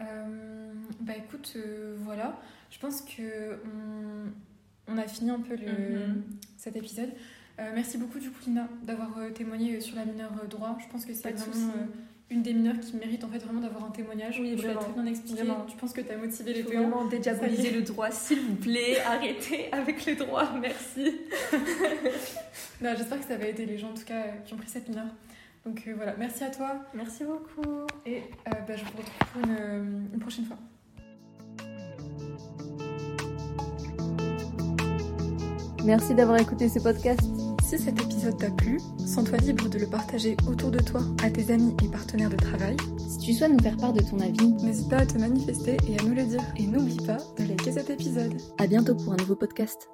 Euh, 0.00 0.72
bah 1.00 1.14
écoute, 1.16 1.54
euh, 1.56 1.94
voilà. 2.00 2.38
Je 2.70 2.78
pense 2.78 3.00
que 3.02 3.58
on, 3.64 4.92
on 4.92 4.98
a 4.98 5.06
fini 5.06 5.30
un 5.30 5.40
peu 5.40 5.54
le, 5.56 5.98
Mhm. 6.06 6.22
cet 6.56 6.76
épisode. 6.76 7.10
Euh, 7.58 7.70
merci 7.74 7.96
beaucoup 7.96 8.18
du 8.18 8.30
coup 8.30 8.40
Lina 8.46 8.68
d'avoir 8.82 9.10
témoigné 9.34 9.80
sur 9.80 9.96
la 9.96 10.04
mineure 10.04 10.32
droit. 10.50 10.76
Je 10.80 10.90
pense 10.92 11.06
que 11.06 11.14
c'est 11.14 11.30
vraiment 11.32 11.72
une 12.28 12.42
des 12.42 12.52
mineures 12.52 12.78
qui 12.80 12.96
mérite 12.96 13.22
en 13.24 13.28
fait 13.28 13.38
vraiment 13.38 13.60
d'avoir 13.60 13.84
un 13.84 13.90
témoignage. 13.90 14.38
Oui, 14.40 14.56
tu 14.56 14.62
vraiment. 14.62 14.80
très 14.80 14.92
bien 14.92 15.06
expliqué. 15.06 15.42
Vraiment. 15.44 15.66
Je 15.68 15.76
pense 15.76 15.92
que 15.92 16.00
tu 16.00 16.10
as 16.10 16.16
motivé 16.18 16.52
les 16.52 16.64
péons. 16.64 16.88
vraiment 16.88 17.04
dédiaboliser 17.06 17.70
le 17.70 17.82
droit, 17.82 18.10
s'il 18.10 18.40
vous 18.40 18.56
plaît. 18.56 19.00
Arrêtez 19.06 19.72
avec 19.72 20.04
le 20.06 20.16
droit, 20.16 20.52
merci. 20.60 21.12
Non, 22.82 22.90
J'espère 22.98 23.20
que 23.20 23.26
ça 23.26 23.36
va 23.36 23.46
aider 23.46 23.64
les 23.64 23.78
gens 23.78 23.90
en 23.90 23.94
tout 23.94 24.04
cas 24.04 24.24
qui 24.44 24.52
ont 24.54 24.56
pris 24.56 24.68
cette 24.68 24.88
mineure. 24.88 25.06
Donc 25.66 25.82
euh, 25.88 25.94
voilà, 25.96 26.14
merci 26.16 26.44
à 26.44 26.50
toi 26.50 26.76
Merci 26.94 27.24
beaucoup. 27.24 27.86
et 28.06 28.18
euh, 28.18 28.50
bah, 28.66 28.76
je 28.76 28.84
vous 28.84 28.90
retrouve 28.98 29.32
pour 29.32 29.42
une, 29.42 29.56
euh, 29.58 30.00
une 30.14 30.20
prochaine 30.20 30.44
fois. 30.44 30.56
Merci 35.84 36.14
d'avoir 36.14 36.38
écouté 36.40 36.68
ce 36.68 36.78
podcast. 36.78 37.20
Si 37.64 37.78
cet 37.78 38.00
épisode 38.00 38.38
t'a 38.38 38.50
plu, 38.50 38.78
sens-toi 38.98 39.38
libre 39.38 39.68
de 39.68 39.78
le 39.78 39.86
partager 39.86 40.36
autour 40.48 40.70
de 40.70 40.78
toi 40.78 41.00
à 41.24 41.30
tes 41.30 41.52
amis 41.52 41.74
et 41.84 41.88
partenaires 41.88 42.30
de 42.30 42.36
travail. 42.36 42.76
Si 43.08 43.18
tu 43.18 43.32
souhaites 43.32 43.52
nous 43.52 43.58
faire 43.62 43.76
part 43.76 43.92
de 43.92 44.00
ton 44.00 44.20
avis, 44.20 44.52
N'hésite 44.62 44.88
pas 44.88 44.98
à 44.98 45.06
te 45.06 45.18
manifester 45.18 45.76
et 45.88 45.98
à 45.98 46.02
nous 46.04 46.14
le 46.14 46.22
dire. 46.24 46.42
Et 46.56 46.66
n'oublie 46.66 47.04
pas 47.04 47.18
de 47.38 47.44
liker 47.44 47.72
cet 47.72 47.90
épisode. 47.90 48.34
à 48.58 48.66
bientôt 48.68 48.94
pour 48.94 49.12
un 49.12 49.16
nouveau 49.16 49.34
podcast. 49.34 49.88